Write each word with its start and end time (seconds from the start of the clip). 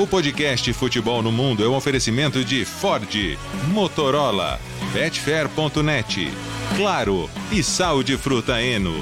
O 0.00 0.06
podcast 0.06 0.72
Futebol 0.74 1.24
no 1.24 1.32
Mundo 1.32 1.64
é 1.64 1.68
um 1.68 1.74
oferecimento 1.74 2.44
de 2.44 2.64
Ford, 2.64 3.12
Motorola, 3.74 4.60
Betfair.net, 4.92 6.26
Claro 6.76 7.28
e 7.50 7.64
Sal 7.64 8.04
de 8.04 8.16
Fruta 8.16 8.62
Eno. 8.62 8.94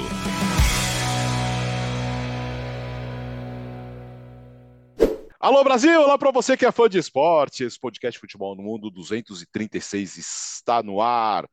Alô 5.39 5.63
Brasil, 5.63 6.01
olá 6.01 6.17
para 6.17 6.31
você 6.31 6.57
que 6.57 6.65
é 6.65 6.71
fã 6.71 6.89
de 6.89 6.97
esportes. 6.97 7.77
Podcast 7.77 8.19
Futebol 8.19 8.55
no 8.55 8.63
Mundo 8.63 8.89
236 8.89 10.17
está 10.17 10.81
no 10.81 10.99
ar. 10.99 11.47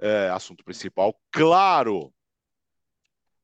É, 0.00 0.30
assunto 0.30 0.64
principal, 0.64 1.14
claro. 1.30 2.10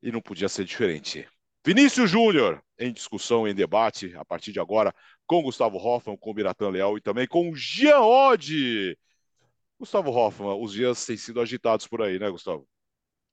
E 0.01 0.11
não 0.11 0.21
podia 0.21 0.49
ser 0.49 0.65
diferente. 0.65 1.27
Vinícius 1.63 2.09
Júnior 2.09 2.63
em 2.79 2.93
discussão, 2.93 3.47
em 3.47 3.53
debate, 3.53 4.15
a 4.15 4.23
partir 4.23 4.53
de 4.53 4.59
agora, 4.59 4.95
com 5.29 5.43
Gustavo 5.43 5.77
Hoffman, 5.77 6.17
com 6.17 6.33
Biratan 6.33 6.69
Leal 6.69 6.97
e 6.97 7.01
também 7.01 7.27
com 7.27 7.53
Jean 7.53 7.99
Oddi. 7.99 8.97
Gustavo 9.79 10.09
Hoffman, 10.09 10.59
os 10.59 10.73
dias 10.73 11.05
têm 11.05 11.15
sido 11.15 11.39
agitados 11.39 11.85
por 11.85 12.01
aí, 12.01 12.17
né, 12.17 12.27
Gustavo? 12.31 12.67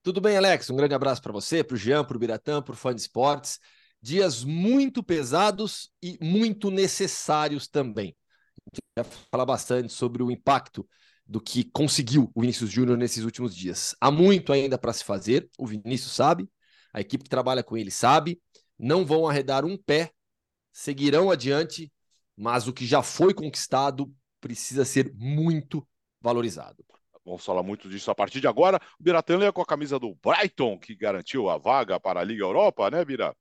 Tudo 0.03 0.21
bem, 0.21 0.37
Alex? 0.37 0.69
Um 0.69 0.77
grande 0.77 0.95
abraço 0.95 1.23
para 1.23 1.33
você, 1.33 1.65
para 1.65 1.75
o 1.75 1.79
Jean, 1.79 2.05
para 2.05 2.15
o 2.15 2.21
Biratã, 2.21 2.61
para 2.61 2.75
o 2.75 2.77
fã 2.77 2.95
de 2.95 3.01
esportes. 3.01 3.59
Dias 4.01 4.45
muito 4.45 5.03
pesados 5.03 5.91
e 6.03 6.19
muito 6.21 6.71
necessários 6.71 7.67
também. 7.67 8.15
A 8.61 8.77
gente 8.77 8.83
vai 8.95 9.05
falar 9.31 9.47
bastante 9.47 9.91
sobre 9.91 10.23
o 10.23 10.31
impacto 10.31 10.87
do 11.25 11.41
que 11.41 11.65
conseguiu 11.65 12.31
o 12.35 12.43
Vinícius 12.43 12.71
Júnior 12.71 12.99
nesses 12.99 13.25
últimos 13.25 13.57
dias. 13.57 13.97
Há 13.99 14.11
muito 14.11 14.53
ainda 14.53 14.77
para 14.77 14.93
se 14.93 15.03
fazer, 15.03 15.49
o 15.59 15.67
Vinícius 15.67 16.13
sabe, 16.13 16.47
a 16.93 17.01
equipe 17.01 17.25
que 17.25 17.31
trabalha 17.31 17.65
com 17.65 17.75
ele 17.75 17.91
sabe, 17.91 18.39
não 18.79 19.07
vão 19.07 19.27
arredar 19.27 19.65
um 19.65 19.79
pé, 19.79 20.13
seguirão 20.77 21.31
adiante, 21.31 21.91
mas 22.37 22.69
o 22.69 22.73
que 22.73 22.85
já 22.85 23.03
foi 23.03 23.33
conquistado 23.33 24.15
precisa 24.39 24.85
ser 24.85 25.11
muito 25.15 25.89
valorizado. 26.21 26.85
Vamos 27.25 27.43
falar 27.43 27.63
muito 27.63 27.89
disso 27.89 28.11
a 28.11 28.15
partir 28.15 28.43
de 28.43 28.47
agora. 28.47 28.79
O 29.01 29.03
Biratã 29.03 29.43
é 29.43 29.51
com 29.51 29.63
a 29.63 29.67
camisa 29.67 29.99
do 29.99 30.15
Brighton, 30.15 30.79
que 30.79 30.95
garantiu 30.95 31.49
a 31.49 31.57
vaga 31.57 31.99
para 31.99 32.21
a 32.21 32.25
Liga 32.25 32.45
Europa, 32.45 32.91
né, 32.91 33.03
Bira? 33.07 33.35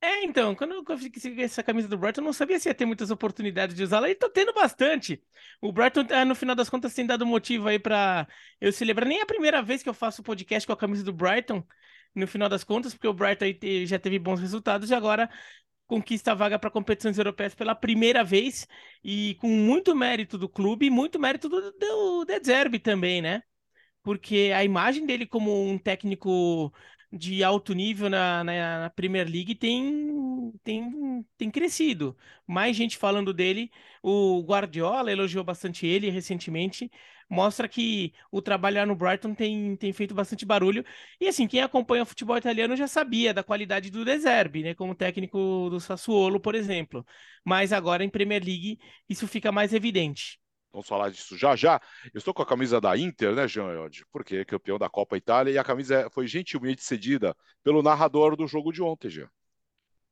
É, 0.00 0.24
então, 0.24 0.54
quando 0.54 0.74
eu 0.74 0.84
consegui 0.84 1.42
essa 1.42 1.60
camisa 1.60 1.88
do 1.88 1.98
Brighton, 1.98 2.20
eu 2.20 2.26
não 2.26 2.32
sabia 2.32 2.58
se 2.60 2.68
ia 2.68 2.74
ter 2.74 2.86
muitas 2.86 3.10
oportunidades 3.10 3.74
de 3.74 3.82
usá-la, 3.82 4.08
e 4.08 4.14
tô 4.14 4.30
tendo 4.30 4.54
bastante. 4.54 5.20
O 5.60 5.72
Brighton, 5.72 6.06
ah, 6.10 6.24
no 6.24 6.36
final 6.36 6.54
das 6.54 6.70
contas, 6.70 6.94
tem 6.94 7.04
dado 7.04 7.26
motivo 7.26 7.66
aí 7.66 7.80
para 7.80 8.28
eu 8.60 8.72
celebrar. 8.72 9.08
Nem 9.08 9.18
é 9.18 9.22
a 9.22 9.26
primeira 9.26 9.60
vez 9.60 9.82
que 9.82 9.88
eu 9.88 9.94
faço 9.94 10.22
podcast 10.22 10.66
com 10.68 10.72
a 10.72 10.76
camisa 10.76 11.02
do 11.02 11.12
Brighton, 11.12 11.66
no 12.14 12.26
final 12.28 12.48
das 12.48 12.62
contas, 12.62 12.94
porque 12.94 13.08
o 13.08 13.12
Brighton 13.12 13.44
aí 13.44 13.86
já 13.86 13.98
teve 13.98 14.18
bons 14.20 14.40
resultados 14.40 14.88
e 14.90 14.94
agora 14.94 15.28
conquista 15.90 16.30
a 16.30 16.34
vaga 16.36 16.56
para 16.58 16.70
competições 16.70 17.18
europeias 17.18 17.52
pela 17.52 17.74
primeira 17.74 18.22
vez 18.22 18.66
e 19.02 19.34
com 19.40 19.48
muito 19.48 19.94
mérito 19.96 20.38
do 20.38 20.48
clube 20.48 20.86
e 20.86 20.90
muito 20.90 21.18
mérito 21.18 21.48
do, 21.48 21.72
do 21.72 22.24
De 22.24 22.40
Zerbi 22.44 22.78
também, 22.78 23.20
né? 23.20 23.42
Porque 24.02 24.52
a 24.54 24.64
imagem 24.64 25.04
dele 25.04 25.26
como 25.26 25.68
um 25.68 25.76
técnico 25.76 26.72
de 27.12 27.42
alto 27.42 27.74
nível 27.74 28.08
na, 28.08 28.44
na, 28.44 28.80
na, 28.82 28.90
Premier 28.90 29.28
League 29.28 29.56
tem, 29.56 30.52
tem, 30.62 31.26
tem 31.36 31.50
crescido. 31.50 32.16
Mais 32.46 32.76
gente 32.76 32.96
falando 32.96 33.34
dele. 33.34 33.70
O 34.02 34.42
Guardiola 34.42 35.10
elogiou 35.10 35.42
bastante 35.44 35.86
ele 35.86 36.08
recentemente. 36.08 36.88
Mostra 37.30 37.68
que 37.68 38.12
o 38.30 38.42
trabalhar 38.42 38.86
no 38.86 38.96
Brighton 38.96 39.34
tem, 39.34 39.76
tem 39.76 39.92
feito 39.92 40.12
bastante 40.14 40.44
barulho. 40.44 40.84
E 41.20 41.28
assim, 41.28 41.46
quem 41.46 41.62
acompanha 41.62 42.02
o 42.02 42.06
futebol 42.06 42.36
italiano 42.36 42.74
já 42.76 42.88
sabia 42.88 43.32
da 43.32 43.44
qualidade 43.44 43.90
do 43.90 44.04
De 44.04 44.18
Zerbi, 44.18 44.64
né? 44.64 44.74
Como 44.74 44.94
técnico 44.96 45.68
do 45.70 45.78
Sassuolo, 45.80 46.40
por 46.40 46.56
exemplo. 46.56 47.06
Mas 47.44 47.72
agora 47.72 48.04
em 48.04 48.10
Premier 48.10 48.42
League 48.44 48.78
isso 49.08 49.28
fica 49.28 49.52
mais 49.52 49.72
evidente. 49.72 50.40
Vamos 50.72 50.88
falar 50.88 51.10
disso 51.10 51.36
já 51.36 51.56
já. 51.56 51.80
Eu 52.12 52.18
estou 52.18 52.34
com 52.34 52.42
a 52.42 52.46
camisa 52.46 52.80
da 52.80 52.96
Inter, 52.96 53.34
né, 53.34 53.46
Jean? 53.46 53.74
Porque 54.10 54.36
é 54.36 54.44
campeão 54.44 54.78
da 54.78 54.88
Copa 54.88 55.16
Itália 55.16 55.52
e 55.52 55.58
a 55.58 55.64
camisa 55.64 56.08
foi 56.10 56.26
gentilmente 56.26 56.82
cedida 56.82 57.36
pelo 57.62 57.82
narrador 57.82 58.36
do 58.36 58.46
jogo 58.46 58.72
de 58.72 58.82
ontem, 58.82 59.10
Jean. 59.10 59.28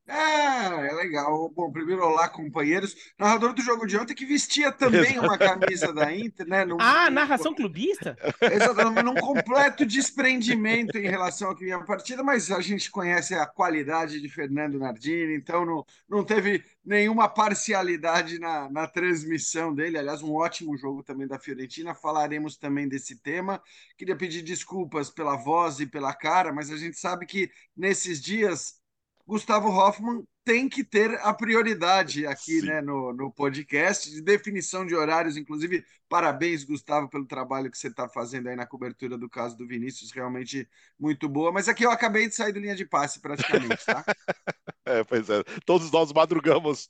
É, 0.09 0.89
é 0.89 0.93
legal. 0.95 1.51
Bom, 1.51 1.71
primeiro, 1.71 2.03
olá, 2.03 2.31
companheiros. 2.31 2.97
Narrador 3.19 3.53
do 3.53 3.61
jogo 3.61 3.87
de 3.87 3.99
ontem 3.99 4.15
que 4.15 4.25
vestia 4.25 4.73
também 4.73 5.19
uma 5.19 5.37
camisa 5.37 5.93
da 5.93 6.11
Inter, 6.15 6.47
né? 6.47 6.65
No, 6.65 6.79
ah, 6.81 7.11
narração 7.11 7.55
clubista? 7.55 8.17
Exatamente, 8.41 9.03
num 9.03 9.15
completo 9.15 9.85
desprendimento 9.85 10.97
em 10.97 11.07
relação 11.07 11.49
ao 11.49 11.55
que 11.55 11.65
vinha 11.65 11.77
a 11.77 11.85
partida, 11.85 12.23
mas 12.23 12.51
a 12.51 12.63
gente 12.63 12.91
conhece 12.91 13.35
a 13.35 13.45
qualidade 13.45 14.19
de 14.19 14.29
Fernando 14.31 14.79
Nardini, 14.79 15.37
então 15.37 15.67
não, 15.67 15.85
não 16.09 16.25
teve 16.25 16.65
nenhuma 16.83 17.29
parcialidade 17.29 18.39
na, 18.39 18.71
na 18.71 18.87
transmissão 18.87 19.75
dele. 19.75 19.99
Aliás, 19.99 20.23
um 20.23 20.33
ótimo 20.33 20.75
jogo 20.79 21.03
também 21.03 21.27
da 21.27 21.39
Fiorentina. 21.39 21.95
Falaremos 21.95 22.57
também 22.57 22.89
desse 22.89 23.17
tema. 23.17 23.61
Queria 23.99 24.17
pedir 24.17 24.41
desculpas 24.41 25.11
pela 25.11 25.37
voz 25.37 25.81
e 25.81 25.87
pela 25.87 26.15
cara, 26.15 26.51
mas 26.51 26.71
a 26.71 26.79
gente 26.79 26.99
sabe 26.99 27.27
que 27.27 27.51
nesses 27.77 28.23
dias 28.23 28.78
Gustavo 29.29 29.69
Hoffman 29.69 30.25
tem 30.43 30.67
que 30.71 30.83
ter 30.83 31.15
a 31.21 31.35
prioridade 31.35 32.27
aqui 32.27 32.63
né, 32.63 32.81
no, 32.81 33.13
no 33.13 33.31
podcast, 33.31 34.11
de 34.11 34.23
definição 34.23 34.87
de 34.87 34.95
horários. 34.95 35.37
Inclusive, 35.37 35.85
parabéns, 36.09 36.65
Gustavo, 36.65 37.11
pelo 37.11 37.27
trabalho 37.27 37.71
que 37.71 37.77
você 37.77 37.89
está 37.89 38.09
fazendo 38.09 38.49
aí 38.49 38.57
na 38.57 38.67
cobertura 38.67 39.19
do 39.19 39.29
caso 39.29 39.55
do 39.55 39.69
Vinícius, 39.69 40.13
realmente 40.13 40.67
muito 40.99 41.29
boa. 41.29 41.53
Mas 41.53 41.69
aqui 41.69 41.85
eu 41.85 41.91
acabei 41.91 42.27
de 42.27 42.35
sair 42.35 42.55
do 42.55 42.59
linha 42.59 42.75
de 42.75 42.87
passe, 42.87 43.21
praticamente, 43.21 43.85
tá? 43.85 44.03
é, 44.87 45.05
pois 45.05 45.29
é. 45.29 45.43
Todos 45.67 45.91
nós 45.91 46.11
madrugamos 46.11 46.89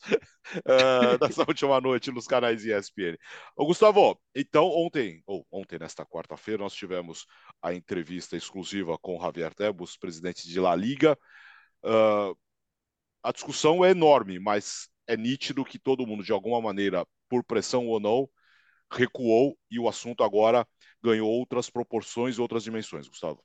uh, 0.59 1.19
nessa 1.27 1.43
última 1.43 1.81
noite 1.81 2.12
nos 2.12 2.28
canais 2.28 2.65
ESPN. 2.65 3.19
Ô, 3.56 3.66
Gustavo, 3.66 4.16
então 4.32 4.69
ontem, 4.69 5.25
ou 5.27 5.44
ontem, 5.50 5.81
nesta 5.81 6.06
quarta-feira, 6.06 6.62
nós 6.62 6.72
tivemos 6.72 7.27
a 7.60 7.75
entrevista 7.75 8.37
exclusiva 8.37 8.97
com 8.97 9.21
Javier 9.21 9.53
Tebus, 9.53 9.97
presidente 9.97 10.48
de 10.48 10.60
La 10.60 10.77
Liga. 10.77 11.19
Uh, 11.84 12.37
a 13.22 13.33
discussão 13.33 13.84
é 13.84 13.91
enorme, 13.91 14.39
mas 14.39 14.89
é 15.06 15.16
nítido 15.16 15.65
que 15.65 15.78
todo 15.78 16.06
mundo, 16.06 16.22
de 16.22 16.33
alguma 16.33 16.61
maneira, 16.61 17.06
por 17.28 17.44
pressão 17.44 17.87
ou 17.87 18.00
não, 18.00 18.28
recuou 18.91 19.59
e 19.71 19.78
o 19.78 19.89
assunto 19.89 20.22
agora 20.22 20.66
ganhou 21.03 21.28
outras 21.28 21.69
proporções, 21.71 22.39
outras 22.39 22.65
dimensões, 22.65 23.09
Gustavo. 23.09 23.43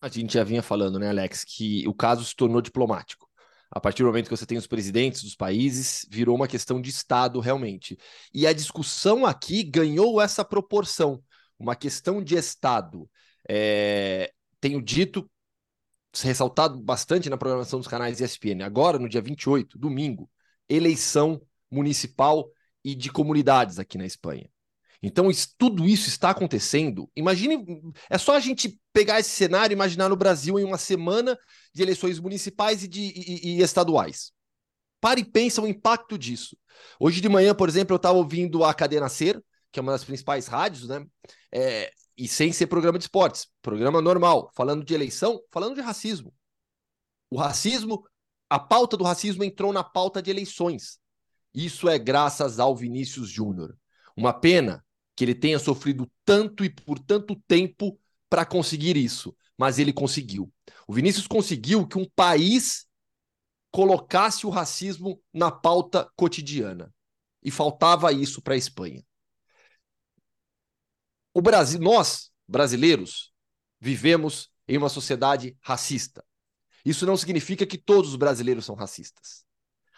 A 0.00 0.08
gente 0.08 0.34
já 0.34 0.44
vinha 0.44 0.62
falando, 0.62 0.98
né, 0.98 1.08
Alex, 1.08 1.44
que 1.44 1.86
o 1.88 1.94
caso 1.94 2.24
se 2.24 2.36
tornou 2.36 2.60
diplomático. 2.60 3.26
A 3.70 3.80
partir 3.80 4.02
do 4.02 4.06
momento 4.06 4.28
que 4.28 4.36
você 4.36 4.46
tem 4.46 4.56
os 4.56 4.66
presidentes 4.66 5.22
dos 5.22 5.34
países, 5.34 6.06
virou 6.10 6.36
uma 6.36 6.46
questão 6.46 6.80
de 6.80 6.90
Estado 6.90 7.40
realmente. 7.40 7.96
E 8.32 8.46
a 8.46 8.52
discussão 8.52 9.26
aqui 9.26 9.64
ganhou 9.64 10.20
essa 10.20 10.44
proporção, 10.44 11.22
uma 11.58 11.74
questão 11.74 12.22
de 12.22 12.36
Estado. 12.36 13.10
É... 13.48 14.32
Tenho 14.60 14.80
dito 14.80 15.28
ressaltado 16.22 16.78
bastante 16.80 17.28
na 17.28 17.36
programação 17.36 17.78
dos 17.78 17.88
canais 17.88 18.20
ESPN. 18.20 18.62
Agora, 18.64 18.98
no 18.98 19.08
dia 19.08 19.20
28, 19.20 19.78
domingo, 19.78 20.30
eleição 20.68 21.40
municipal 21.70 22.50
e 22.84 22.94
de 22.94 23.10
comunidades 23.10 23.78
aqui 23.78 23.98
na 23.98 24.06
Espanha. 24.06 24.48
Então, 25.02 25.30
isso, 25.30 25.54
tudo 25.58 25.84
isso 25.84 26.08
está 26.08 26.30
acontecendo. 26.30 27.10
Imagine, 27.14 27.64
é 28.08 28.18
só 28.18 28.34
a 28.34 28.40
gente 28.40 28.80
pegar 28.92 29.20
esse 29.20 29.30
cenário 29.30 29.72
e 29.72 29.76
imaginar 29.76 30.08
no 30.08 30.16
Brasil 30.16 30.58
em 30.58 30.64
uma 30.64 30.78
semana 30.78 31.38
de 31.74 31.82
eleições 31.82 32.18
municipais 32.18 32.82
e, 32.82 32.88
de, 32.88 33.00
e, 33.00 33.58
e 33.58 33.62
estaduais. 33.62 34.32
Pare 35.00 35.20
e 35.20 35.24
pensa 35.24 35.60
o 35.60 35.66
impacto 35.68 36.18
disso. 36.18 36.56
Hoje 36.98 37.20
de 37.20 37.28
manhã, 37.28 37.54
por 37.54 37.68
exemplo, 37.68 37.94
eu 37.94 37.98
estava 37.98 38.16
ouvindo 38.16 38.64
a 38.64 38.72
Cadena 38.72 39.08
Ser, 39.08 39.42
que 39.70 39.78
é 39.78 39.82
uma 39.82 39.92
das 39.92 40.04
principais 40.04 40.46
rádios, 40.46 40.88
né? 40.88 41.04
É, 41.52 41.90
e 42.16 42.26
sem 42.26 42.52
ser 42.52 42.66
programa 42.66 42.98
de 42.98 43.04
esportes, 43.04 43.48
programa 43.60 44.00
normal, 44.00 44.50
falando 44.54 44.84
de 44.84 44.94
eleição, 44.94 45.40
falando 45.50 45.74
de 45.74 45.80
racismo. 45.80 46.32
O 47.30 47.36
racismo, 47.36 48.04
a 48.48 48.58
pauta 48.58 48.96
do 48.96 49.04
racismo 49.04 49.44
entrou 49.44 49.72
na 49.72 49.84
pauta 49.84 50.22
de 50.22 50.30
eleições. 50.30 50.98
Isso 51.52 51.88
é 51.88 51.98
graças 51.98 52.58
ao 52.58 52.74
Vinícius 52.76 53.28
Júnior. 53.28 53.76
Uma 54.16 54.32
pena 54.32 54.84
que 55.14 55.24
ele 55.24 55.34
tenha 55.34 55.58
sofrido 55.58 56.10
tanto 56.24 56.64
e 56.64 56.70
por 56.70 56.98
tanto 56.98 57.36
tempo 57.46 57.98
para 58.28 58.44
conseguir 58.44 58.96
isso, 58.96 59.34
mas 59.56 59.78
ele 59.78 59.92
conseguiu. 59.92 60.52
O 60.86 60.92
Vinícius 60.92 61.26
conseguiu 61.26 61.86
que 61.86 61.98
um 61.98 62.08
país 62.14 62.86
colocasse 63.70 64.46
o 64.46 64.50
racismo 64.50 65.20
na 65.32 65.50
pauta 65.50 66.10
cotidiana. 66.16 66.92
E 67.42 67.50
faltava 67.50 68.12
isso 68.12 68.42
para 68.42 68.54
a 68.54 68.56
Espanha. 68.56 69.04
O 71.36 71.42
Brasil, 71.42 71.78
nós, 71.78 72.30
brasileiros, 72.48 73.30
vivemos 73.78 74.48
em 74.66 74.78
uma 74.78 74.88
sociedade 74.88 75.54
racista. 75.60 76.24
Isso 76.82 77.04
não 77.04 77.14
significa 77.14 77.66
que 77.66 77.76
todos 77.76 78.12
os 78.12 78.16
brasileiros 78.16 78.64
são 78.64 78.74
racistas. 78.74 79.44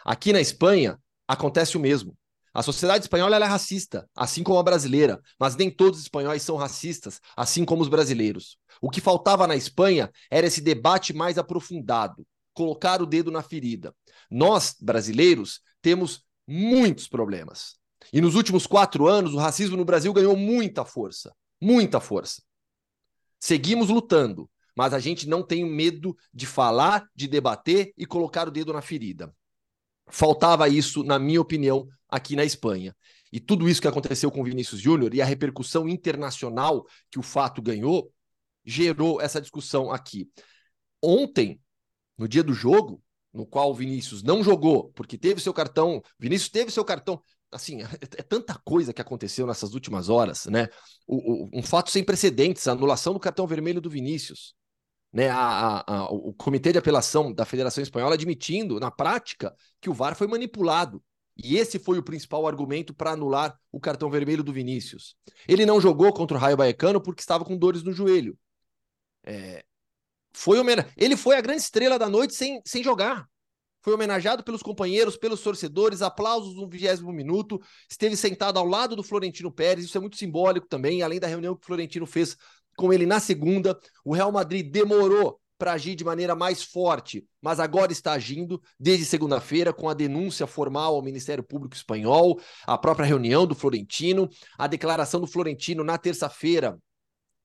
Aqui 0.04 0.32
na 0.32 0.40
Espanha 0.40 0.98
acontece 1.28 1.76
o 1.76 1.80
mesmo. 1.80 2.18
A 2.52 2.60
sociedade 2.60 3.04
espanhola 3.04 3.36
é 3.36 3.44
racista, 3.44 4.10
assim 4.16 4.42
como 4.42 4.58
a 4.58 4.64
brasileira, 4.64 5.20
mas 5.38 5.54
nem 5.54 5.70
todos 5.70 6.00
os 6.00 6.06
espanhóis 6.06 6.42
são 6.42 6.56
racistas, 6.56 7.20
assim 7.36 7.64
como 7.64 7.82
os 7.82 7.88
brasileiros. 7.88 8.58
O 8.82 8.90
que 8.90 9.00
faltava 9.00 9.46
na 9.46 9.54
Espanha 9.54 10.10
era 10.28 10.48
esse 10.48 10.60
debate 10.60 11.12
mais 11.12 11.38
aprofundado, 11.38 12.26
colocar 12.52 13.00
o 13.00 13.06
dedo 13.06 13.30
na 13.30 13.44
ferida. 13.44 13.94
Nós, 14.28 14.74
brasileiros, 14.80 15.60
temos 15.80 16.24
muitos 16.48 17.06
problemas. 17.06 17.77
E 18.12 18.20
nos 18.20 18.34
últimos 18.34 18.66
quatro 18.66 19.06
anos, 19.06 19.34
o 19.34 19.38
racismo 19.38 19.76
no 19.76 19.84
Brasil 19.84 20.12
ganhou 20.12 20.36
muita 20.36 20.84
força. 20.84 21.34
Muita 21.60 22.00
força. 22.00 22.42
Seguimos 23.38 23.88
lutando, 23.88 24.50
mas 24.76 24.94
a 24.94 24.98
gente 24.98 25.28
não 25.28 25.42
tem 25.42 25.64
medo 25.64 26.16
de 26.32 26.46
falar, 26.46 27.08
de 27.14 27.26
debater 27.26 27.92
e 27.96 28.06
colocar 28.06 28.48
o 28.48 28.50
dedo 28.50 28.72
na 28.72 28.80
ferida. 28.80 29.34
Faltava 30.08 30.68
isso, 30.68 31.02
na 31.02 31.18
minha 31.18 31.40
opinião, 31.40 31.86
aqui 32.08 32.34
na 32.34 32.44
Espanha. 32.44 32.96
E 33.32 33.38
tudo 33.38 33.68
isso 33.68 33.80
que 33.80 33.88
aconteceu 33.88 34.30
com 34.30 34.40
o 34.40 34.44
Vinícius 34.44 34.80
Júnior 34.80 35.14
e 35.14 35.20
a 35.20 35.24
repercussão 35.24 35.88
internacional 35.88 36.86
que 37.10 37.18
o 37.18 37.22
fato 37.22 37.60
ganhou 37.60 38.10
gerou 38.64 39.20
essa 39.20 39.40
discussão 39.40 39.90
aqui. 39.90 40.28
Ontem, 41.02 41.60
no 42.16 42.26
dia 42.26 42.42
do 42.42 42.52
jogo, 42.52 43.02
no 43.32 43.46
qual 43.46 43.70
o 43.70 43.74
Vinícius 43.74 44.22
não 44.22 44.42
jogou, 44.42 44.90
porque 44.94 45.18
teve 45.18 45.40
seu 45.40 45.52
cartão, 45.52 46.02
Vinícius 46.18 46.50
teve 46.50 46.70
seu 46.70 46.84
cartão. 46.84 47.22
Assim, 47.50 47.82
é, 47.82 47.88
é 48.02 48.22
tanta 48.22 48.54
coisa 48.64 48.92
que 48.92 49.00
aconteceu 49.00 49.46
nessas 49.46 49.74
últimas 49.74 50.08
horas, 50.08 50.46
né? 50.46 50.68
O, 51.06 51.46
o, 51.46 51.50
um 51.52 51.62
fato 51.62 51.90
sem 51.90 52.04
precedentes, 52.04 52.66
a 52.68 52.72
anulação 52.72 53.12
do 53.12 53.20
cartão 53.20 53.46
vermelho 53.46 53.80
do 53.80 53.90
Vinícius. 53.90 54.54
Né, 55.10 55.30
a, 55.30 55.38
a, 55.38 55.94
a, 56.00 56.10
o 56.10 56.34
Comitê 56.34 56.70
de 56.70 56.78
Apelação 56.78 57.32
da 57.32 57.46
Federação 57.46 57.82
Espanhola 57.82 58.12
admitindo, 58.14 58.78
na 58.78 58.90
prática, 58.90 59.54
que 59.80 59.88
o 59.88 59.94
VAR 59.94 60.14
foi 60.14 60.26
manipulado. 60.26 61.02
E 61.34 61.56
esse 61.56 61.78
foi 61.78 61.98
o 61.98 62.02
principal 62.02 62.46
argumento 62.46 62.92
para 62.92 63.12
anular 63.12 63.56
o 63.72 63.80
cartão 63.80 64.10
vermelho 64.10 64.42
do 64.42 64.52
Vinícius. 64.52 65.16
Ele 65.46 65.64
não 65.64 65.80
jogou 65.80 66.12
contra 66.12 66.36
o 66.36 66.40
Raio 66.40 66.56
Baecano 66.56 67.00
porque 67.00 67.22
estava 67.22 67.44
com 67.44 67.56
dores 67.56 67.82
no 67.82 67.92
joelho. 67.92 68.36
É, 69.24 69.64
foi 70.32 70.58
Ele 70.96 71.16
foi 71.16 71.36
a 71.36 71.40
grande 71.40 71.62
estrela 71.62 71.98
da 71.98 72.08
noite 72.08 72.34
sem, 72.34 72.60
sem 72.64 72.82
jogar. 72.82 73.26
Foi 73.88 73.94
homenageado 73.94 74.44
pelos 74.44 74.62
companheiros, 74.62 75.16
pelos 75.16 75.40
torcedores, 75.40 76.02
aplausos 76.02 76.54
no 76.54 76.68
vigésimo 76.68 77.10
minuto. 77.10 77.58
Esteve 77.90 78.18
sentado 78.18 78.58
ao 78.58 78.66
lado 78.66 78.94
do 78.94 79.02
Florentino 79.02 79.50
Pérez. 79.50 79.86
Isso 79.86 79.96
é 79.96 80.00
muito 80.02 80.18
simbólico 80.18 80.68
também, 80.68 81.00
além 81.00 81.18
da 81.18 81.26
reunião 81.26 81.54
que 81.54 81.62
o 81.62 81.66
Florentino 81.66 82.04
fez 82.04 82.36
com 82.76 82.92
ele 82.92 83.06
na 83.06 83.18
segunda. 83.18 83.78
O 84.04 84.12
Real 84.12 84.30
Madrid 84.30 84.70
demorou 84.70 85.40
para 85.56 85.72
agir 85.72 85.94
de 85.94 86.04
maneira 86.04 86.34
mais 86.34 86.62
forte, 86.62 87.24
mas 87.40 87.58
agora 87.58 87.90
está 87.90 88.12
agindo 88.12 88.60
desde 88.78 89.06
segunda-feira 89.06 89.72
com 89.72 89.88
a 89.88 89.94
denúncia 89.94 90.46
formal 90.46 90.94
ao 90.94 91.02
Ministério 91.02 91.42
Público 91.42 91.74
Espanhol, 91.74 92.38
a 92.66 92.76
própria 92.76 93.06
reunião 93.06 93.46
do 93.46 93.54
Florentino, 93.54 94.28
a 94.58 94.66
declaração 94.66 95.18
do 95.18 95.26
Florentino 95.26 95.82
na 95.82 95.96
terça-feira 95.96 96.78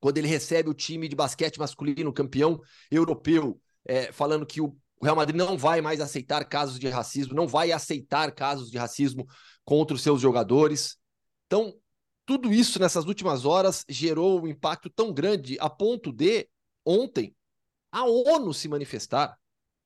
quando 0.02 0.18
ele 0.18 0.28
recebe 0.28 0.70
o 0.70 0.74
time 0.74 1.08
de 1.08 1.16
basquete 1.16 1.58
masculino 1.58 2.12
campeão 2.12 2.60
europeu, 2.92 3.58
é, 3.86 4.12
falando 4.12 4.46
que 4.46 4.60
o 4.60 4.76
Real 5.04 5.16
Madrid 5.16 5.36
não 5.36 5.58
vai 5.58 5.82
mais 5.82 6.00
aceitar 6.00 6.44
casos 6.46 6.80
de 6.80 6.88
racismo, 6.88 7.36
não 7.36 7.48
vai 7.48 7.72
aceitar 7.72 8.32
casos 8.34 8.72
de 8.72 8.78
racismo 8.78 9.28
contra 9.66 9.96
os 9.96 10.02
seus 10.02 10.22
jogadores. 10.22 10.98
Então, 11.46 11.74
tudo 12.26 12.54
isso 12.54 12.80
nessas 12.80 13.06
últimas 13.06 13.46
horas 13.46 13.84
gerou 13.88 14.42
um 14.42 14.48
impacto 14.48 14.90
tão 14.90 15.14
grande 15.14 15.58
a 15.60 15.70
ponto 15.70 16.12
de, 16.12 16.48
ontem, 16.86 17.36
a 17.92 18.06
ONU 18.06 18.54
se 18.54 18.68
manifestar. 18.68 19.38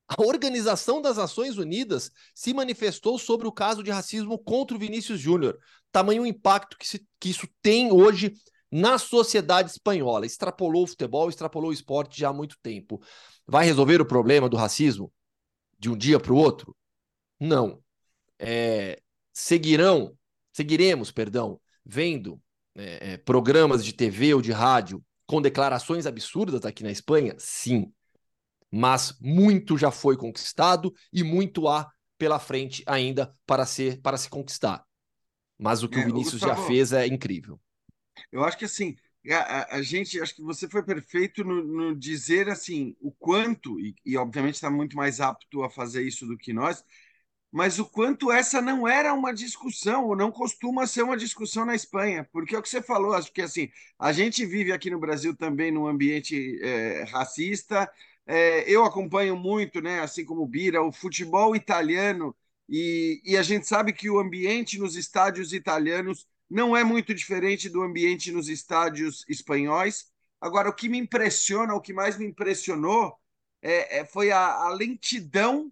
A 0.08 0.22
Organização 0.22 1.02
das 1.02 1.18
Nações 1.18 1.58
Unidas 1.58 2.10
se 2.34 2.54
manifestou 2.54 3.20
sobre 3.20 3.46
o 3.48 3.52
caso 3.52 3.84
de 3.84 3.92
racismo 3.92 4.40
contra 4.40 4.78
o 4.78 4.80
Vinícius 4.80 5.20
Júnior. 5.20 5.60
Tamanho 5.92 6.26
impacto 6.26 6.78
que, 6.78 6.88
se, 6.88 7.06
que 7.20 7.30
isso 7.30 7.48
tem 7.62 7.92
hoje 7.92 8.34
na 8.72 8.98
sociedade 8.98 9.72
espanhola. 9.72 10.26
Extrapolou 10.26 10.84
o 10.84 10.88
futebol, 10.88 11.30
extrapolou 11.30 11.70
o 11.70 11.74
esporte 11.74 12.20
já 12.20 12.30
há 12.30 12.34
muito 12.34 12.58
tempo. 12.62 13.02
Vai 13.46 13.66
resolver 13.66 14.02
o 14.02 14.06
problema 14.06 14.50
do 14.50 14.58
racismo 14.58 15.12
de 15.80 15.90
um 15.90 15.98
dia 15.98 16.20
para 16.20 16.34
o 16.34 16.38
outro? 16.38 16.76
Não. 17.40 17.82
É, 18.40 19.00
seguirão, 19.34 20.18
seguiremos, 20.54 21.12
perdão, 21.12 21.60
vendo 21.86 22.42
é, 22.76 23.14
é, 23.14 23.18
programas 23.18 23.84
de 23.84 23.94
TV 23.94 24.34
ou 24.34 24.42
de 24.42 24.52
rádio 24.52 25.04
com 25.26 25.42
declarações 25.42 26.06
absurdas 26.06 26.66
aqui 26.66 26.84
na 26.84 26.92
Espanha? 26.92 27.36
Sim. 27.38 27.92
Mas 28.72 29.18
muito 29.22 29.78
já 29.78 29.92
foi 29.92 30.18
conquistado 30.18 30.94
e 31.12 31.24
muito 31.24 31.68
há 31.68 31.90
pela 32.18 32.40
frente 32.40 32.84
ainda 32.86 33.34
para 33.46 33.66
ser 33.66 34.02
para 34.02 34.18
se 34.18 34.30
conquistar. 34.30 34.84
Mas 35.58 35.84
o 35.84 35.90
que 35.90 36.00
é, 36.00 36.04
o 36.04 36.06
Vinícius 36.06 36.42
Gustavo, 36.42 36.62
já 36.62 36.68
fez 36.68 36.92
é 36.92 37.08
incrível. 37.08 37.60
Eu 38.32 38.44
acho 38.44 38.58
que 38.58 38.66
assim, 38.66 38.96
a, 39.30 39.78
a, 39.78 39.82
gente, 39.82 40.20
acho 40.22 40.36
que 40.36 40.42
você 40.42 40.68
foi 40.70 40.84
perfeito 40.84 41.44
no, 41.44 41.64
no 41.64 41.96
dizer 41.96 42.50
assim 42.50 42.96
o 43.00 43.12
quanto, 43.12 43.80
e, 43.80 43.96
e 44.06 44.18
obviamente 44.18 44.56
está 44.56 44.70
muito 44.70 44.96
mais 44.96 45.20
apto 45.20 45.64
a 45.64 45.70
fazer 45.70 46.04
isso 46.04 46.26
do 46.26 46.38
que 46.38 46.54
nós, 46.54 46.84
mas 47.52 47.80
o 47.80 47.86
quanto 47.86 48.32
essa 48.32 48.62
não 48.62 48.88
era 48.88 49.14
uma 49.14 49.34
discussão, 49.34 50.06
ou 50.06 50.16
não 50.16 50.32
costuma 50.32 50.86
ser 50.86 51.04
uma 51.04 51.18
discussão 51.18 51.66
na 51.66 51.76
Espanha, 51.76 52.28
porque 52.32 52.56
é 52.56 52.60
o 52.60 52.62
que 52.62 52.70
você 52.70 52.82
falou, 52.82 53.14
acho 53.14 53.32
que 53.32 53.42
assim, 53.42 53.70
a 53.98 54.12
gente 54.12 54.46
vive 54.46 54.72
aqui 54.72 54.90
no 54.90 55.00
Brasil 55.00 55.36
também 55.36 55.72
num 55.72 55.88
ambiente 55.88 56.60
é, 56.62 57.04
racista, 57.04 57.90
é, 58.26 58.70
eu 58.70 58.84
acompanho 58.86 59.36
muito, 59.38 59.82
né, 59.82 60.02
assim 60.02 60.26
como 60.26 60.42
o 60.44 60.48
Bira, 60.48 60.84
o 60.84 60.92
futebol 60.92 61.56
italiano, 61.56 62.36
e, 62.70 63.22
e 63.26 63.38
a 63.38 63.44
gente 63.44 63.66
sabe 63.68 63.94
que 63.94 64.10
o 64.10 64.20
ambiente 64.20 64.78
nos 64.78 64.96
estádios 64.98 65.54
italianos 65.54 66.28
não 66.50 66.76
é 66.76 66.84
muito 66.84 67.14
diferente 67.14 67.70
do 67.70 67.82
ambiente 67.82 68.32
nos 68.32 68.48
estádios 68.48 69.26
espanhóis. 69.28 70.12
Agora, 70.40 70.70
o 70.70 70.74
que 70.74 70.88
me 70.88 70.98
impressiona, 70.98 71.74
o 71.74 71.82
que 71.82 71.94
mais 71.94 72.18
me 72.18 72.26
impressionou, 72.26 73.18
é, 73.62 74.00
é, 74.00 74.06
foi 74.06 74.32
a, 74.32 74.40
a 74.40 74.70
lentidão 74.70 75.72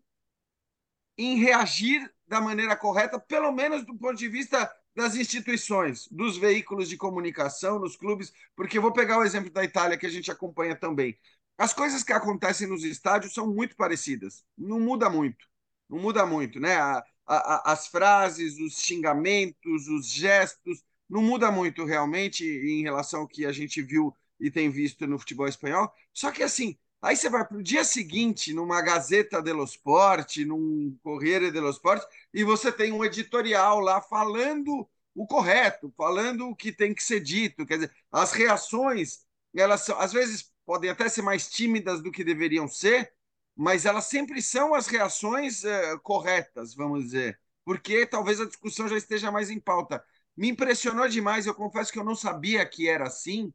em 1.18 1.38
reagir 1.38 2.12
da 2.28 2.42
maneira 2.42 2.76
correta, 2.76 3.20
pelo 3.20 3.52
menos 3.52 3.86
do 3.86 3.96
ponto 3.98 4.16
de 4.16 4.28
vista 4.28 4.70
das 4.96 5.16
instituições, 5.16 6.08
dos 6.10 6.38
veículos 6.38 6.90
de 6.90 6.98
comunicação, 6.98 7.80
nos 7.80 7.96
clubes, 7.96 8.34
porque 8.56 8.78
eu 8.78 8.82
vou 8.82 8.94
pegar 8.94 9.20
o 9.20 9.24
exemplo 9.24 9.52
da 9.52 9.64
Itália 9.64 9.98
que 9.98 10.06
a 10.06 10.10
gente 10.10 10.32
acompanha 10.32 10.76
também. 10.76 11.18
As 11.58 11.74
coisas 11.74 12.04
que 12.04 12.14
acontecem 12.14 12.68
nos 12.68 12.84
estádios 12.84 13.34
são 13.34 13.48
muito 13.54 13.76
parecidas, 13.76 14.44
não 14.58 14.80
muda 14.80 15.10
muito, 15.10 15.48
não 15.90 16.00
muda 16.00 16.26
muito, 16.26 16.60
né? 16.60 16.78
A, 16.78 17.04
a, 17.26 17.72
a, 17.72 17.74
as 17.74 17.88
frases, 17.88 18.60
os 18.60 18.80
xingamentos, 18.82 19.88
os 19.88 20.08
gestos, 20.08 20.84
não 21.10 21.22
muda 21.22 21.52
muito 21.52 21.86
realmente 21.86 22.44
em 22.46 22.82
relação 22.84 23.22
ao 23.22 23.28
que 23.28 23.46
a 23.46 23.52
gente 23.52 23.82
viu 23.82 24.14
e 24.40 24.52
tem 24.52 24.70
visto 24.70 25.08
no 25.08 25.20
futebol 25.20 25.48
espanhol. 25.48 25.92
Só 26.14 26.32
que 26.32 26.44
assim, 26.44 26.78
aí 27.02 27.16
você 27.16 27.30
vai 27.30 27.46
para 27.46 27.58
o 27.58 27.64
dia 27.64 27.84
seguinte, 27.84 28.54
numa 28.54 28.82
Gazeta 28.82 29.42
dello 29.42 29.64
Sport, 29.64 30.38
num 30.38 30.98
Corriere 31.04 31.52
dello 31.52 31.70
Sport, 31.70 32.04
e 32.34 32.44
você 32.44 32.72
tem 32.72 32.92
um 32.92 33.04
editorial 33.06 33.80
lá 33.80 34.02
falando 34.02 34.88
o 35.14 35.26
correto, 35.26 35.94
falando 35.96 36.50
o 36.50 36.56
que 36.56 36.72
tem 36.72 36.94
que 36.94 37.04
ser 37.04 37.22
dito. 37.22 37.66
Quer 37.66 37.76
dizer, 37.76 37.96
as 38.12 38.34
reações, 38.34 39.26
elas 39.56 39.82
são, 39.82 40.00
às 40.00 40.12
vezes 40.12 40.52
podem 40.66 40.90
até 40.90 41.08
ser 41.08 41.22
mais 41.22 41.50
tímidas 41.50 42.02
do 42.02 42.12
que 42.12 42.24
deveriam 42.24 42.68
ser, 42.68 43.14
mas 43.56 43.86
elas 43.86 44.06
sempre 44.06 44.42
são 44.42 44.74
as 44.74 44.88
reações 44.88 45.64
uh, 45.64 46.00
corretas, 46.04 46.76
vamos 46.76 47.06
dizer, 47.06 47.40
porque 47.64 48.06
talvez 48.06 48.42
a 48.42 48.46
discussão 48.46 48.88
já 48.88 48.98
esteja 48.98 49.32
mais 49.32 49.50
em 49.50 49.60
pauta. 49.60 50.04
Me 50.36 50.50
impressionou 50.50 51.08
demais, 51.08 51.46
eu 51.46 51.56
confesso 51.56 51.92
que 51.92 52.00
eu 52.00 52.04
não 52.04 52.16
sabia 52.16 52.66
que 52.66 52.90
era 52.90 53.08
assim, 53.08 53.54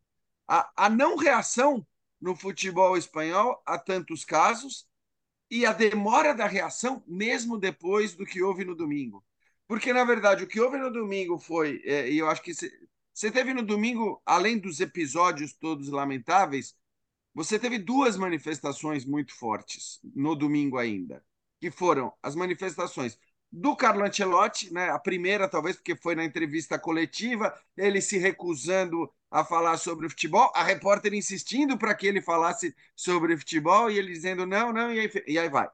a, 0.49 0.71
a 0.87 0.91
não 0.91 1.17
reação 1.17 1.87
no 2.21 2.35
futebol 2.35 2.97
espanhol 2.97 3.63
a 3.67 3.79
tantos 3.79 4.25
casos 4.25 4.87
e 5.51 5.67
a 5.67 5.73
demora 5.73 6.33
da 6.35 6.47
reação 6.47 7.03
mesmo 7.07 7.59
depois 7.59 8.15
do 8.15 8.25
que 8.25 8.43
houve 8.43 8.65
no 8.65 8.75
domingo. 8.75 9.25
Porque, 9.67 9.93
na 9.93 10.05
verdade, 10.05 10.43
o 10.43 10.47
que 10.49 10.61
houve 10.61 10.79
no 10.79 10.93
domingo 10.93 11.39
foi, 11.39 11.81
é, 11.85 12.11
e 12.11 12.19
eu 12.19 12.29
acho 12.29 12.43
que 12.43 12.53
você 12.53 13.31
teve 13.31 13.53
no 13.55 13.63
domingo, 13.63 14.21
além 14.25 14.59
dos 14.59 14.81
episódios 14.81 15.53
todos 15.53 15.89
lamentáveis, 15.89 16.75
você 17.35 17.59
teve 17.59 17.79
duas 17.79 18.17
manifestações 18.17 19.05
muito 19.05 19.35
fortes 19.35 20.01
no 20.15 20.35
domingo 20.35 20.79
ainda, 20.79 21.25
que 21.61 21.71
foram 21.71 22.13
as 22.23 22.35
manifestações 22.35 23.19
do 23.53 23.75
Carlo 23.75 24.05
Ancelotti, 24.05 24.73
né? 24.73 24.91
A 24.91 24.99
primeira 24.99 25.49
talvez 25.49 25.77
porque 25.77 25.97
foi 25.97 26.15
na 26.15 26.25
entrevista 26.25 26.79
coletiva, 26.79 27.53
ele 27.77 28.01
se 28.01 28.19
recusando 28.19 29.13
a 29.31 29.45
falar 29.45 29.77
sobre 29.77 30.07
o 30.07 30.11
futebol, 30.11 30.53
a 30.55 30.63
repórter 30.63 31.15
insistindo 31.15 31.79
para 31.79 31.95
que 31.95 32.07
ele 32.07 32.21
falasse 32.21 32.75
sobre 32.95 33.37
futebol 33.37 33.91
e 33.91 33.99
ele 33.99 34.13
dizendo 34.13 34.47
não, 34.47 34.73
não, 34.73 34.93
e 34.93 35.01
aí, 35.01 35.11
e 35.27 35.39
aí 35.39 35.49
vai. 35.49 35.69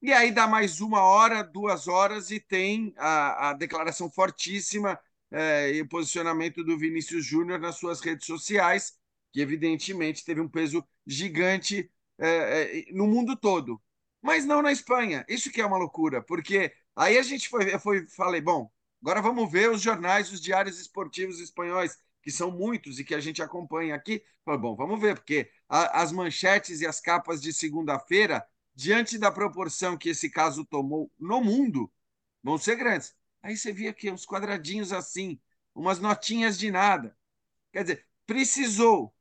E 0.00 0.12
aí 0.12 0.32
dá 0.32 0.46
mais 0.48 0.80
uma 0.80 1.02
hora, 1.02 1.42
duas 1.42 1.86
horas 1.86 2.30
e 2.30 2.40
tem 2.40 2.92
a, 2.96 3.50
a 3.50 3.52
declaração 3.52 4.10
fortíssima 4.10 4.98
é, 5.30 5.72
e 5.72 5.80
o 5.82 5.88
posicionamento 5.88 6.64
do 6.64 6.76
Vinícius 6.76 7.24
Júnior 7.24 7.60
nas 7.60 7.76
suas 7.76 8.00
redes 8.00 8.26
sociais, 8.26 8.98
que 9.32 9.40
evidentemente 9.40 10.24
teve 10.24 10.40
um 10.40 10.48
peso 10.48 10.86
gigante 11.06 11.90
é, 12.18 12.86
é, 12.88 12.92
no 12.92 13.06
mundo 13.06 13.36
todo, 13.36 13.82
mas 14.20 14.44
não 14.44 14.62
na 14.62 14.70
Espanha. 14.70 15.24
Isso 15.28 15.50
que 15.50 15.60
é 15.60 15.66
uma 15.66 15.78
loucura, 15.78 16.22
porque 16.22 16.72
aí 16.94 17.18
a 17.18 17.22
gente 17.22 17.48
foi, 17.48 17.78
foi 17.78 18.06
falei, 18.08 18.40
bom, 18.40 18.70
agora 19.02 19.20
vamos 19.22 19.50
ver 19.50 19.70
os 19.70 19.80
jornais, 19.82 20.30
os 20.30 20.40
diários 20.40 20.78
esportivos 20.78 21.40
espanhóis, 21.40 21.98
que 22.22 22.30
são 22.30 22.50
muitos 22.50 22.98
e 22.98 23.04
que 23.04 23.14
a 23.14 23.20
gente 23.20 23.42
acompanha 23.42 23.94
aqui. 23.94 24.22
Falei, 24.44 24.60
bom, 24.60 24.76
vamos 24.76 25.00
ver, 25.00 25.16
porque 25.16 25.50
a, 25.68 26.02
as 26.02 26.12
manchetes 26.12 26.80
e 26.80 26.86
as 26.86 27.00
capas 27.00 27.40
de 27.42 27.52
segunda-feira, 27.52 28.46
diante 28.74 29.18
da 29.18 29.32
proporção 29.32 29.96
que 29.96 30.10
esse 30.10 30.30
caso 30.30 30.64
tomou 30.64 31.10
no 31.18 31.42
mundo, 31.42 31.90
vão 32.42 32.56
ser 32.58 32.76
grandes. 32.76 33.14
Aí 33.42 33.56
você 33.56 33.72
via 33.72 33.92
que 33.92 34.10
uns 34.10 34.24
quadradinhos 34.24 34.92
assim, 34.92 35.40
umas 35.74 35.98
notinhas 35.98 36.58
de 36.58 36.70
nada. 36.70 37.16
Quer 37.72 37.82
dizer, 37.82 38.06
precisou 38.26 39.12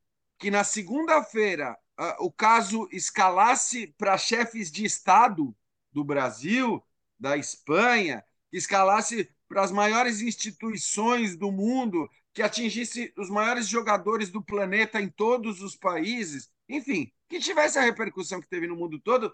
que 0.41 0.49
na 0.49 0.63
segunda-feira 0.63 1.77
uh, 1.99 2.25
o 2.25 2.31
caso 2.31 2.89
escalasse 2.91 3.93
para 3.95 4.17
chefes 4.17 4.71
de 4.71 4.83
Estado 4.83 5.55
do 5.93 6.03
Brasil, 6.03 6.83
da 7.19 7.37
Espanha, 7.37 8.25
que 8.49 8.57
escalasse 8.57 9.29
para 9.47 9.61
as 9.61 9.71
maiores 9.71 10.19
instituições 10.19 11.35
do 11.37 11.51
mundo, 11.51 12.09
que 12.33 12.41
atingisse 12.41 13.13
os 13.15 13.29
maiores 13.29 13.67
jogadores 13.67 14.31
do 14.31 14.41
planeta 14.41 14.99
em 14.99 15.09
todos 15.09 15.61
os 15.61 15.75
países, 15.75 16.51
enfim, 16.67 17.13
que 17.29 17.39
tivesse 17.39 17.77
a 17.77 17.83
repercussão 17.83 18.41
que 18.41 18.49
teve 18.49 18.65
no 18.65 18.75
mundo 18.75 18.99
todo, 18.99 19.31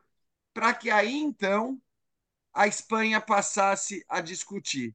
para 0.53 0.73
que 0.73 0.89
aí 0.89 1.15
então 1.15 1.81
a 2.53 2.67
Espanha 2.67 3.21
passasse 3.21 4.03
a 4.09 4.19
discutir. 4.19 4.93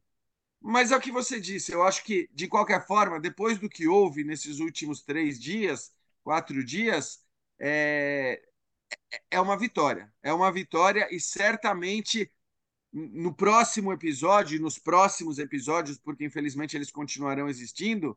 Mas 0.60 0.92
é 0.92 0.96
o 0.96 1.00
que 1.00 1.10
você 1.10 1.40
disse, 1.40 1.72
eu 1.72 1.82
acho 1.82 2.04
que, 2.04 2.28
de 2.34 2.48
qualquer 2.48 2.86
forma, 2.86 3.18
depois 3.18 3.58
do 3.58 3.68
que 3.68 3.88
houve 3.88 4.24
nesses 4.24 4.58
últimos 4.58 5.00
três 5.00 5.40
dias, 5.40 5.90
quatro 6.22 6.64
dias, 6.64 7.20
é, 7.60 8.42
é 9.30 9.40
uma 9.40 9.56
vitória. 9.56 10.12
É 10.22 10.32
uma 10.32 10.50
vitória 10.52 11.08
e 11.10 11.20
certamente 11.20 12.30
no 12.92 13.34
próximo 13.34 13.92
episódio, 13.92 14.60
nos 14.60 14.78
próximos 14.78 15.38
episódios, 15.38 15.98
porque 15.98 16.24
infelizmente 16.24 16.76
eles 16.76 16.90
continuarão 16.90 17.48
existindo, 17.48 18.16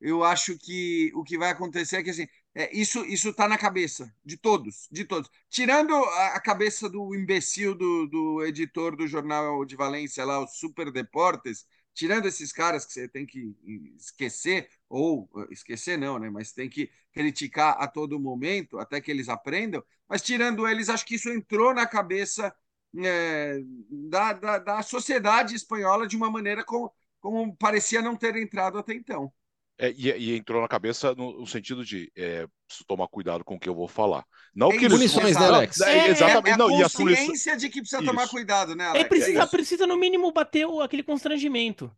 eu 0.00 0.24
acho 0.24 0.58
que 0.58 1.10
o 1.14 1.24
que 1.24 1.38
vai 1.38 1.50
acontecer 1.50 1.96
é 1.96 2.02
que 2.02 2.10
assim, 2.10 2.26
é, 2.54 2.74
isso 2.76 3.04
isso 3.06 3.30
está 3.30 3.48
na 3.48 3.58
cabeça 3.58 4.14
de 4.24 4.36
todos, 4.36 4.88
de 4.90 5.04
todos. 5.04 5.30
Tirando 5.48 5.94
a, 5.94 6.36
a 6.36 6.40
cabeça 6.40 6.88
do 6.88 7.14
imbecil 7.14 7.74
do, 7.74 8.06
do, 8.06 8.44
editor 8.44 8.96
do 8.96 9.06
jornal 9.06 9.64
de 9.64 9.76
Valência 9.76 10.24
lá, 10.24 10.40
o 10.40 10.46
Super 10.46 10.90
Deportes, 10.90 11.66
tirando 11.94 12.26
esses 12.26 12.52
caras 12.52 12.84
que 12.84 12.92
você 12.92 13.08
tem 13.08 13.26
que 13.26 13.56
esquecer 13.96 14.68
ou 14.94 15.28
esquecer 15.50 15.98
não, 15.98 16.18
né? 16.18 16.30
Mas 16.30 16.52
tem 16.52 16.68
que 16.68 16.88
criticar 17.12 17.76
a 17.80 17.88
todo 17.88 18.20
momento 18.20 18.78
até 18.78 19.00
que 19.00 19.10
eles 19.10 19.28
aprendam. 19.28 19.82
Mas 20.08 20.22
tirando 20.22 20.68
eles, 20.68 20.88
acho 20.88 21.04
que 21.04 21.16
isso 21.16 21.28
entrou 21.30 21.74
na 21.74 21.86
cabeça 21.86 22.54
é, 22.96 23.58
da, 23.90 24.32
da, 24.32 24.58
da, 24.58 24.82
sociedade 24.82 25.54
espanhola 25.54 26.06
de 26.06 26.16
uma 26.16 26.30
maneira 26.30 26.64
como, 26.64 26.92
como 27.20 27.56
parecia 27.56 28.00
não 28.00 28.14
ter 28.14 28.36
entrado 28.36 28.78
até 28.78 28.94
então. 28.94 29.32
É, 29.76 29.90
e, 29.90 30.08
e, 30.12 30.36
entrou 30.36 30.62
na 30.62 30.68
cabeça 30.68 31.12
no, 31.16 31.40
no 31.40 31.46
sentido 31.48 31.84
de 31.84 32.08
é, 32.14 32.46
preciso 32.64 32.86
tomar 32.86 33.08
cuidado 33.08 33.44
com 33.44 33.56
o 33.56 33.58
que 33.58 33.68
eu 33.68 33.74
vou 33.74 33.88
falar. 33.88 34.24
Não 34.54 34.70
é 34.70 34.78
que 34.78 34.88
punições, 34.88 35.36
né, 35.36 35.46
Alex? 35.46 35.80
É, 35.80 36.10
exatamente. 36.10 36.50
É, 36.50 36.52
é 36.52 36.56
não, 36.56 36.68
a 36.68 36.82
consciência 36.88 37.56
de 37.56 37.68
que 37.68 37.80
precisa 37.80 38.00
isso. 38.00 38.06
tomar 38.06 38.28
cuidado, 38.28 38.76
né, 38.76 38.86
Alex? 38.86 39.04
É, 39.04 39.08
precisa, 39.08 39.46
precisa, 39.48 39.86
no 39.88 39.96
mínimo, 39.96 40.30
bater 40.30 40.64
o, 40.64 40.80
aquele 40.80 41.02
constrangimento. 41.02 41.90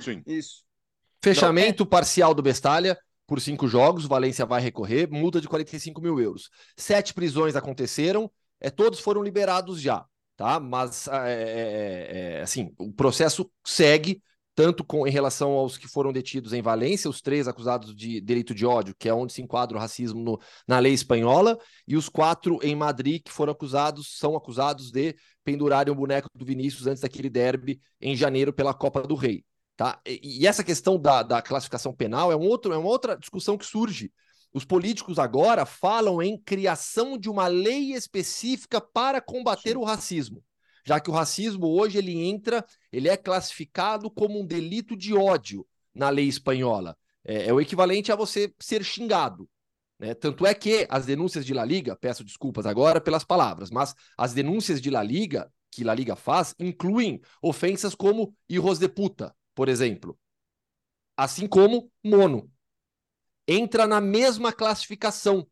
Sim. 0.00 0.22
Isso. 0.26 0.67
Fechamento 1.22 1.84
não, 1.84 1.90
parcial 1.90 2.34
do 2.34 2.42
Bestalha 2.42 2.98
por 3.26 3.40
cinco 3.40 3.68
jogos, 3.68 4.06
Valência 4.06 4.46
vai 4.46 4.60
recorrer, 4.60 5.08
multa 5.10 5.40
de 5.40 5.48
45 5.48 6.00
mil 6.00 6.18
euros. 6.18 6.48
Sete 6.76 7.12
prisões 7.12 7.56
aconteceram, 7.56 8.30
é, 8.60 8.70
todos 8.70 9.00
foram 9.00 9.22
liberados 9.22 9.80
já 9.80 10.04
tá? 10.38 10.60
Mas 10.60 11.08
é, 11.08 11.32
é, 11.32 12.38
é, 12.38 12.40
assim, 12.40 12.72
o 12.78 12.92
processo 12.92 13.50
segue 13.66 14.22
tanto 14.54 14.84
com 14.84 15.06
em 15.06 15.10
relação 15.10 15.52
aos 15.52 15.76
que 15.76 15.86
foram 15.86 16.12
detidos 16.12 16.52
em 16.52 16.62
Valência, 16.62 17.10
os 17.10 17.20
três 17.20 17.46
acusados 17.46 17.94
de 17.94 18.20
delito 18.20 18.54
de 18.54 18.66
ódio, 18.66 18.94
que 18.98 19.08
é 19.08 19.14
onde 19.14 19.32
se 19.32 19.42
enquadra 19.42 19.76
o 19.76 19.80
racismo 19.80 20.20
no, 20.20 20.40
na 20.66 20.80
lei 20.80 20.92
espanhola, 20.92 21.56
e 21.86 21.96
os 21.96 22.08
quatro 22.08 22.58
em 22.62 22.74
Madrid 22.74 23.22
que 23.22 23.30
foram 23.30 23.52
acusados, 23.52 24.18
são 24.18 24.34
acusados 24.36 24.90
de 24.90 25.14
pendurarem 25.44 25.92
o 25.92 25.96
boneco 25.96 26.28
do 26.34 26.44
Vinícius 26.44 26.86
antes 26.88 27.02
daquele 27.02 27.30
derby 27.30 27.80
em 28.00 28.16
janeiro 28.16 28.52
pela 28.52 28.74
Copa 28.74 29.02
do 29.02 29.14
Rei. 29.14 29.44
Tá? 29.78 29.98
E, 30.04 30.42
e 30.42 30.46
essa 30.46 30.62
questão 30.62 31.00
da, 31.00 31.22
da 31.22 31.40
classificação 31.40 31.94
penal 31.94 32.30
é, 32.30 32.36
um 32.36 32.46
outro, 32.46 32.74
é 32.74 32.76
uma 32.76 32.90
outra 32.90 33.16
discussão 33.16 33.56
que 33.56 33.64
surge 33.64 34.12
os 34.52 34.64
políticos 34.64 35.18
agora 35.18 35.66
falam 35.66 36.22
em 36.22 36.38
criação 36.38 37.18
de 37.18 37.28
uma 37.28 37.46
lei 37.46 37.92
específica 37.92 38.80
para 38.80 39.20
combater 39.20 39.72
Sim. 39.72 39.76
o 39.76 39.84
racismo, 39.84 40.42
já 40.86 40.98
que 40.98 41.10
o 41.10 41.12
racismo 41.12 41.66
hoje 41.66 41.98
ele 41.98 42.18
entra, 42.18 42.64
ele 42.90 43.08
é 43.08 43.16
classificado 43.16 44.10
como 44.10 44.40
um 44.40 44.46
delito 44.46 44.96
de 44.96 45.14
ódio 45.14 45.66
na 45.94 46.08
lei 46.08 46.26
espanhola. 46.26 46.96
É, 47.24 47.48
é 47.48 47.52
o 47.52 47.60
equivalente 47.60 48.10
a 48.10 48.16
você 48.16 48.52
ser 48.58 48.82
xingado. 48.82 49.48
Né? 49.98 50.14
Tanto 50.14 50.46
é 50.46 50.54
que 50.54 50.86
as 50.88 51.04
denúncias 51.04 51.44
de 51.44 51.52
La 51.52 51.64
Liga, 51.64 51.94
peço 51.94 52.24
desculpas 52.24 52.64
agora 52.64 53.00
pelas 53.00 53.24
palavras, 53.24 53.70
mas 53.70 53.94
as 54.16 54.32
denúncias 54.32 54.80
de 54.80 54.90
La 54.90 55.02
Liga, 55.02 55.52
que 55.70 55.84
La 55.84 55.94
Liga 55.94 56.16
faz, 56.16 56.54
incluem 56.58 57.20
ofensas 57.42 57.94
como 57.94 58.34
hijos 58.48 58.78
de 58.78 58.88
puta, 58.88 59.34
por 59.58 59.68
exemplo. 59.68 60.16
Assim 61.16 61.48
como 61.48 61.90
mono, 62.00 62.48
entra 63.44 63.88
na 63.88 64.00
mesma 64.00 64.52
classificação 64.52 65.44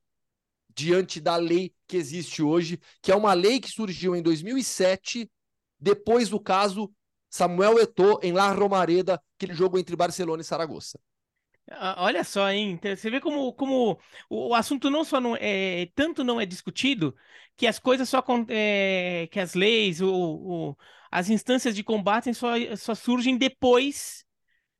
diante 0.72 1.20
da 1.20 1.34
lei 1.34 1.75
que 1.88 1.96
existe 1.96 2.40
hoje, 2.40 2.78
que 3.02 3.10
é 3.10 3.16
uma 3.16 3.34
lei 3.34 3.58
que 3.58 3.68
surgiu 3.68 4.14
em 4.14 4.22
2007, 4.22 5.28
depois 5.76 6.28
do 6.28 6.38
caso 6.38 6.94
Samuel 7.28 7.80
Eto'o 7.80 8.20
em 8.22 8.30
La 8.30 8.52
Romareda, 8.52 9.20
aquele 9.36 9.54
jogo 9.54 9.76
entre 9.76 9.96
Barcelona 9.96 10.40
e 10.40 10.44
Saragossa. 10.44 11.00
Ah, 11.68 12.04
olha 12.04 12.22
só, 12.22 12.48
hein? 12.48 12.78
Você 12.80 13.10
vê 13.10 13.20
como, 13.20 13.52
como 13.54 13.98
o 14.30 14.54
assunto 14.54 14.88
não 14.88 15.02
só 15.02 15.20
não 15.20 15.34
é 15.34 15.86
tanto 15.96 16.22
não 16.22 16.40
é 16.40 16.46
discutido 16.46 17.12
que 17.56 17.66
as 17.66 17.80
coisas 17.80 18.08
só 18.08 18.25
é, 18.48 19.28
que 19.32 19.40
as 19.40 19.54
leis, 19.54 20.00
o, 20.00 20.14
o, 20.14 20.76
as 21.10 21.30
instâncias 21.30 21.75
de 21.75 21.82
combate 21.82 22.32
só, 22.34 22.52
só 22.76 22.94
surgem 22.94 23.36
depois 23.36 24.25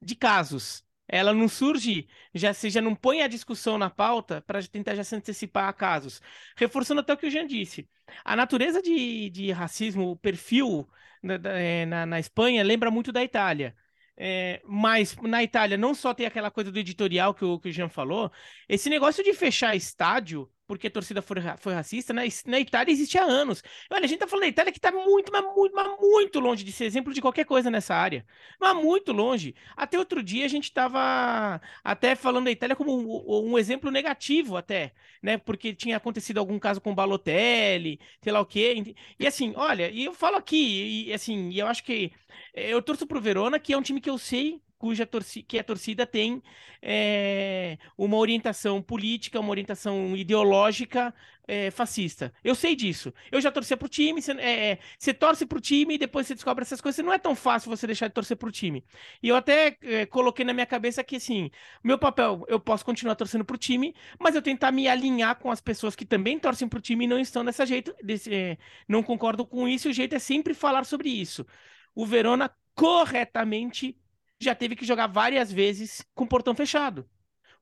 de 0.01 0.15
casos 0.15 0.87
ela 1.09 1.33
não 1.33 1.49
surge, 1.49 2.09
já 2.35 2.53
já 2.53 2.81
não 2.81 2.95
põe 2.95 3.23
a 3.23 3.29
discussão 3.29 3.79
na 3.79 3.89
pauta 3.89 4.43
para 4.43 4.63
tentar 4.67 4.95
já 4.95 5.05
se 5.05 5.15
antecipar 5.15 5.69
a 5.69 5.73
casos. 5.73 6.21
Reforçando 6.57 7.01
até 7.01 7.13
o 7.13 7.17
que 7.17 7.27
o 7.27 7.31
Jean 7.31 7.47
disse. 7.47 7.89
A 8.25 8.35
natureza 8.37 8.83
de, 8.83 9.31
de 9.31 9.53
racismo, 9.53 10.11
o 10.11 10.17
perfil 10.17 10.89
na, 11.23 11.35
é, 11.51 11.87
na, 11.87 12.07
na 12.07 12.19
Espanha 12.21 12.63
lembra 12.65 12.91
muito 12.91 13.13
da 13.13 13.23
Itália. 13.23 13.75
É, 14.19 14.63
mas 14.65 15.15
na 15.17 15.43
Itália 15.43 15.77
não 15.77 15.95
só 15.95 16.15
tem 16.15 16.27
aquela 16.27 16.51
coisa 16.51 16.73
do 16.73 16.79
editorial 16.79 17.35
que 17.35 17.45
o, 17.45 17.59
que 17.61 17.69
o 17.69 17.73
Jean 17.73 17.89
falou, 17.89 18.33
esse 18.69 18.89
negócio 18.89 19.23
de 19.23 19.35
fechar 19.35 19.77
estádio 19.77 20.51
porque 20.67 20.89
a 20.89 20.91
torcida 20.91 21.23
foi, 21.23 21.37
foi 21.59 21.75
racista, 21.75 22.13
na, 22.13 22.23
na 22.47 22.61
Itália 22.61 22.93
existe 22.93 23.19
há 23.19 23.25
anos. 23.25 23.63
Olha, 23.91 24.05
a 24.05 24.09
gente 24.09 24.19
tá 24.19 24.27
falando 24.27 24.43
da 24.45 24.49
Itália 24.49 24.73
que 24.73 24.81
tá 24.81 24.91
muito, 24.93 25.31
mas 25.33 25.43
muito, 25.55 25.75
mas 25.75 26.01
muito 26.01 26.41
longe 26.41 26.65
de 26.65 26.73
ser 26.73 26.85
exemplo 26.85 27.13
de 27.15 27.21
qualquer 27.21 27.45
coisa 27.45 27.71
nessa 27.71 27.95
área. 27.95 28.27
Mas 28.61 28.75
muito 28.77 29.13
longe. 29.13 29.55
Até 29.77 29.99
outro 29.99 30.23
dia 30.23 30.45
a 30.45 30.49
gente 30.49 30.73
tava 30.73 31.61
até 31.85 32.15
falando 32.15 32.47
da 32.47 32.51
Itália 32.51 32.77
como 32.77 32.93
um, 32.97 33.53
um 33.53 33.59
exemplo 33.59 33.91
negativo 33.91 34.57
até, 34.57 34.93
né? 35.23 35.39
Porque 35.39 35.75
tinha 35.75 35.97
acontecido 35.97 36.39
algum 36.39 36.59
caso 36.59 36.81
com 36.81 36.95
Balotelli, 36.95 38.01
sei 38.23 38.33
lá 38.33 38.41
o 38.41 38.47
quê. 38.47 38.95
E 39.19 39.27
assim, 39.27 39.53
olha, 39.57 39.91
e 39.91 40.05
eu 40.05 40.15
falo 40.15 40.37
aqui, 40.37 41.07
e 41.09 41.13
assim, 41.13 41.53
eu 41.55 41.67
acho 41.67 41.85
que 41.85 42.13
eu 42.55 42.83
torço 42.83 43.07
pro 43.07 43.21
Verona, 43.21 43.59
que 43.59 43.73
é 43.73 43.79
um 43.79 43.83
time 43.83 44.01
que 44.01 44.11
eu 44.11 44.19
sei 44.19 44.61
cuja 44.87 45.05
torcida, 45.05 45.47
que 45.49 45.59
a 45.59 45.65
torcida 45.65 46.07
tem 46.07 46.41
é, 46.81 47.77
uma 47.99 48.17
orientação 48.17 48.81
política, 48.81 49.41
uma 49.41 49.51
orientação 49.51 50.17
ideológica 50.17 51.13
é, 51.49 51.73
fascista. 51.73 52.33
Eu 52.45 52.55
sei 52.55 52.77
disso. 52.77 53.13
Eu 53.33 53.41
já 53.41 53.51
torcia 53.51 53.77
pro 53.77 53.89
time, 53.89 54.23
você, 54.23 54.31
é, 54.35 54.79
você 54.97 55.13
torce 55.13 55.45
pro 55.45 55.61
time 55.61 55.97
e 55.97 55.99
depois 55.99 56.25
você 56.25 56.35
descobre 56.35 56.63
essas 56.63 56.81
coisas. 56.81 57.05
Não 57.05 57.13
é 57.13 57.19
tão 57.19 57.35
fácil 57.35 57.69
você 57.69 57.85
deixar 57.85 58.07
de 58.07 58.15
torcer 58.15 58.37
pro 58.37 58.53
time. 58.53 58.85
E 59.21 59.29
eu 59.29 59.35
até 59.35 59.77
coloquei 60.09 60.45
na 60.45 60.53
minha 60.53 60.67
cabeça 60.67 61.03
que, 61.03 61.17
assim, 61.17 61.51
meu 61.83 61.99
papel, 61.99 62.45
eu 62.47 62.61
posso 62.61 62.85
continuar 62.85 63.17
torcendo 63.17 63.45
pro 63.45 63.59
time, 63.59 63.93
mas 64.21 64.37
eu 64.37 64.43
tentar 64.43 64.71
me 64.71 64.87
alinhar 64.87 65.35
com 65.41 65.51
as 65.51 65.61
pessoas 65.61 65.97
que 65.97 66.05
também 66.05 66.39
torcem 66.39 66.69
pro 66.69 66.81
time 66.81 67.07
e 67.07 67.09
não 67.09 67.19
estão 67.19 67.45
dessa 67.45 67.67
jeito, 67.67 67.93
desse, 68.01 68.57
não 68.87 69.03
concordo 69.03 69.45
com 69.45 69.67
isso, 69.67 69.89
e 69.89 69.91
o 69.91 69.95
jeito 69.95 70.15
é 70.15 70.21
sempre 70.21 70.55
falar 70.55 70.85
sobre 70.87 71.09
isso. 71.09 71.45
O 71.93 72.07
Verona 72.07 72.55
corretamente 72.73 73.99
já 74.41 74.55
teve 74.55 74.77
que 74.77 74.85
jogar 74.85 75.07
várias 75.07 75.53
vezes 75.53 76.05
com 76.15 76.27
portão 76.27 76.55
fechado. 76.55 77.09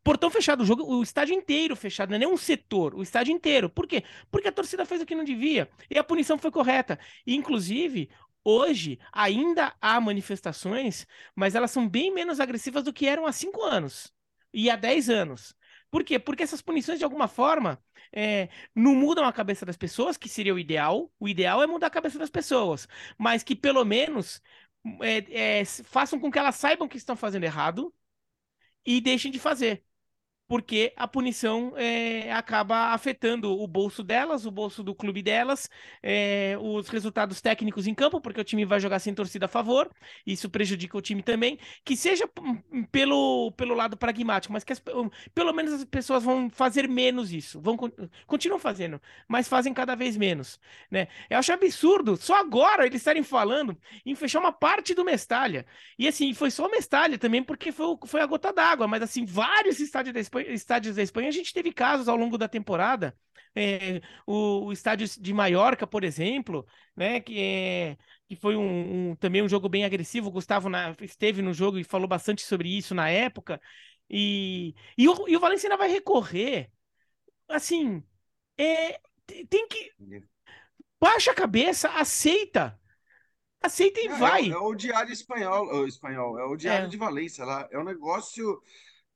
Portão 0.02 0.30
fechado, 0.30 0.62
o 0.62 0.66
jogo, 0.66 0.84
o 0.84 1.02
estádio 1.02 1.34
inteiro 1.34 1.74
fechado, 1.74 2.10
não 2.10 2.16
é 2.16 2.18
nem 2.18 2.28
um 2.28 2.36
setor, 2.36 2.94
o 2.94 3.02
estádio 3.02 3.32
inteiro. 3.32 3.70
Por 3.70 3.86
quê? 3.86 4.04
Porque 4.30 4.48
a 4.48 4.52
torcida 4.52 4.84
fez 4.84 5.00
o 5.00 5.06
que 5.06 5.14
não 5.14 5.24
devia 5.24 5.68
e 5.90 5.98
a 5.98 6.04
punição 6.04 6.36
foi 6.36 6.50
correta. 6.50 6.98
E, 7.26 7.34
inclusive, 7.34 8.10
hoje 8.44 8.98
ainda 9.10 9.74
há 9.80 9.98
manifestações, 10.00 11.06
mas 11.34 11.54
elas 11.54 11.70
são 11.70 11.88
bem 11.88 12.12
menos 12.12 12.38
agressivas 12.38 12.84
do 12.84 12.92
que 12.92 13.06
eram 13.06 13.24
há 13.24 13.32
cinco 13.32 13.62
anos 13.62 14.12
e 14.52 14.68
há 14.68 14.76
dez 14.76 15.08
anos. 15.08 15.54
Por 15.90 16.04
quê? 16.04 16.18
Porque 16.18 16.42
essas 16.42 16.60
punições, 16.60 16.98
de 16.98 17.04
alguma 17.04 17.28
forma, 17.28 17.80
é, 18.12 18.48
não 18.74 18.94
mudam 18.94 19.24
a 19.24 19.32
cabeça 19.32 19.64
das 19.64 19.76
pessoas, 19.76 20.16
que 20.16 20.28
seria 20.28 20.54
o 20.54 20.58
ideal. 20.58 21.10
O 21.20 21.28
ideal 21.28 21.62
é 21.62 21.66
mudar 21.66 21.86
a 21.86 21.90
cabeça 21.90 22.18
das 22.18 22.30
pessoas, 22.30 22.88
mas 23.16 23.42
que 23.42 23.54
pelo 23.56 23.84
menos 23.84 24.42
é, 25.02 25.60
é, 25.60 25.64
façam 25.64 26.18
com 26.20 26.30
que 26.30 26.38
elas 26.38 26.56
saibam 26.56 26.88
que 26.88 26.96
estão 26.96 27.16
fazendo 27.16 27.44
errado 27.44 27.94
e 28.86 29.00
deixem 29.00 29.30
de 29.32 29.38
fazer. 29.40 29.84
Porque 30.46 30.92
a 30.96 31.08
punição 31.08 31.72
é, 31.76 32.30
acaba 32.32 32.92
afetando 32.92 33.50
o 33.58 33.66
bolso 33.66 34.02
delas, 34.02 34.44
o 34.44 34.50
bolso 34.50 34.82
do 34.82 34.94
clube 34.94 35.22
delas, 35.22 35.70
é, 36.02 36.56
os 36.60 36.88
resultados 36.88 37.40
técnicos 37.40 37.86
em 37.86 37.94
campo, 37.94 38.20
porque 38.20 38.40
o 38.40 38.44
time 38.44 38.64
vai 38.64 38.78
jogar 38.78 38.98
sem 38.98 39.14
torcida 39.14 39.46
a 39.46 39.48
favor, 39.48 39.90
isso 40.26 40.50
prejudica 40.50 40.98
o 40.98 41.02
time 41.02 41.22
também, 41.22 41.58
que 41.84 41.96
seja 41.96 42.28
pelo, 42.92 43.52
pelo 43.52 43.74
lado 43.74 43.96
pragmático, 43.96 44.52
mas 44.52 44.64
que 44.64 44.72
as, 44.72 44.82
pelo 45.34 45.52
menos 45.52 45.72
as 45.72 45.84
pessoas 45.84 46.22
vão 46.22 46.50
fazer 46.50 46.88
menos 46.88 47.32
isso, 47.32 47.60
vão 47.60 47.76
continuam 48.26 48.58
fazendo, 48.58 49.00
mas 49.26 49.48
fazem 49.48 49.72
cada 49.72 49.94
vez 49.94 50.16
menos, 50.16 50.60
né? 50.90 51.08
Eu 51.30 51.38
acho 51.38 51.52
absurdo, 51.52 52.16
só 52.16 52.38
agora 52.38 52.86
eles 52.86 53.00
estarem 53.00 53.22
falando 53.22 53.78
em 54.04 54.14
fechar 54.14 54.40
uma 54.40 54.52
parte 54.52 54.94
do 54.94 55.04
Mestalha, 55.04 55.64
e 55.98 56.06
assim, 56.06 56.34
foi 56.34 56.50
só 56.50 56.66
o 56.66 56.70
Mestalha 56.70 57.18
também, 57.18 57.42
porque 57.42 57.72
foi, 57.72 57.96
foi 58.06 58.20
a 58.20 58.26
gota 58.26 58.52
d'água, 58.52 58.86
mas 58.86 59.02
assim, 59.02 59.24
vários 59.24 59.80
estádios 59.80 60.12
da 60.12 60.20
Espanha, 60.40 60.54
estádios 60.54 60.96
da 60.96 61.02
Espanha, 61.02 61.28
a 61.28 61.32
gente 61.32 61.52
teve 61.52 61.72
casos 61.72 62.08
ao 62.08 62.16
longo 62.16 62.36
da 62.36 62.48
temporada. 62.48 63.16
É, 63.54 64.00
o, 64.26 64.66
o, 64.66 64.72
estádio 64.72 65.06
de 65.20 65.32
Maiorca, 65.32 65.86
por 65.86 66.02
exemplo, 66.02 66.66
né, 66.96 67.20
que, 67.20 67.40
é, 67.40 67.96
que 68.26 68.34
foi 68.34 68.56
um, 68.56 69.10
um, 69.10 69.16
também 69.16 69.42
um 69.42 69.48
jogo 69.48 69.68
bem 69.68 69.84
agressivo. 69.84 70.28
O 70.28 70.32
Gustavo 70.32 70.68
na, 70.68 70.94
esteve 71.00 71.40
no 71.40 71.54
jogo 71.54 71.78
e 71.78 71.84
falou 71.84 72.08
bastante 72.08 72.42
sobre 72.42 72.76
isso 72.76 72.94
na 72.94 73.08
época. 73.08 73.60
E, 74.10 74.74
e, 74.98 75.08
o, 75.08 75.28
e 75.28 75.36
o 75.36 75.40
Valenciana 75.40 75.76
vai 75.76 75.88
recorrer. 75.88 76.70
Assim, 77.48 78.02
é, 78.58 79.00
tem 79.48 79.68
que. 79.68 79.92
Baixa 81.00 81.30
a 81.30 81.34
cabeça, 81.34 81.88
aceita. 81.90 82.78
Aceita 83.62 84.00
e 84.00 84.06
é, 84.06 84.16
vai. 84.16 84.48
É, 84.48 84.52
é, 84.52 84.58
o 84.58 84.74
diário 84.74 85.12
espanhol, 85.12 85.66
o 85.66 85.86
espanhol, 85.86 86.38
é 86.38 86.44
o 86.44 86.56
diário 86.56 86.86
é. 86.86 86.88
de 86.88 86.96
Valência 86.96 87.44
lá. 87.44 87.68
É 87.70 87.78
um 87.78 87.84
negócio 87.84 88.60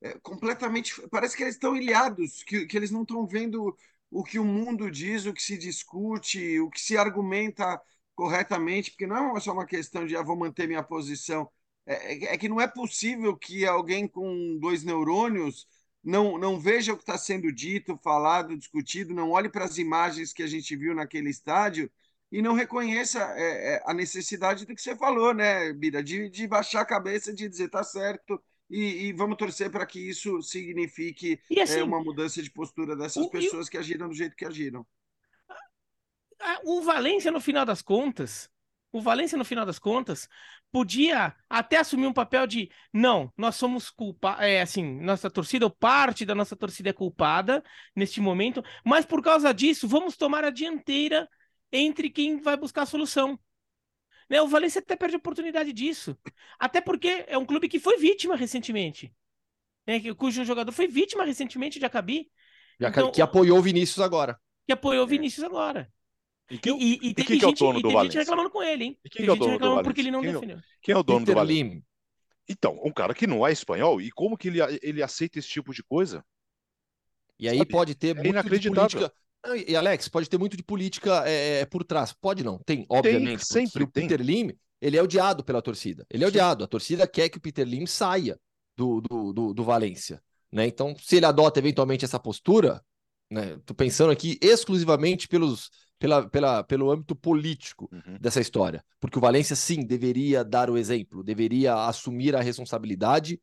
é, 0.00 0.18
completamente. 0.20 0.94
Parece 1.10 1.36
que 1.36 1.42
eles 1.42 1.54
estão 1.54 1.76
ilhados, 1.76 2.42
que, 2.44 2.66
que 2.66 2.76
eles 2.76 2.90
não 2.90 3.02
estão 3.02 3.26
vendo 3.26 3.76
o 4.10 4.24
que 4.24 4.38
o 4.38 4.44
mundo 4.44 4.90
diz, 4.90 5.26
o 5.26 5.32
que 5.32 5.42
se 5.42 5.58
discute, 5.58 6.60
o 6.60 6.70
que 6.70 6.80
se 6.80 6.96
argumenta 6.96 7.80
corretamente, 8.14 8.90
porque 8.90 9.06
não 9.06 9.36
é 9.36 9.40
só 9.40 9.52
uma 9.52 9.66
questão 9.66 10.06
de 10.06 10.16
ah, 10.16 10.22
vou 10.22 10.36
manter 10.36 10.66
minha 10.66 10.82
posição. 10.82 11.48
É, 11.86 12.14
é, 12.14 12.34
é 12.34 12.38
que 12.38 12.48
não 12.48 12.60
é 12.60 12.66
possível 12.66 13.36
que 13.36 13.66
alguém 13.66 14.08
com 14.08 14.58
dois 14.60 14.82
neurônios 14.84 15.66
não, 16.02 16.38
não 16.38 16.58
veja 16.58 16.92
o 16.92 16.96
que 16.96 17.02
está 17.02 17.18
sendo 17.18 17.52
dito, 17.52 17.98
falado, 18.02 18.56
discutido, 18.56 19.14
não 19.14 19.30
olhe 19.30 19.48
para 19.48 19.64
as 19.64 19.78
imagens 19.78 20.32
que 20.32 20.42
a 20.42 20.46
gente 20.46 20.74
viu 20.76 20.94
naquele 20.94 21.30
estádio 21.30 21.90
e 22.30 22.42
não 22.42 22.54
reconheça 22.54 23.20
é, 23.36 23.76
é 23.76 23.82
a 23.86 23.94
necessidade 23.94 24.66
do 24.66 24.74
que 24.74 24.82
você 24.82 24.96
falou, 24.96 25.34
né, 25.34 25.72
Bira? 25.72 26.02
De, 26.02 26.28
de 26.28 26.46
baixar 26.46 26.82
a 26.82 26.86
cabeça, 26.86 27.32
de 27.32 27.48
dizer 27.48 27.68
tá 27.68 27.82
certo, 27.82 28.40
e, 28.70 29.06
e, 29.06 29.12
vamos 29.12 29.36
torcer 29.36 29.70
para 29.70 29.86
que 29.86 29.98
isso 29.98 30.42
signifique 30.42 31.40
é, 31.50 31.62
assim, 31.62 31.80
é, 31.80 31.84
uma 31.84 32.02
mudança 32.02 32.42
de 32.42 32.50
postura 32.50 32.94
dessas 32.94 33.24
o, 33.24 33.30
pessoas 33.30 33.68
que 33.68 33.78
agiram 33.78 34.08
do 34.08 34.14
jeito 34.14 34.36
que 34.36 34.44
agiram. 34.44 34.86
O 36.64 36.82
Valência, 36.82 37.30
no 37.30 37.40
final 37.40 37.64
das 37.64 37.82
contas, 37.82 38.50
o 38.92 39.00
Valência, 39.00 39.36
no 39.36 39.44
final 39.44 39.66
das 39.66 39.78
contas, 39.78 40.28
podia 40.70 41.34
até 41.48 41.78
assumir 41.78 42.06
um 42.06 42.12
papel 42.12 42.46
de 42.46 42.70
não, 42.92 43.32
nós 43.36 43.56
somos 43.56 43.90
culpados, 43.90 44.42
é 44.42 44.60
assim, 44.60 45.00
nossa 45.00 45.30
torcida, 45.30 45.66
ou 45.66 45.70
parte 45.70 46.24
da 46.24 46.34
nossa 46.34 46.56
torcida 46.56 46.90
é 46.90 46.92
culpada 46.92 47.62
neste 47.94 48.20
momento, 48.20 48.62
mas 48.84 49.04
por 49.04 49.22
causa 49.22 49.52
disso, 49.52 49.88
vamos 49.88 50.16
tomar 50.16 50.44
a 50.44 50.50
dianteira 50.50 51.28
entre 51.72 52.10
quem 52.10 52.40
vai 52.40 52.56
buscar 52.56 52.82
a 52.82 52.86
solução. 52.86 53.38
Né? 54.28 54.42
O 54.42 54.48
Valencia 54.48 54.80
até 54.80 54.94
perde 54.96 55.16
a 55.16 55.18
oportunidade 55.18 55.72
disso. 55.72 56.16
Até 56.58 56.80
porque 56.80 57.24
é 57.26 57.38
um 57.38 57.46
clube 57.46 57.68
que 57.68 57.78
foi 57.78 57.96
vítima 57.98 58.36
recentemente. 58.36 59.12
Né? 59.86 60.00
Cujo 60.14 60.44
jogador 60.44 60.72
foi 60.72 60.86
vítima 60.86 61.24
recentemente 61.24 61.78
de 61.78 61.86
Acabi. 61.86 62.30
Então, 62.80 63.10
que 63.10 63.22
apoiou 63.22 63.58
o 63.58 63.62
Vinícius 63.62 64.00
agora. 64.00 64.38
Que 64.66 64.72
apoiou 64.72 65.04
o 65.04 65.08
é. 65.08 65.10
Vinícius 65.10 65.44
agora. 65.44 65.90
E, 66.50 66.58
que, 66.58 66.70
e, 66.70 66.74
e, 66.74 67.08
e 67.08 67.14
teve, 67.14 67.26
que 67.26 67.34
gente, 67.34 67.44
é 67.44 67.48
o 67.48 67.52
dono 67.52 67.82
do 67.82 67.90
gente 68.02 68.16
reclamando 68.16 68.50
com 68.50 68.62
ele, 68.62 68.84
hein? 68.84 68.98
E 69.04 69.10
quem 69.10 69.26
é 69.26 69.32
o 69.32 69.36
dono 69.36 69.58
do 69.58 69.82
porque 69.82 70.00
ele 70.00 70.10
não 70.10 70.20
quem 70.20 70.30
é 70.30 70.32
defendeu. 70.32 70.58
Quem 70.80 70.94
é 70.94 70.98
o 70.98 71.02
dono 71.02 71.20
Peter 71.20 71.34
do 71.34 71.38
Valencia? 71.38 71.82
Então, 72.48 72.80
um 72.82 72.90
cara 72.90 73.12
que 73.12 73.26
não 73.26 73.46
é 73.46 73.52
espanhol, 73.52 74.00
e 74.00 74.10
como 74.10 74.36
que 74.36 74.48
ele, 74.48 74.58
ele 74.82 75.02
aceita 75.02 75.38
esse 75.38 75.48
tipo 75.48 75.74
de 75.74 75.82
coisa? 75.82 76.24
E 77.38 77.48
aí 77.48 77.58
Sabe? 77.58 77.70
pode 77.70 77.94
ter 77.94 78.16
é 78.16 78.22
muito 78.22 78.58
de 78.58 78.70
política, 78.70 79.12
e 79.56 79.76
Alex, 79.76 80.08
pode 80.08 80.28
ter 80.28 80.38
muito 80.38 80.56
de 80.56 80.62
política 80.62 81.22
é, 81.26 81.60
é, 81.60 81.66
por 81.66 81.84
trás. 81.84 82.12
Pode 82.12 82.42
não, 82.42 82.58
tem, 82.58 82.86
obviamente. 82.88 83.46
Tem, 83.46 83.66
sempre 83.66 83.82
o 83.82 83.88
Peter 83.88 84.20
Lim, 84.20 84.52
ele 84.80 84.96
é 84.96 85.02
odiado 85.02 85.44
pela 85.44 85.62
torcida. 85.62 86.06
Ele 86.10 86.24
é 86.24 86.26
odiado. 86.26 86.64
A 86.64 86.66
torcida 86.66 87.06
quer 87.06 87.28
que 87.28 87.38
o 87.38 87.40
Peter 87.40 87.66
Lim 87.66 87.86
saia 87.86 88.38
do, 88.76 89.00
do, 89.00 89.32
do, 89.32 89.54
do 89.54 89.64
Valência. 89.64 90.22
Né? 90.52 90.66
Então, 90.66 90.94
se 90.98 91.16
ele 91.16 91.26
adota 91.26 91.58
eventualmente 91.58 92.04
essa 92.04 92.18
postura, 92.18 92.82
né? 93.30 93.58
Tô 93.66 93.74
pensando 93.74 94.10
aqui 94.10 94.38
exclusivamente 94.40 95.28
pelos, 95.28 95.70
pela, 95.98 96.28
pela, 96.28 96.64
pelo 96.64 96.90
âmbito 96.90 97.14
político 97.14 97.88
uhum. 97.92 98.16
dessa 98.18 98.40
história. 98.40 98.82
Porque 98.98 99.18
o 99.18 99.20
Valência, 99.20 99.54
sim, 99.54 99.84
deveria 99.84 100.42
dar 100.42 100.70
o 100.70 100.78
exemplo, 100.78 101.22
deveria 101.22 101.74
assumir 101.74 102.34
a 102.34 102.40
responsabilidade 102.40 103.38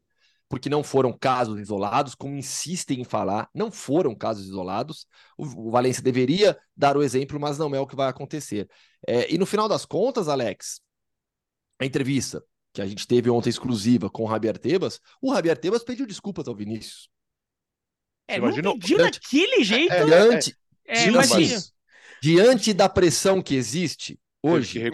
porque 0.48 0.70
não 0.70 0.84
foram 0.84 1.12
casos 1.12 1.60
isolados, 1.60 2.14
como 2.14 2.36
insistem 2.36 3.02
em 3.02 3.04
falar, 3.04 3.50
não 3.54 3.72
foram 3.72 4.16
casos 4.16 4.46
isolados. 4.46 5.08
O, 5.38 5.68
o 5.68 5.72
Valência 5.72 6.04
deveria 6.04 6.58
dar 6.76 6.96
o 6.96 7.04
exemplo, 7.04 7.40
mas 7.40 7.58
não 7.58 7.74
é 7.74 7.80
o 7.80 7.88
que 7.88 7.96
vai 7.96 8.08
acontecer. 8.08 8.70
É, 9.08 9.34
e 9.34 9.38
no 9.38 9.46
final 9.46 9.68
das 9.68 9.86
contas, 9.86 10.28
Alex, 10.28 10.82
a 11.80 11.86
entrevista 11.86 12.44
que 12.74 12.82
a 12.82 12.86
gente 12.86 13.08
teve 13.08 13.30
ontem 13.30 13.50
exclusiva 13.50 14.10
com 14.10 14.26
o 14.26 14.30
Javier 14.30 14.58
Tebas, 14.58 15.00
o 15.22 15.34
Javier 15.34 15.58
Tebas 15.58 15.84
pediu 15.84 16.06
desculpas 16.06 16.48
ao 16.48 16.56
Vinícius. 16.56 17.10
É, 18.28 18.40
não 18.40 18.78
pediu 18.78 18.98
daquele 18.98 19.64
jeito. 19.64 19.94
É, 19.94 20.06
diante, 20.06 20.58
é, 20.86 21.10
diante, 21.10 21.74
diante 22.22 22.74
da 22.74 22.90
pressão 22.90 23.42
que 23.42 23.56
existe 23.56 24.20
hoje, 24.44 24.82
é 24.82 24.90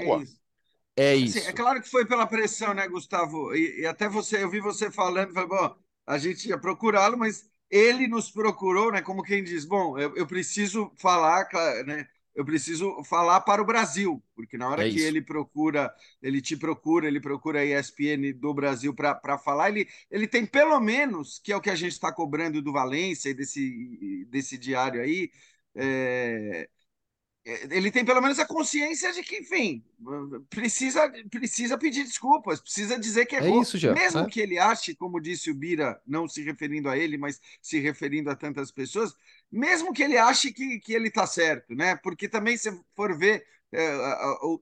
é 0.95 1.15
isso. 1.15 1.37
Assim, 1.37 1.47
é 1.47 1.53
claro 1.53 1.81
que 1.81 1.89
foi 1.89 2.05
pela 2.05 2.27
pressão, 2.27 2.73
né, 2.73 2.87
Gustavo? 2.87 3.55
E, 3.55 3.81
e, 3.81 3.85
até 3.85 4.07
você, 4.07 4.43
eu 4.43 4.49
vi 4.49 4.59
você 4.59 4.91
falando, 4.91 5.33
falei, 5.33 5.49
bom, 5.49 5.75
a 6.05 6.17
gente 6.17 6.49
ia 6.49 6.57
procurá-lo, 6.57 7.17
mas 7.17 7.49
ele 7.69 8.07
nos 8.07 8.29
procurou, 8.29 8.91
né? 8.91 9.01
Como 9.01 9.23
quem 9.23 9.43
diz, 9.43 9.65
bom, 9.65 9.97
eu, 9.97 10.15
eu 10.15 10.27
preciso 10.27 10.91
falar, 10.97 11.47
né? 11.85 12.07
Eu 12.33 12.45
preciso 12.45 13.03
falar 13.03 13.41
para 13.41 13.61
o 13.61 13.65
Brasil, 13.65 14.23
porque 14.33 14.57
na 14.57 14.69
hora 14.69 14.87
é 14.87 14.89
que 14.89 14.95
isso. 14.95 15.05
ele 15.05 15.21
procura, 15.21 15.93
ele 16.21 16.41
te 16.41 16.55
procura, 16.55 17.05
ele 17.07 17.19
procura 17.19 17.59
a 17.59 17.65
ESPN 17.65 18.31
do 18.33 18.53
Brasil 18.53 18.93
para 18.93 19.37
falar, 19.37 19.69
ele, 19.69 19.87
ele 20.09 20.25
tem 20.27 20.45
pelo 20.45 20.79
menos, 20.79 21.39
que 21.39 21.51
é 21.51 21.57
o 21.57 21.61
que 21.61 21.69
a 21.69 21.75
gente 21.75 21.91
está 21.91 22.11
cobrando 22.11 22.61
do 22.61 22.71
Valência 22.71 23.29
e 23.29 23.33
desse, 23.33 24.25
desse 24.29 24.57
diário 24.57 25.01
aí, 25.01 25.29
é, 25.75 26.69
é, 26.69 26.69
ele 27.43 27.89
tem 27.89 28.05
pelo 28.05 28.21
menos 28.21 28.37
a 28.37 28.45
consciência 28.45 29.11
de 29.13 29.23
que, 29.23 29.37
enfim, 29.37 29.83
precisa, 30.49 31.11
precisa 31.29 31.77
pedir 31.77 32.03
desculpas, 32.03 32.61
precisa 32.61 32.99
dizer 32.99 33.25
que 33.25 33.35
errou. 33.35 33.59
É 33.59 33.61
isso, 33.63 33.77
já. 33.79 33.93
Mesmo 33.93 34.21
é. 34.21 34.29
que 34.29 34.39
ele 34.39 34.59
ache, 34.59 34.93
como 34.93 35.19
disse 35.19 35.49
o 35.49 35.55
Bira, 35.55 35.99
não 36.05 36.27
se 36.27 36.43
referindo 36.43 36.87
a 36.87 36.97
ele, 36.97 37.17
mas 37.17 37.41
se 37.59 37.79
referindo 37.79 38.29
a 38.29 38.35
tantas 38.35 38.71
pessoas, 38.71 39.13
mesmo 39.51 39.91
que 39.91 40.03
ele 40.03 40.17
ache 40.17 40.53
que, 40.53 40.79
que 40.79 40.93
ele 40.93 41.07
está 41.07 41.25
certo, 41.25 41.73
né? 41.73 41.95
Porque 41.95 42.29
também, 42.29 42.55
se 42.57 42.71
for 42.95 43.17
ver 43.17 43.43
é, 43.71 43.91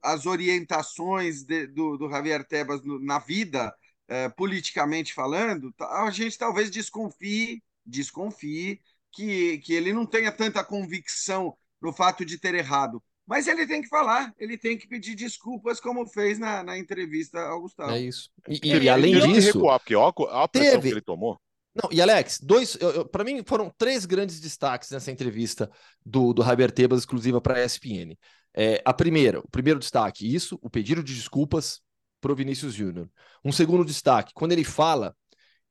as 0.01 0.25
orientações 0.25 1.43
de, 1.43 1.67
do, 1.67 1.97
do 1.97 2.09
Javier 2.09 2.45
Tebas 2.47 2.81
na 3.01 3.19
vida, 3.19 3.75
é, 4.07 4.29
politicamente 4.29 5.13
falando, 5.13 5.73
a 5.79 6.09
gente 6.11 6.37
talvez 6.37 6.71
desconfie, 6.71 7.61
desconfie 7.85 8.79
que, 9.11 9.57
que 9.59 9.73
ele 9.73 9.91
não 9.91 10.05
tenha 10.05 10.31
tanta 10.31 10.63
convicção 10.63 11.57
no 11.81 11.93
fato 11.93 12.25
de 12.25 12.37
ter 12.37 12.55
errado. 12.55 13.01
Mas 13.25 13.47
ele 13.47 13.67
tem 13.67 13.81
que 13.81 13.87
falar, 13.87 14.33
ele 14.39 14.57
tem 14.57 14.75
que 14.75 14.87
pedir 14.87 15.13
desculpas, 15.13 15.79
como 15.79 16.07
fez 16.07 16.39
na, 16.39 16.63
na 16.63 16.79
entrevista 16.79 17.39
ao 17.39 17.61
Gustavo. 17.61 17.91
É 17.91 18.01
isso. 18.01 18.29
E, 18.47 18.59
e, 18.63 18.83
e 18.83 18.89
além 18.89 19.19
disso. 19.19 19.53
Recuar, 19.53 19.79
porque 19.79 19.95
a 19.95 20.47
pressão 20.47 20.71
teve... 20.71 20.81
que 20.81 20.93
ele 20.95 21.01
tomou. 21.01 21.39
Não, 21.75 21.89
e 21.91 22.01
Alex, 22.01 22.39
dois, 22.41 22.77
para 23.11 23.23
mim 23.23 23.43
foram 23.45 23.71
três 23.77 24.05
grandes 24.05 24.39
destaques 24.39 24.89
nessa 24.89 25.11
entrevista 25.11 25.69
do, 26.03 26.33
do 26.33 26.43
Javier 26.43 26.71
Tebas, 26.71 26.99
exclusiva 26.99 27.39
para 27.39 27.59
a 27.59 27.63
ESPN. 27.63 28.17
É, 28.53 28.81
a 28.83 28.93
primeira, 28.93 29.39
o 29.39 29.47
primeiro 29.47 29.79
destaque, 29.79 30.33
isso, 30.33 30.57
o 30.61 30.69
pedido 30.69 31.03
de 31.03 31.13
desculpas 31.13 31.81
para 32.19 32.31
o 32.31 32.35
Vinícius 32.35 32.73
Júnior. 32.73 33.09
Um 33.45 33.51
segundo 33.51 33.85
destaque, 33.85 34.33
quando 34.33 34.51
ele 34.51 34.63
fala, 34.63 35.15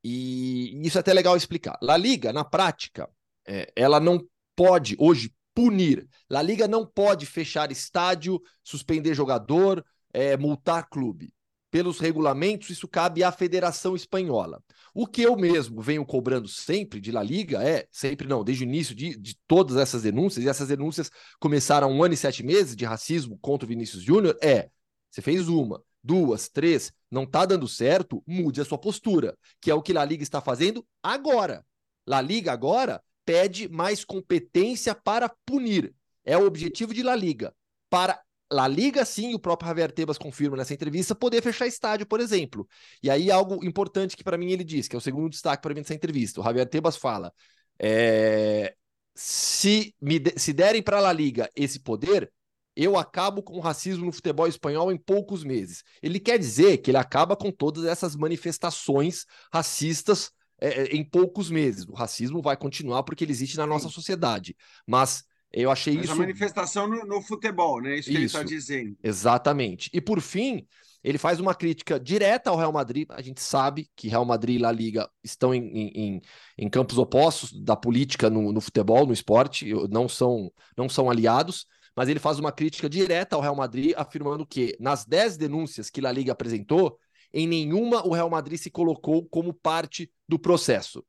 e 0.02 0.80
isso 0.86 0.96
é 0.96 1.00
até 1.00 1.12
legal 1.12 1.36
explicar. 1.36 1.76
La 1.82 1.96
Liga, 1.96 2.32
na 2.32 2.44
prática, 2.44 3.08
é, 3.46 3.70
ela 3.74 3.98
não 3.98 4.24
pode 4.54 4.96
hoje 4.98 5.32
punir. 5.58 6.06
La 6.30 6.40
Liga 6.40 6.68
não 6.68 6.86
pode 6.86 7.26
fechar 7.26 7.72
estádio, 7.72 8.40
suspender 8.62 9.12
jogador, 9.12 9.84
é, 10.12 10.36
multar 10.36 10.88
clube. 10.88 11.34
Pelos 11.68 11.98
regulamentos, 11.98 12.70
isso 12.70 12.86
cabe 12.86 13.24
à 13.24 13.32
Federação 13.32 13.96
Espanhola. 13.96 14.62
O 14.94 15.04
que 15.04 15.20
eu 15.20 15.36
mesmo 15.36 15.82
venho 15.82 16.06
cobrando 16.06 16.46
sempre 16.46 17.00
de 17.00 17.10
La 17.10 17.24
Liga 17.24 17.60
é, 17.60 17.88
sempre 17.90 18.28
não, 18.28 18.44
desde 18.44 18.62
o 18.62 18.68
início 18.68 18.94
de, 18.94 19.18
de 19.18 19.36
todas 19.48 19.76
essas 19.76 20.02
denúncias, 20.02 20.44
e 20.44 20.48
essas 20.48 20.68
denúncias 20.68 21.10
começaram 21.40 21.90
um 21.90 22.04
ano 22.04 22.14
e 22.14 22.16
sete 22.16 22.44
meses 22.44 22.76
de 22.76 22.84
racismo 22.84 23.36
contra 23.40 23.66
o 23.66 23.68
Vinícius 23.68 24.04
Júnior, 24.04 24.38
é, 24.40 24.70
você 25.10 25.20
fez 25.20 25.48
uma, 25.48 25.82
duas, 26.04 26.48
três, 26.48 26.92
não 27.10 27.24
está 27.24 27.44
dando 27.44 27.66
certo, 27.66 28.22
mude 28.24 28.60
a 28.60 28.64
sua 28.64 28.78
postura, 28.78 29.36
que 29.60 29.72
é 29.72 29.74
o 29.74 29.82
que 29.82 29.92
La 29.92 30.04
Liga 30.04 30.22
está 30.22 30.40
fazendo 30.40 30.86
agora. 31.02 31.66
La 32.06 32.20
Liga 32.20 32.52
agora 32.52 33.02
pede 33.28 33.68
mais 33.68 34.06
competência 34.06 34.94
para 34.94 35.30
punir. 35.44 35.94
É 36.24 36.38
o 36.38 36.46
objetivo 36.46 36.94
de 36.94 37.02
La 37.02 37.14
Liga. 37.14 37.54
Para 37.90 38.18
La 38.50 38.66
Liga, 38.66 39.04
sim, 39.04 39.34
o 39.34 39.38
próprio 39.38 39.68
Javier 39.68 39.92
Tebas 39.92 40.16
confirma 40.16 40.56
nessa 40.56 40.72
entrevista, 40.72 41.14
poder 41.14 41.42
fechar 41.42 41.66
estádio, 41.66 42.06
por 42.06 42.20
exemplo. 42.20 42.66
E 43.02 43.10
aí, 43.10 43.30
algo 43.30 43.62
importante 43.62 44.16
que 44.16 44.24
para 44.24 44.38
mim 44.38 44.50
ele 44.50 44.64
diz, 44.64 44.88
que 44.88 44.96
é 44.96 44.98
o 44.98 45.02
segundo 45.02 45.28
destaque 45.28 45.60
para 45.60 45.74
mim 45.74 45.80
nessa 45.80 45.92
entrevista. 45.92 46.40
O 46.40 46.44
Javier 46.44 46.66
Tebas 46.66 46.96
fala: 46.96 47.30
é, 47.78 48.74
se, 49.14 49.94
me 50.00 50.18
de, 50.18 50.32
se 50.38 50.54
derem 50.54 50.82
para 50.82 50.98
La 50.98 51.12
Liga 51.12 51.50
esse 51.54 51.80
poder, 51.80 52.32
eu 52.74 52.96
acabo 52.96 53.42
com 53.42 53.58
o 53.58 53.60
racismo 53.60 54.06
no 54.06 54.12
futebol 54.12 54.46
espanhol 54.46 54.90
em 54.90 54.96
poucos 54.96 55.44
meses. 55.44 55.84
Ele 56.02 56.18
quer 56.18 56.38
dizer 56.38 56.78
que 56.78 56.90
ele 56.90 56.96
acaba 56.96 57.36
com 57.36 57.50
todas 57.50 57.84
essas 57.84 58.16
manifestações 58.16 59.26
racistas 59.52 60.32
é, 60.60 60.82
é 60.82 60.96
em 60.96 61.04
poucos 61.04 61.50
meses. 61.50 61.86
O 61.86 61.94
racismo 61.94 62.42
vai 62.42 62.56
continuar 62.56 63.02
porque 63.02 63.24
ele 63.24 63.32
existe 63.32 63.56
na 63.56 63.66
nossa 63.66 63.88
sociedade. 63.88 64.56
Mas 64.86 65.24
eu 65.52 65.70
achei 65.70 65.94
Mas 65.94 66.04
isso. 66.04 66.12
A 66.12 66.16
manifestação 66.16 66.86
no, 66.86 67.04
no 67.04 67.22
futebol, 67.22 67.80
né? 67.80 67.96
Isso 67.96 68.10
que 68.10 68.10
isso, 68.10 68.18
ele 68.18 68.26
está 68.26 68.42
dizendo. 68.42 68.96
Exatamente. 69.02 69.90
E 69.92 70.00
por 70.00 70.20
fim, 70.20 70.66
ele 71.02 71.16
faz 71.18 71.40
uma 71.40 71.54
crítica 71.54 71.98
direta 71.98 72.50
ao 72.50 72.56
Real 72.56 72.72
Madrid. 72.72 73.06
A 73.10 73.22
gente 73.22 73.40
sabe 73.40 73.88
que 73.96 74.08
Real 74.08 74.24
Madrid 74.24 74.56
e 74.56 74.62
La 74.62 74.72
Liga 74.72 75.08
estão 75.22 75.54
em, 75.54 75.90
em, 75.94 76.20
em 76.58 76.68
campos 76.68 76.98
opostos 76.98 77.52
da 77.52 77.76
política 77.76 78.28
no, 78.28 78.52
no, 78.52 78.60
futebol, 78.60 79.06
no 79.06 79.12
esporte, 79.12 79.72
não 79.90 80.08
são, 80.08 80.52
não 80.76 80.88
são 80.88 81.08
aliados. 81.08 81.66
Mas 81.96 82.08
ele 82.08 82.20
faz 82.20 82.38
uma 82.38 82.52
crítica 82.52 82.88
direta 82.88 83.34
ao 83.34 83.42
Real 83.42 83.56
Madrid, 83.56 83.92
afirmando 83.96 84.46
que 84.46 84.76
nas 84.78 85.04
10 85.04 85.36
denúncias 85.36 85.90
que 85.90 86.00
La 86.00 86.12
Liga 86.12 86.32
apresentou, 86.32 86.98
em 87.32 87.46
nenhuma 87.46 88.06
o 88.06 88.12
Real 88.12 88.30
Madrid 88.30 88.58
se 88.58 88.70
colocou 88.70 89.26
como 89.26 89.52
parte 89.52 90.10
do 90.28 90.38
processo. 90.38 91.04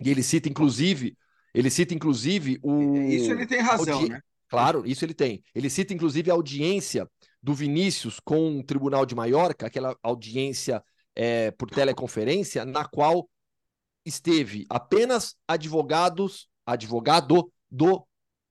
E 0.00 0.10
ele 0.10 0.22
cita, 0.22 0.48
inclusive, 0.48 1.16
ele 1.52 1.70
cita, 1.70 1.94
inclusive, 1.94 2.58
o. 2.62 2.94
Isso 2.94 3.32
ele 3.32 3.46
tem 3.46 3.60
razão, 3.60 3.98
audi... 3.98 4.10
né? 4.10 4.20
Claro, 4.48 4.86
isso 4.86 5.04
ele 5.04 5.14
tem. 5.14 5.42
Ele 5.54 5.68
cita, 5.68 5.92
inclusive, 5.92 6.30
a 6.30 6.34
audiência 6.34 7.08
do 7.42 7.54
Vinícius 7.54 8.18
com 8.20 8.58
o 8.58 8.64
Tribunal 8.64 9.04
de 9.04 9.14
Maiorca, 9.14 9.66
aquela 9.66 9.96
audiência 10.02 10.82
é, 11.14 11.50
por 11.50 11.70
teleconferência, 11.70 12.64
na 12.64 12.84
qual 12.84 13.28
esteve 14.04 14.64
apenas 14.70 15.36
advogados, 15.46 16.48
advogado 16.64 17.52
do 17.70 18.06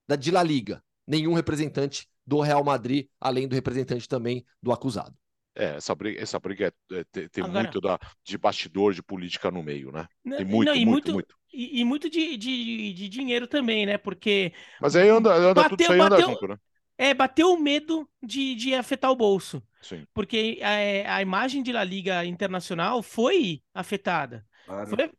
da 0.06 0.16
de 0.16 0.30
La 0.30 0.42
Liga, 0.42 0.82
nenhum 1.06 1.34
representante 1.34 2.08
do 2.26 2.40
Real 2.40 2.64
Madrid, 2.64 3.08
além 3.20 3.48
do 3.48 3.54
representante 3.54 4.08
também 4.08 4.44
do 4.62 4.72
acusado. 4.72 5.14
É, 5.58 5.76
essa 5.76 5.92
briga, 5.92 6.22
essa 6.22 6.38
briga 6.38 6.72
é, 6.92 6.98
é, 7.00 7.04
tem, 7.10 7.28
tem 7.28 7.44
Agora, 7.44 7.64
muito 7.64 7.80
da, 7.80 7.98
de 8.24 8.38
bastidor 8.38 8.94
de 8.94 9.02
política 9.02 9.50
no 9.50 9.60
meio, 9.60 9.90
né? 9.90 10.06
Tem 10.22 10.44
muito, 10.44 10.68
não, 10.68 10.74
muito, 10.76 10.86
muito, 10.86 11.12
muito, 11.14 11.34
E, 11.52 11.80
e 11.80 11.84
muito 11.84 12.08
de, 12.08 12.36
de, 12.36 12.92
de, 12.92 13.08
dinheiro 13.08 13.48
também, 13.48 13.84
né? 13.84 13.98
Porque. 13.98 14.52
Mas 14.80 14.94
aí 14.94 15.08
anda, 15.08 15.34
anda 15.34 15.54
bateu, 15.54 15.70
tudo 15.70 15.80
isso 15.82 15.92
aí 15.92 15.98
bateu, 15.98 16.16
anda 16.16 16.26
junto, 16.26 16.46
né? 16.46 16.56
É, 16.96 17.12
bateu 17.12 17.52
o 17.52 17.60
medo 17.60 18.08
de, 18.22 18.54
de 18.54 18.72
afetar 18.72 19.10
o 19.10 19.16
bolso. 19.16 19.60
Sim. 19.82 20.06
Porque 20.14 20.60
a, 20.62 21.16
a 21.16 21.22
imagem 21.22 21.60
de 21.60 21.72
La 21.72 21.82
Liga 21.82 22.24
Internacional 22.24 23.02
foi 23.02 23.60
afetada. 23.74 24.46
Claro. 24.64 24.90
Foi, 24.90 25.10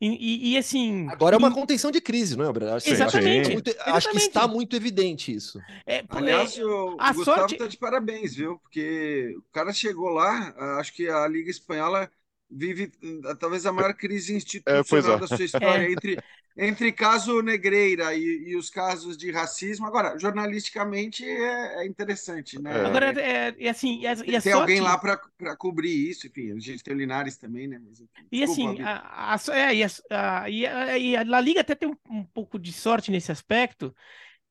e, 0.00 0.08
e, 0.08 0.52
e, 0.52 0.58
assim. 0.58 1.08
Agora 1.10 1.34
é 1.34 1.38
uma 1.38 1.52
contenção 1.52 1.90
de 1.90 2.00
crise, 2.00 2.36
não 2.36 2.44
é, 2.44 2.46
Gabriel? 2.46 2.74
Acho, 2.74 2.88
exatamente, 2.88 3.52
muito, 3.52 3.68
exatamente. 3.68 3.96
acho 3.96 4.10
que 4.10 4.16
está 4.18 4.46
muito 4.46 4.76
evidente 4.76 5.34
isso. 5.34 5.60
É, 5.84 6.04
Aliás, 6.08 6.56
é, 6.56 6.64
o, 6.64 6.96
a 7.00 7.12
Gustavo 7.12 7.38
sorte... 7.40 7.54
está 7.54 7.66
de 7.66 7.76
parabéns, 7.76 8.34
viu? 8.36 8.58
Porque 8.58 9.34
o 9.36 9.52
cara 9.52 9.72
chegou 9.72 10.10
lá, 10.10 10.54
acho 10.78 10.94
que 10.94 11.08
a 11.08 11.26
Liga 11.26 11.50
Espanhola 11.50 12.08
vive 12.50 12.90
talvez 13.38 13.66
a 13.66 13.72
maior 13.72 13.94
crise 13.94 14.34
institucional 14.34 15.12
é, 15.12 15.16
é. 15.16 15.20
da 15.20 15.26
sua 15.26 15.44
história 15.44 15.86
é. 15.86 15.92
entre, 15.92 16.18
entre 16.56 16.92
caso 16.92 17.42
Negreira 17.42 18.14
e, 18.14 18.48
e, 18.48 18.56
os 18.56 18.70
casos 18.70 19.16
de 19.16 19.30
racismo. 19.30 19.86
Agora, 19.86 20.18
jornalisticamente 20.18 21.24
é, 21.24 21.82
é 21.82 21.86
interessante, 21.86 22.60
né? 22.60 22.86
Agora, 22.86 23.12
é, 23.20 23.54
é 23.58 23.68
assim, 23.68 24.06
a 24.06 24.16
tem 24.16 24.40
sorte... 24.40 24.52
alguém 24.52 24.80
lá 24.80 24.96
para 24.96 25.56
cobrir 25.56 26.10
isso, 26.10 26.26
enfim, 26.26 26.52
a 26.52 26.58
gente 26.58 26.82
tem 26.82 26.94
o 26.94 26.98
Linares 26.98 27.36
também, 27.36 27.68
né? 27.68 27.80
Mas, 27.84 28.00
enfim, 28.00 28.10
e 28.32 28.42
assim, 28.42 28.80
a, 28.80 29.34
a, 29.34 29.56
é, 29.56 29.74
e, 29.74 29.84
a, 29.84 30.50
e, 30.50 30.66
a, 30.66 30.98
e 30.98 31.16
a 31.16 31.24
La 31.24 31.40
Liga 31.40 31.60
até 31.60 31.74
tem 31.74 31.88
um, 31.88 31.96
um 32.10 32.24
pouco 32.24 32.58
de 32.58 32.72
sorte 32.72 33.10
nesse 33.10 33.30
aspecto, 33.30 33.94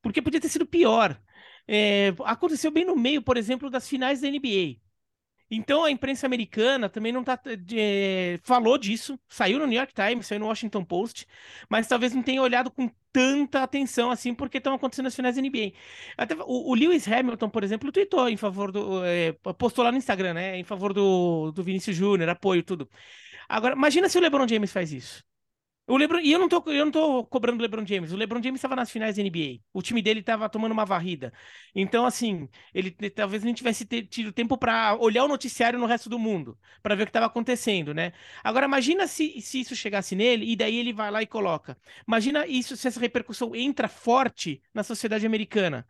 porque 0.00 0.22
podia 0.22 0.40
ter 0.40 0.48
sido 0.48 0.66
pior. 0.66 1.20
É, 1.66 2.14
aconteceu 2.24 2.70
bem 2.70 2.86
no 2.86 2.96
meio, 2.96 3.20
por 3.20 3.36
exemplo, 3.36 3.68
das 3.68 3.86
finais 3.86 4.22
da 4.22 4.30
NBA. 4.30 4.87
Então 5.50 5.84
a 5.84 5.90
imprensa 5.90 6.26
americana 6.26 6.88
também 6.88 7.10
não 7.12 7.24
tá. 7.24 7.40
É, 7.74 8.38
falou 8.42 8.76
disso, 8.76 9.18
saiu 9.28 9.58
no 9.58 9.66
New 9.66 9.78
York 9.78 9.94
Times, 9.94 10.26
saiu 10.26 10.40
no 10.40 10.46
Washington 10.46 10.84
Post, 10.84 11.26
mas 11.68 11.88
talvez 11.88 12.14
não 12.14 12.22
tenha 12.22 12.42
olhado 12.42 12.70
com 12.70 12.90
tanta 13.12 13.62
atenção 13.62 14.10
assim, 14.10 14.34
porque 14.34 14.58
estão 14.58 14.74
acontecendo 14.74 15.06
as 15.06 15.16
finais 15.16 15.36
da 15.36 15.42
NBA. 15.42 15.72
Até, 16.16 16.34
o, 16.34 16.70
o, 16.70 16.74
Lewis 16.74 17.08
Hamilton, 17.08 17.48
por 17.48 17.64
exemplo, 17.64 17.90
tweetou 17.90 18.28
em 18.28 18.36
favor 18.36 18.70
do. 18.70 19.04
É, 19.04 19.32
postou 19.58 19.84
lá 19.84 19.90
no 19.90 19.98
Instagram, 19.98 20.34
né? 20.34 20.58
Em 20.58 20.64
favor 20.64 20.92
do, 20.92 21.50
do 21.52 21.62
Vinícius 21.62 21.96
Júnior, 21.96 22.28
apoio, 22.28 22.62
tudo. 22.62 22.88
Agora, 23.48 23.74
imagina 23.74 24.08
se 24.08 24.18
o 24.18 24.20
LeBron 24.20 24.46
James 24.46 24.72
faz 24.72 24.92
isso. 24.92 25.24
O 25.88 25.96
LeBron, 25.96 26.20
e 26.20 26.30
eu 26.32 26.38
não, 26.38 26.48
tô, 26.48 26.62
eu 26.66 26.84
não 26.84 26.92
tô 26.92 27.24
cobrando 27.24 27.58
o 27.58 27.62
LeBron 27.62 27.84
James. 27.86 28.12
O 28.12 28.16
LeBron 28.16 28.42
James 28.42 28.58
estava 28.58 28.76
nas 28.76 28.90
finais 28.90 29.16
da 29.16 29.22
NBA. 29.22 29.64
O 29.72 29.80
time 29.80 30.02
dele 30.02 30.20
estava 30.20 30.48
tomando 30.48 30.72
uma 30.72 30.84
varrida. 30.84 31.32
Então, 31.74 32.04
assim, 32.04 32.46
ele 32.74 32.90
talvez 32.90 33.42
não 33.42 33.54
tivesse 33.54 33.86
tido 33.86 34.30
tempo 34.32 34.58
para 34.58 34.94
olhar 35.00 35.24
o 35.24 35.28
noticiário 35.28 35.78
no 35.78 35.86
resto 35.86 36.10
do 36.10 36.18
mundo, 36.18 36.58
para 36.82 36.94
ver 36.94 37.04
o 37.04 37.06
que 37.06 37.10
estava 37.10 37.26
acontecendo, 37.26 37.94
né? 37.94 38.12
Agora, 38.44 38.66
imagina 38.66 39.06
se, 39.06 39.40
se 39.40 39.60
isso 39.60 39.74
chegasse 39.74 40.14
nele 40.14 40.50
e 40.52 40.56
daí 40.56 40.76
ele 40.76 40.92
vai 40.92 41.10
lá 41.10 41.22
e 41.22 41.26
coloca. 41.26 41.76
Imagina 42.06 42.46
isso 42.46 42.76
se 42.76 42.86
essa 42.86 43.00
repercussão 43.00 43.56
entra 43.56 43.88
forte 43.88 44.62
na 44.74 44.82
sociedade 44.82 45.24
americana. 45.24 45.86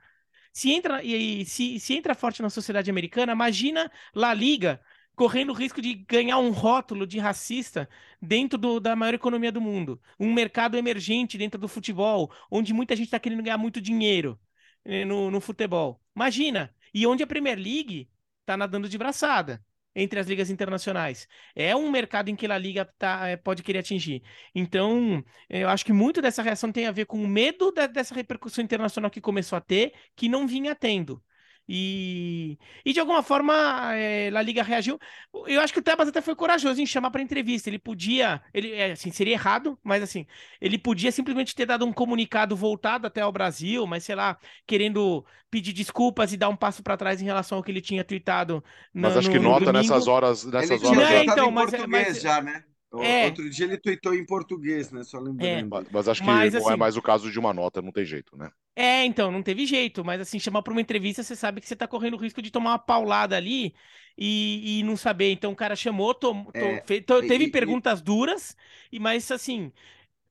Se 0.52 0.72
entra, 0.72 1.02
e, 1.04 1.44
se, 1.44 1.78
se 1.80 1.94
entra 1.94 2.14
forte 2.14 2.42
na 2.42 2.50
sociedade 2.50 2.90
americana, 2.90 3.32
imagina 3.32 3.90
La 4.14 4.34
Liga 4.34 4.80
correndo 5.18 5.50
o 5.50 5.52
risco 5.52 5.82
de 5.82 5.94
ganhar 5.94 6.38
um 6.38 6.50
rótulo 6.52 7.04
de 7.04 7.18
racista 7.18 7.88
dentro 8.22 8.56
do, 8.56 8.78
da 8.78 8.94
maior 8.94 9.14
economia 9.14 9.50
do 9.50 9.60
mundo. 9.60 10.00
Um 10.18 10.32
mercado 10.32 10.76
emergente 10.76 11.36
dentro 11.36 11.60
do 11.60 11.66
futebol, 11.66 12.32
onde 12.48 12.72
muita 12.72 12.94
gente 12.94 13.06
está 13.06 13.18
querendo 13.18 13.42
ganhar 13.42 13.58
muito 13.58 13.80
dinheiro 13.80 14.38
né, 14.84 15.04
no, 15.04 15.28
no 15.28 15.40
futebol. 15.40 16.00
Imagina! 16.14 16.72
E 16.94 17.04
onde 17.04 17.24
a 17.24 17.26
Premier 17.26 17.58
League 17.58 18.08
está 18.42 18.56
nadando 18.56 18.88
de 18.88 18.96
braçada 18.96 19.60
entre 19.94 20.20
as 20.20 20.28
ligas 20.28 20.50
internacionais. 20.50 21.26
É 21.54 21.74
um 21.74 21.90
mercado 21.90 22.28
em 22.28 22.36
que 22.36 22.46
a 22.46 22.56
liga 22.56 22.84
tá, 22.96 23.26
é, 23.26 23.36
pode 23.36 23.64
querer 23.64 23.80
atingir. 23.80 24.22
Então, 24.54 25.24
eu 25.48 25.68
acho 25.68 25.84
que 25.84 25.92
muito 25.92 26.22
dessa 26.22 26.42
reação 26.42 26.70
tem 26.70 26.86
a 26.86 26.92
ver 26.92 27.06
com 27.06 27.20
o 27.20 27.26
medo 27.26 27.72
da, 27.72 27.88
dessa 27.88 28.14
repercussão 28.14 28.62
internacional 28.62 29.10
que 29.10 29.20
começou 29.20 29.56
a 29.56 29.60
ter, 29.60 29.92
que 30.14 30.28
não 30.28 30.46
vinha 30.46 30.76
tendo. 30.76 31.20
E, 31.68 32.58
e 32.82 32.94
de 32.94 33.00
alguma 33.00 33.22
forma 33.22 33.54
é, 33.94 34.28
a 34.28 34.40
Liga 34.40 34.62
reagiu. 34.62 34.98
Eu 35.46 35.60
acho 35.60 35.72
que 35.72 35.80
o 35.80 35.82
Tebas 35.82 36.08
até 36.08 36.22
foi 36.22 36.34
corajoso 36.34 36.80
em 36.80 36.86
chamar 36.86 37.10
para 37.10 37.20
entrevista. 37.20 37.68
Ele 37.68 37.78
podia, 37.78 38.40
ele 38.54 38.72
é, 38.72 38.92
assim, 38.92 39.10
seria 39.10 39.34
errado, 39.34 39.78
mas 39.84 40.02
assim, 40.02 40.26
ele 40.60 40.78
podia 40.78 41.12
simplesmente 41.12 41.54
ter 41.54 41.66
dado 41.66 41.84
um 41.84 41.92
comunicado 41.92 42.56
voltado 42.56 43.06
até 43.06 43.20
ao 43.20 43.30
Brasil, 43.30 43.86
mas 43.86 44.04
sei 44.04 44.14
lá, 44.14 44.38
querendo 44.66 45.24
pedir 45.50 45.74
desculpas 45.74 46.32
e 46.32 46.36
dar 46.36 46.48
um 46.48 46.56
passo 46.56 46.82
para 46.82 46.96
trás 46.96 47.20
em 47.20 47.26
relação 47.26 47.58
ao 47.58 47.64
que 47.64 47.70
ele 47.70 47.82
tinha 47.82 48.02
tweetado. 48.02 48.64
Mas 48.92 49.16
acho 49.16 49.30
que 49.30 49.38
nota 49.38 49.70
nessas 49.70 50.08
horas, 50.08 50.44
nessas 50.44 50.82
ele 50.82 50.96
horas. 50.96 51.08
Já... 51.08 51.24
Então, 51.24 51.50
mas, 51.50 51.70
mas, 51.86 52.20
já, 52.22 52.40
né? 52.40 52.64
É. 52.94 53.26
Outro 53.26 53.50
dia 53.50 53.66
ele 53.66 53.76
tweetou 53.76 54.14
em 54.14 54.24
português, 54.24 54.90
né? 54.90 55.04
Só 55.04 55.18
lembrando. 55.18 55.44
É. 55.44 55.62
Mas, 55.62 55.86
mas, 55.90 56.08
acho 56.08 56.20
que 56.22 56.26
mas, 56.26 56.54
não 56.54 56.60
é 56.60 56.62
assim, 56.62 56.72
é 56.72 56.76
mais 56.76 56.96
o 56.96 57.02
caso 57.02 57.30
de 57.30 57.38
uma 57.38 57.52
nota, 57.52 57.82
não 57.82 57.92
tem 57.92 58.04
jeito, 58.04 58.36
né? 58.36 58.50
É, 58.74 59.04
então, 59.04 59.30
não 59.30 59.42
teve 59.42 59.66
jeito. 59.66 60.02
Mas 60.04 60.20
assim, 60.20 60.38
chamar 60.38 60.62
para 60.62 60.72
uma 60.72 60.80
entrevista, 60.80 61.22
você 61.22 61.36
sabe 61.36 61.60
que 61.60 61.68
você 61.68 61.76
tá 61.76 61.86
correndo 61.86 62.14
o 62.14 62.20
risco 62.20 62.40
de 62.40 62.50
tomar 62.50 62.70
uma 62.70 62.78
paulada 62.78 63.36
ali 63.36 63.74
e, 64.16 64.78
e 64.78 64.82
não 64.84 64.96
saber. 64.96 65.32
Então 65.32 65.52
o 65.52 65.56
cara 65.56 65.76
chamou, 65.76 66.14
tom, 66.14 66.44
tom, 66.44 66.50
é, 66.54 66.80
teve 66.80 67.44
e, 67.44 67.50
perguntas 67.50 68.00
e... 68.00 68.02
duras, 68.02 68.56
e 68.90 68.98
mas 68.98 69.30
assim, 69.30 69.70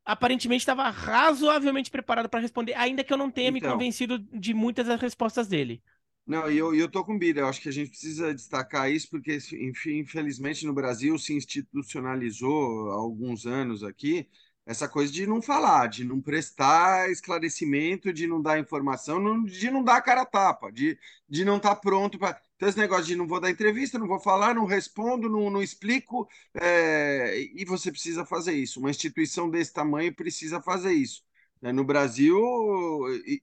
aparentemente 0.04 0.62
estava 0.62 0.90
razoavelmente 0.90 1.92
preparado 1.92 2.28
para 2.28 2.40
responder, 2.40 2.74
ainda 2.74 3.04
que 3.04 3.14
eu 3.14 3.18
não 3.18 3.30
tenha 3.30 3.50
então... 3.50 3.70
me 3.70 3.74
convencido 3.74 4.18
de 4.18 4.54
muitas 4.54 4.88
das 4.88 5.00
respostas 5.00 5.48
dele. 5.48 5.84
Não, 6.28 6.52
e 6.52 6.58
eu, 6.58 6.76
eu 6.76 6.90
tô 6.92 7.06
com 7.06 7.18
Bira, 7.18 7.40
eu 7.42 7.48
acho 7.48 7.62
que 7.62 7.70
a 7.70 7.72
gente 7.72 7.90
precisa 7.90 8.34
destacar 8.34 8.92
isso, 8.92 9.10
porque, 9.10 9.38
infelizmente 9.88 10.66
no 10.66 10.74
Brasil 10.74 11.18
se 11.18 11.34
institucionalizou 11.34 12.92
há 12.92 12.96
alguns 12.96 13.46
anos 13.46 13.82
aqui 13.82 14.28
essa 14.68 14.88
coisa 14.90 15.12
de 15.12 15.26
não 15.26 15.42
falar, 15.42 15.88
de 15.88 16.04
não 16.04 16.20
prestar 16.20 17.10
esclarecimento, 17.10 18.12
de 18.12 18.28
não 18.28 18.42
dar 18.42 18.60
informação, 18.60 19.46
de 19.46 19.72
não 19.72 19.82
dar 19.82 20.02
cara 20.02 20.24
a 20.24 20.26
tapa, 20.26 20.70
de, 20.70 21.00
de 21.28 21.46
não 21.46 21.56
estar 21.56 21.76
tá 21.76 21.82
pronto 21.82 22.20
para. 22.20 22.38
Então, 22.58 22.68
esse 22.68 22.78
negócio 22.78 23.06
de 23.06 23.16
não 23.16 23.26
vou 23.28 23.40
dar 23.40 23.50
entrevista, 23.50 23.98
não 23.98 24.08
vou 24.08 24.20
falar, 24.20 24.54
não 24.54 24.66
respondo, 24.66 25.30
não, 25.30 25.50
não 25.50 25.64
explico, 25.64 26.28
é... 26.54 27.40
e 27.56 27.64
você 27.64 27.90
precisa 27.90 28.26
fazer 28.26 28.54
isso. 28.54 28.80
Uma 28.82 28.90
instituição 28.90 29.50
desse 29.50 29.72
tamanho 29.74 30.14
precisa 30.14 30.62
fazer 30.62 30.92
isso. 30.92 31.24
Né? 31.62 31.72
No 31.72 31.86
Brasil, 31.86 32.38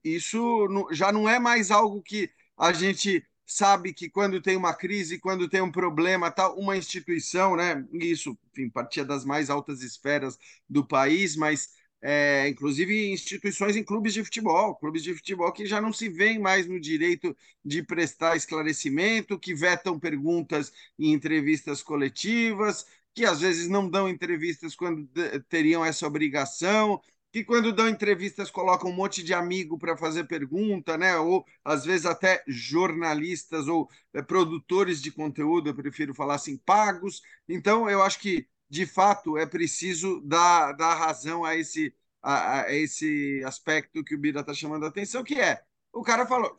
isso 0.03 0.67
já 0.91 1.11
não 1.11 1.27
é 1.27 1.39
mais 1.39 1.71
algo 1.71 2.03
que 2.03 2.29
a 2.57 2.73
gente 2.73 3.25
sabe 3.45 3.93
que 3.93 4.09
quando 4.09 4.41
tem 4.41 4.55
uma 4.57 4.73
crise, 4.73 5.19
quando 5.19 5.47
tem 5.47 5.61
um 5.61 5.71
problema, 5.71 6.31
tal, 6.31 6.57
uma 6.57 6.75
instituição, 6.77 7.55
né? 7.55 7.85
Isso, 7.93 8.37
enfim, 8.51 8.69
partia 8.69 9.05
das 9.05 9.23
mais 9.25 9.49
altas 9.49 9.81
esferas 9.81 10.37
do 10.69 10.85
país, 10.85 11.35
mas 11.35 11.69
é, 12.01 12.47
inclusive 12.49 13.11
instituições 13.11 13.75
em 13.75 13.83
clubes 13.83 14.13
de 14.13 14.23
futebol, 14.23 14.75
clubes 14.75 15.03
de 15.03 15.13
futebol 15.13 15.51
que 15.51 15.65
já 15.65 15.81
não 15.81 15.91
se 15.93 16.09
veem 16.09 16.39
mais 16.39 16.67
no 16.67 16.79
direito 16.79 17.35
de 17.63 17.81
prestar 17.83 18.35
esclarecimento, 18.35 19.39
que 19.39 19.53
vetam 19.55 19.99
perguntas 19.99 20.71
em 20.99 21.11
entrevistas 21.13 21.81
coletivas, 21.81 22.85
que 23.13 23.25
às 23.25 23.39
vezes 23.41 23.67
não 23.69 23.89
dão 23.89 24.09
entrevistas 24.09 24.75
quando 24.75 25.07
teriam 25.49 25.83
essa 25.85 26.05
obrigação, 26.05 27.01
que 27.35 27.43
quando 27.43 27.73
dão 27.73 27.89
entrevistas 27.89 28.49
colocam 28.49 28.89
um 28.89 28.95
monte 28.95 29.21
de 29.21 29.33
amigo 29.33 29.77
para 29.77 29.97
fazer 29.97 30.23
pergunta, 30.23 30.97
né? 30.97 31.17
Ou 31.17 31.45
às 31.65 31.83
vezes 31.83 32.05
até 32.05 32.41
jornalistas 32.47 33.67
ou 33.67 33.89
é, 34.13 34.21
produtores 34.21 35.01
de 35.01 35.11
conteúdo, 35.11 35.67
eu 35.67 35.75
prefiro 35.75 36.13
falar 36.13 36.35
assim, 36.35 36.55
pagos. 36.55 37.21
Então, 37.49 37.89
eu 37.89 38.01
acho 38.01 38.19
que 38.19 38.47
de 38.69 38.85
fato, 38.85 39.37
é 39.37 39.45
preciso 39.45 40.21
dar, 40.21 40.71
dar 40.77 40.95
razão 40.95 41.43
a 41.43 41.57
esse, 41.57 41.93
a, 42.23 42.61
a 42.61 42.73
esse 42.73 43.43
aspecto 43.45 44.01
que 44.01 44.15
o 44.15 44.17
Bira 44.17 44.39
está 44.39 44.53
chamando 44.53 44.85
a 44.85 44.87
atenção, 44.87 45.21
que 45.21 45.37
é, 45.37 45.61
o 45.91 46.03
cara 46.03 46.25
falou, 46.25 46.55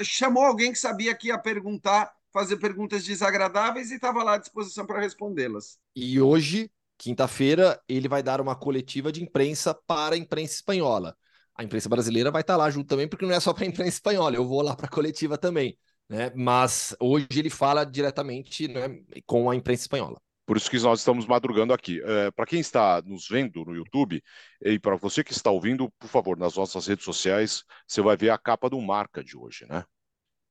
chamou 0.00 0.44
alguém 0.44 0.70
que 0.70 0.78
sabia 0.78 1.12
que 1.12 1.26
ia 1.26 1.38
perguntar, 1.38 2.14
fazer 2.32 2.56
perguntas 2.58 3.04
desagradáveis 3.04 3.90
e 3.90 3.96
estava 3.96 4.22
lá 4.22 4.34
à 4.34 4.38
disposição 4.38 4.86
para 4.86 5.00
respondê-las. 5.00 5.80
E 5.96 6.20
hoje, 6.20 6.70
quinta-feira, 7.00 7.80
ele 7.88 8.08
vai 8.08 8.22
dar 8.22 8.42
uma 8.42 8.54
coletiva 8.54 9.10
de 9.10 9.22
imprensa 9.22 9.74
para 9.74 10.14
a 10.14 10.18
imprensa 10.18 10.54
espanhola. 10.56 11.16
A 11.56 11.64
imprensa 11.64 11.88
brasileira 11.88 12.30
vai 12.30 12.42
estar 12.42 12.52
tá 12.54 12.58
lá 12.58 12.70
junto 12.70 12.88
também, 12.88 13.08
porque 13.08 13.24
não 13.24 13.34
é 13.34 13.40
só 13.40 13.54
para 13.54 13.64
a 13.64 13.66
imprensa 13.68 13.96
espanhola, 13.96 14.36
eu 14.36 14.46
vou 14.46 14.60
lá 14.60 14.76
para 14.76 14.86
a 14.86 14.90
coletiva 14.90 15.38
também. 15.38 15.78
Né? 16.08 16.30
Mas 16.34 16.94
hoje 17.00 17.26
ele 17.36 17.48
fala 17.48 17.84
diretamente 17.84 18.68
né, 18.68 19.00
com 19.24 19.48
a 19.48 19.56
imprensa 19.56 19.84
espanhola. 19.84 20.20
Por 20.44 20.56
isso 20.56 20.70
que 20.70 20.78
nós 20.80 20.98
estamos 20.98 21.26
madrugando 21.26 21.72
aqui. 21.72 22.02
É, 22.04 22.30
para 22.32 22.44
quem 22.44 22.60
está 22.60 23.00
nos 23.02 23.28
vendo 23.28 23.64
no 23.64 23.74
YouTube 23.74 24.22
e 24.60 24.78
para 24.78 24.96
você 24.96 25.22
que 25.24 25.32
está 25.32 25.50
ouvindo, 25.50 25.90
por 25.98 26.08
favor, 26.08 26.36
nas 26.36 26.56
nossas 26.56 26.86
redes 26.86 27.04
sociais, 27.04 27.64
você 27.86 28.02
vai 28.02 28.16
ver 28.16 28.30
a 28.30 28.36
capa 28.36 28.68
do 28.68 28.80
Marca 28.80 29.22
de 29.22 29.38
hoje, 29.38 29.64
né? 29.68 29.84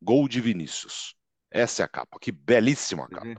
Gol 0.02 0.28
de 0.28 0.40
Vinícius. 0.40 1.16
Essa 1.52 1.84
é 1.84 1.86
a 1.86 1.88
capa. 1.88 2.18
Que 2.20 2.32
belíssima 2.32 3.08
capa. 3.10 3.28
Uhum. 3.28 3.36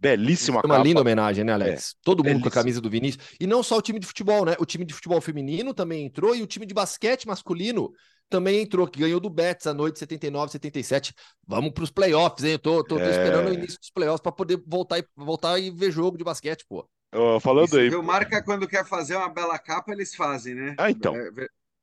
Belíssima 0.00 0.60
é 0.60 0.66
uma 0.66 0.76
capa. 0.76 0.84
linda 0.84 1.00
homenagem, 1.02 1.44
né, 1.44 1.52
Alex? 1.52 1.90
É, 1.90 1.94
Todo 2.02 2.24
mundo 2.24 2.40
com 2.40 2.48
a 2.48 2.50
camisa 2.50 2.80
do 2.80 2.88
Vinícius. 2.88 3.22
E 3.38 3.46
não 3.46 3.62
só 3.62 3.76
o 3.76 3.82
time 3.82 3.98
de 3.98 4.06
futebol, 4.06 4.46
né? 4.46 4.56
O 4.58 4.64
time 4.64 4.84
de 4.84 4.94
futebol 4.94 5.20
feminino 5.20 5.74
também 5.74 6.06
entrou 6.06 6.34
e 6.34 6.42
o 6.42 6.46
time 6.46 6.64
de 6.64 6.72
basquete 6.72 7.26
masculino 7.26 7.92
também 8.30 8.62
entrou, 8.62 8.86
que 8.86 9.00
ganhou 9.00 9.20
do 9.20 9.28
Betis 9.28 9.66
à 9.66 9.74
noite 9.74 9.98
79, 9.98 10.52
77. 10.52 11.12
Vamos 11.46 11.72
para 11.72 11.84
os 11.84 11.90
playoffs, 11.90 12.44
hein? 12.44 12.52
Eu 12.52 12.58
tô, 12.58 12.82
tô, 12.82 12.96
tô 12.96 13.02
é... 13.02 13.10
esperando 13.10 13.50
o 13.50 13.54
início 13.54 13.78
dos 13.78 13.90
playoffs 13.90 14.22
para 14.22 14.32
poder 14.32 14.62
voltar 14.66 14.98
e, 15.00 15.04
voltar 15.14 15.58
e 15.58 15.70
ver 15.70 15.90
jogo 15.90 16.16
de 16.16 16.24
basquete, 16.24 16.64
pô. 16.66 16.88
Uh, 17.12 17.40
falando 17.40 17.66
Isso, 17.66 17.78
aí. 17.78 17.94
O 17.94 18.02
Marca, 18.02 18.42
quando 18.42 18.68
quer 18.68 18.86
fazer 18.86 19.16
uma 19.16 19.28
bela 19.28 19.58
capa, 19.58 19.92
eles 19.92 20.14
fazem, 20.14 20.54
né? 20.54 20.76
Ah, 20.78 20.90
então. 20.90 21.14
É, 21.14 21.30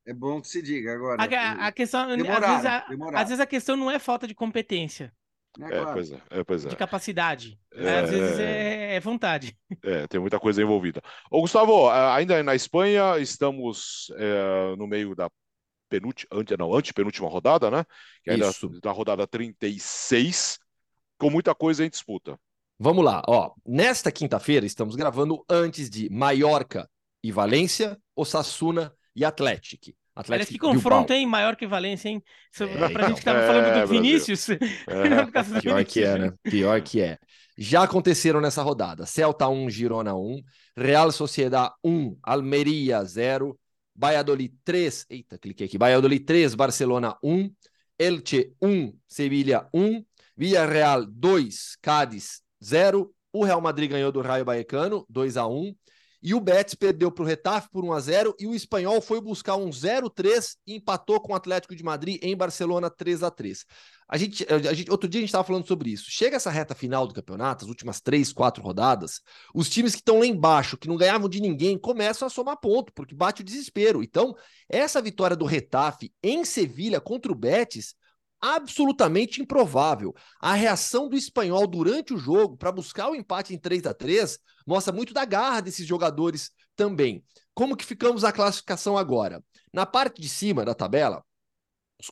é 0.07 0.13
bom 0.13 0.41
que 0.41 0.47
se 0.47 0.61
diga 0.61 0.93
agora. 0.93 1.21
A, 1.21 1.67
a 1.67 1.71
questão, 1.71 2.07
demorar, 2.15 2.37
às, 2.37 2.47
vezes 2.47 2.65
a, 2.65 3.19
às 3.19 3.27
vezes 3.27 3.39
a 3.41 3.45
questão 3.45 3.75
não 3.75 3.91
é 3.91 3.99
falta 3.99 4.25
de 4.25 4.33
competência. 4.33 5.13
É, 5.59 5.65
é, 5.65 5.69
claro. 5.69 5.93
pois 5.93 6.11
é, 6.11 6.21
é, 6.29 6.43
pois 6.43 6.65
é. 6.65 6.69
De 6.69 6.75
capacidade. 6.75 7.59
É, 7.73 7.99
Às 7.99 8.09
vezes 8.09 8.39
é, 8.39 8.95
é, 8.95 8.99
vontade. 8.99 9.57
É, 9.83 10.07
tem 10.07 10.19
muita 10.19 10.39
coisa 10.39 10.61
envolvida. 10.61 11.01
Ô, 11.31 11.41
Gustavo, 11.41 11.89
ainda 11.89 12.41
na 12.43 12.55
Espanha, 12.55 13.17
estamos 13.19 14.11
é, 14.17 14.75
no 14.75 14.87
meio 14.87 15.15
da 15.15 15.29
penúltima, 15.89 16.29
não, 16.57 16.73
antepenúltima 16.73 17.29
rodada, 17.29 17.71
né? 17.71 17.85
Que 18.23 18.31
ainda 18.31 18.49
Isso. 18.49 18.69
da 18.81 18.91
rodada 18.91 19.25
36, 19.25 20.59
com 21.17 21.29
muita 21.29 21.55
coisa 21.55 21.85
em 21.85 21.89
disputa. 21.89 22.37
Vamos 22.79 23.03
lá, 23.03 23.23
ó. 23.27 23.53
Nesta 23.65 24.11
quinta-feira 24.11 24.65
estamos 24.65 24.95
gravando 24.95 25.43
antes 25.49 25.89
de 25.89 26.09
Mallorca 26.11 26.87
e 27.23 27.31
Valência, 27.31 27.97
Osasuna 28.15 28.93
e 29.15 29.25
Atlético. 29.25 29.91
Atlético 30.19 30.51
que 30.51 30.59
confronto, 30.59 31.13
hein? 31.13 31.25
Maior 31.27 31.55
que 31.55 31.67
Valência, 31.67 32.09
hein? 32.09 32.23
É, 32.59 32.65
pra 32.65 32.89
então, 32.89 33.07
gente 33.09 33.19
que 33.19 33.25
tava 33.25 33.45
falando 33.45 33.73
do 33.73 33.79
é, 33.79 33.85
Vinícius. 33.85 34.49
É. 34.49 34.57
Pior 35.61 35.85
que 35.85 36.03
é, 36.03 36.17
né? 36.17 36.33
Pior 36.43 36.81
que 36.81 37.01
é. 37.01 37.17
Já 37.57 37.83
aconteceram 37.83 38.41
nessa 38.41 38.61
rodada. 38.61 39.05
Celta 39.05 39.47
1, 39.47 39.69
Girona 39.69 40.15
1, 40.15 40.41
Real 40.75 41.11
Sociedad 41.11 41.71
1, 41.83 42.17
Almeria 42.23 43.03
0, 43.03 43.57
Valladolid 43.95 44.53
3, 44.63 45.05
eita, 45.09 45.37
cliquei 45.37 45.65
aqui, 45.65 45.77
Valladolid 45.77 46.23
3, 46.23 46.53
Barcelona 46.53 47.17
1, 47.23 47.51
Elche 47.97 48.53
1, 48.61 48.93
Sevilha 49.07 49.67
1, 49.73 50.05
Villarreal 50.35 51.05
2, 51.05 51.77
Cádiz 51.81 52.41
0, 52.63 53.11
o 53.33 53.43
Real 53.43 53.59
Madrid 53.59 53.89
ganhou 53.89 54.11
do 54.11 54.21
Raio 54.21 54.45
Vallecano 54.45 55.05
2 55.09 55.37
a 55.37 55.47
1 55.47 55.75
e 56.27 56.33
o 56.33 56.41
Betis 56.41 56.75
perdeu 56.75 57.09
para 57.09 57.23
o 57.23 57.25
Retafe 57.25 57.69
por 57.71 57.85
1 57.85 57.93
a 57.93 57.99
0 58.01 58.35
e 58.37 58.47
o 58.47 58.53
Espanhol 58.53 58.99
foi 58.99 59.21
buscar 59.21 59.55
um 59.55 59.69
0-3 59.69 60.57
e 60.67 60.75
empatou 60.75 61.21
com 61.21 61.31
o 61.31 61.35
Atlético 61.35 61.73
de 61.73 61.81
Madrid 61.81 62.19
em 62.21 62.35
Barcelona 62.35 62.89
3 62.89 63.23
a 63.23 63.31
3 63.31 63.65
a 64.09 64.17
gente, 64.17 64.45
a 64.49 64.73
gente, 64.73 64.89
outro 64.89 65.09
dia 65.09 65.19
a 65.19 65.21
gente 65.21 65.29
estava 65.29 65.43
falando 65.43 65.67
sobre 65.67 65.89
isso. 65.89 66.05
Chega 66.09 66.37
essa 66.37 66.49
reta 66.49 66.73
final 66.73 67.05
do 67.05 67.13
campeonato, 67.13 67.65
as 67.65 67.69
últimas 67.69 67.99
três, 67.99 68.31
quatro 68.31 68.63
rodadas, 68.63 69.21
os 69.53 69.69
times 69.69 69.93
que 69.93 69.99
estão 69.99 70.19
lá 70.19 70.25
embaixo, 70.25 70.77
que 70.77 70.87
não 70.87 70.95
ganhavam 70.95 71.27
de 71.27 71.41
ninguém, 71.41 71.77
começam 71.77 72.25
a 72.25 72.29
somar 72.29 72.57
ponto, 72.57 72.93
porque 72.93 73.13
bate 73.13 73.41
o 73.41 73.45
desespero. 73.45 74.01
Então, 74.01 74.33
essa 74.69 75.01
vitória 75.01 75.35
do 75.35 75.43
Retafe 75.43 76.13
em 76.23 76.45
Sevilha 76.45 77.01
contra 77.01 77.31
o 77.31 77.35
Betis, 77.35 77.95
absolutamente 78.41 79.41
improvável. 79.41 80.13
A 80.39 80.53
reação 80.53 81.09
do 81.09 81.15
espanhol 81.15 81.67
durante 81.67 82.13
o 82.13 82.17
jogo 82.17 82.57
para 82.57 82.71
buscar 82.71 83.09
o 83.09 83.15
empate 83.15 83.53
em 83.53 83.57
3 83.57 83.85
a 83.85 83.93
3 83.93 84.39
mostra 84.65 84.93
muito 84.93 85.13
da 85.13 85.25
garra 85.25 85.61
desses 85.61 85.85
jogadores 85.85 86.51
também. 86.75 87.23
Como 87.53 87.75
que 87.75 87.85
ficamos 87.85 88.23
a 88.23 88.31
classificação 88.31 88.97
agora? 88.97 89.43
Na 89.73 89.85
parte 89.85 90.21
de 90.21 90.29
cima 90.29 90.63
da 90.63 90.75
tabela, 90.75 91.23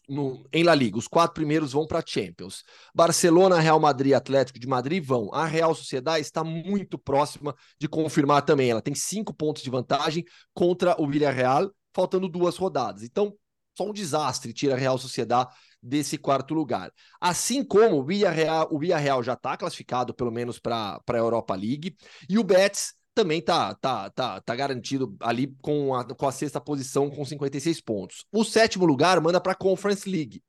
no, 0.09 0.47
em 0.51 0.63
La 0.63 0.73
Liga, 0.73 0.97
os 0.97 1.07
quatro 1.07 1.35
primeiros 1.35 1.73
vão 1.73 1.85
para 1.85 2.03
Champions. 2.05 2.63
Barcelona, 2.93 3.59
Real 3.59 3.79
Madrid 3.79 4.13
Atlético 4.13 4.59
de 4.59 4.67
Madrid 4.67 5.03
vão. 5.03 5.31
A 5.33 5.45
Real 5.45 5.75
Sociedade 5.75 6.21
está 6.21 6.43
muito 6.43 6.97
próxima 6.97 7.55
de 7.79 7.87
confirmar 7.87 8.41
também. 8.41 8.69
Ela 8.69 8.81
tem 8.81 8.95
cinco 8.95 9.33
pontos 9.33 9.61
de 9.61 9.69
vantagem 9.69 10.25
contra 10.53 10.99
o 10.99 11.07
Villarreal, 11.07 11.71
faltando 11.93 12.27
duas 12.27 12.57
rodadas. 12.57 13.03
Então, 13.03 13.35
só 13.77 13.85
um 13.85 13.93
desastre 13.93 14.53
tira 14.53 14.73
a 14.73 14.77
Real 14.77 14.97
Sociedade 14.97 15.53
desse 15.85 16.17
quarto 16.17 16.53
lugar. 16.53 16.91
Assim 17.21 17.63
como 17.63 17.97
o 17.97 18.03
Villarreal, 18.03 18.67
o 18.71 18.79
Villarreal 18.79 19.21
já 19.21 19.33
está 19.33 19.55
classificado, 19.55 20.13
pelo 20.13 20.31
menos, 20.31 20.59
para 20.59 20.99
a 21.07 21.17
Europa 21.17 21.55
League, 21.55 21.95
e 22.27 22.39
o 22.39 22.43
Betis 22.43 22.93
também 23.13 23.41
tá, 23.41 23.73
tá, 23.75 24.09
tá, 24.09 24.41
tá 24.41 24.55
garantido 24.55 25.15
ali 25.21 25.55
com 25.61 25.95
a, 25.95 26.03
com 26.03 26.27
a 26.27 26.31
sexta 26.31 26.59
posição 26.59 27.09
com 27.09 27.23
56 27.23 27.79
pontos. 27.81 28.25
O 28.31 28.43
sétimo 28.43 28.85
lugar 28.85 29.21
manda 29.21 29.39
para 29.39 29.53
a 29.53 29.55
Conference 29.55 30.09
League. 30.09 30.43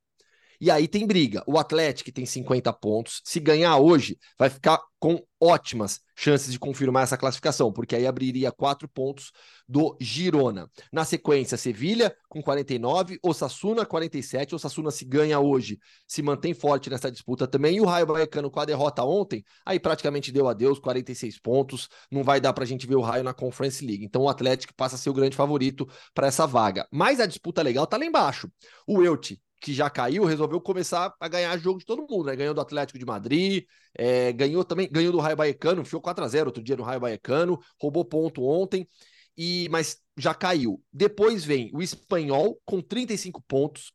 E 0.60 0.70
aí 0.70 0.88
tem 0.88 1.06
briga. 1.06 1.42
O 1.46 1.58
Atlético 1.58 2.12
tem 2.12 2.26
50 2.26 2.72
pontos. 2.72 3.20
Se 3.24 3.40
ganhar 3.40 3.76
hoje, 3.78 4.18
vai 4.38 4.50
ficar 4.50 4.80
com 4.98 5.22
ótimas 5.40 6.00
chances 6.16 6.50
de 6.50 6.58
confirmar 6.58 7.02
essa 7.02 7.16
classificação, 7.16 7.70
porque 7.70 7.94
aí 7.94 8.06
abriria 8.06 8.50
quatro 8.50 8.88
pontos 8.88 9.30
do 9.68 9.96
Girona. 10.00 10.70
Na 10.90 11.04
sequência, 11.04 11.58
Sevilha 11.58 12.16
com 12.28 12.42
49, 12.42 13.18
Osasuna 13.22 13.84
47. 13.84 14.54
Osasuna 14.54 14.90
se 14.90 15.04
ganha 15.04 15.38
hoje, 15.38 15.78
se 16.08 16.22
mantém 16.22 16.54
forte 16.54 16.88
nessa 16.88 17.10
disputa 17.10 17.46
também. 17.46 17.76
E 17.76 17.80
o 17.80 17.84
Raio 17.84 18.06
Vallecano 18.06 18.50
com 18.50 18.60
a 18.60 18.64
derrota 18.64 19.04
ontem, 19.04 19.44
aí 19.64 19.78
praticamente 19.78 20.32
deu 20.32 20.48
adeus, 20.48 20.78
46 20.78 21.38
pontos. 21.40 21.88
Não 22.10 22.24
vai 22.24 22.40
dar 22.40 22.52
para 22.54 22.64
a 22.64 22.66
gente 22.66 22.86
ver 22.86 22.96
o 22.96 23.02
Raio 23.02 23.22
na 23.22 23.34
Conference 23.34 23.84
League. 23.84 24.04
Então 24.04 24.22
o 24.22 24.28
Atlético 24.28 24.74
passa 24.74 24.96
a 24.96 24.98
ser 24.98 25.10
o 25.10 25.14
grande 25.14 25.36
favorito 25.36 25.86
para 26.14 26.26
essa 26.26 26.46
vaga. 26.46 26.88
Mas 26.90 27.20
a 27.20 27.26
disputa 27.26 27.62
legal 27.62 27.86
tá 27.86 27.98
lá 27.98 28.06
embaixo. 28.06 28.50
O 28.86 29.02
Elche 29.02 29.38
que 29.66 29.74
já 29.74 29.90
caiu, 29.90 30.24
resolveu 30.24 30.60
começar 30.60 31.12
a 31.18 31.26
ganhar 31.26 31.58
jogo 31.58 31.80
de 31.80 31.84
todo 31.84 32.06
mundo, 32.08 32.26
né? 32.26 32.36
Ganhou 32.36 32.54
do 32.54 32.60
Atlético 32.60 33.00
de 33.00 33.04
Madrid, 33.04 33.64
é, 33.98 34.32
ganhou 34.32 34.64
também, 34.64 34.88
ganhou 34.88 35.10
do 35.10 35.18
Raio 35.18 35.36
Baecano, 35.36 35.84
ficou 35.84 36.00
4 36.00 36.24
a 36.24 36.28
0 36.28 36.46
outro 36.46 36.62
dia 36.62 36.76
no 36.76 36.84
Raio 36.84 37.00
Baecano, 37.00 37.58
roubou 37.82 38.04
ponto 38.04 38.44
ontem, 38.44 38.88
e 39.36 39.68
mas 39.68 40.00
já 40.16 40.32
caiu. 40.32 40.80
Depois 40.92 41.44
vem 41.44 41.68
o 41.74 41.82
Espanhol 41.82 42.60
com 42.64 42.80
35 42.80 43.42
pontos, 43.42 43.92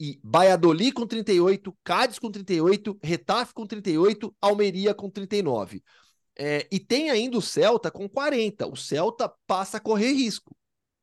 e 0.00 0.18
Valladolid 0.24 0.90
com 0.90 1.06
38, 1.06 1.72
Cádiz 1.84 2.18
com 2.18 2.28
38, 2.28 2.98
Retafe 3.00 3.54
com 3.54 3.64
38, 3.64 4.34
Almeria 4.40 4.92
com 4.94 5.08
39. 5.08 5.80
É, 6.36 6.66
e 6.72 6.80
tem 6.80 7.08
ainda 7.08 7.38
o 7.38 7.40
Celta 7.40 7.88
com 7.88 8.08
40. 8.08 8.66
O 8.66 8.74
Celta 8.74 9.32
passa 9.46 9.76
a 9.76 9.80
correr 9.80 10.12
risco. 10.12 10.56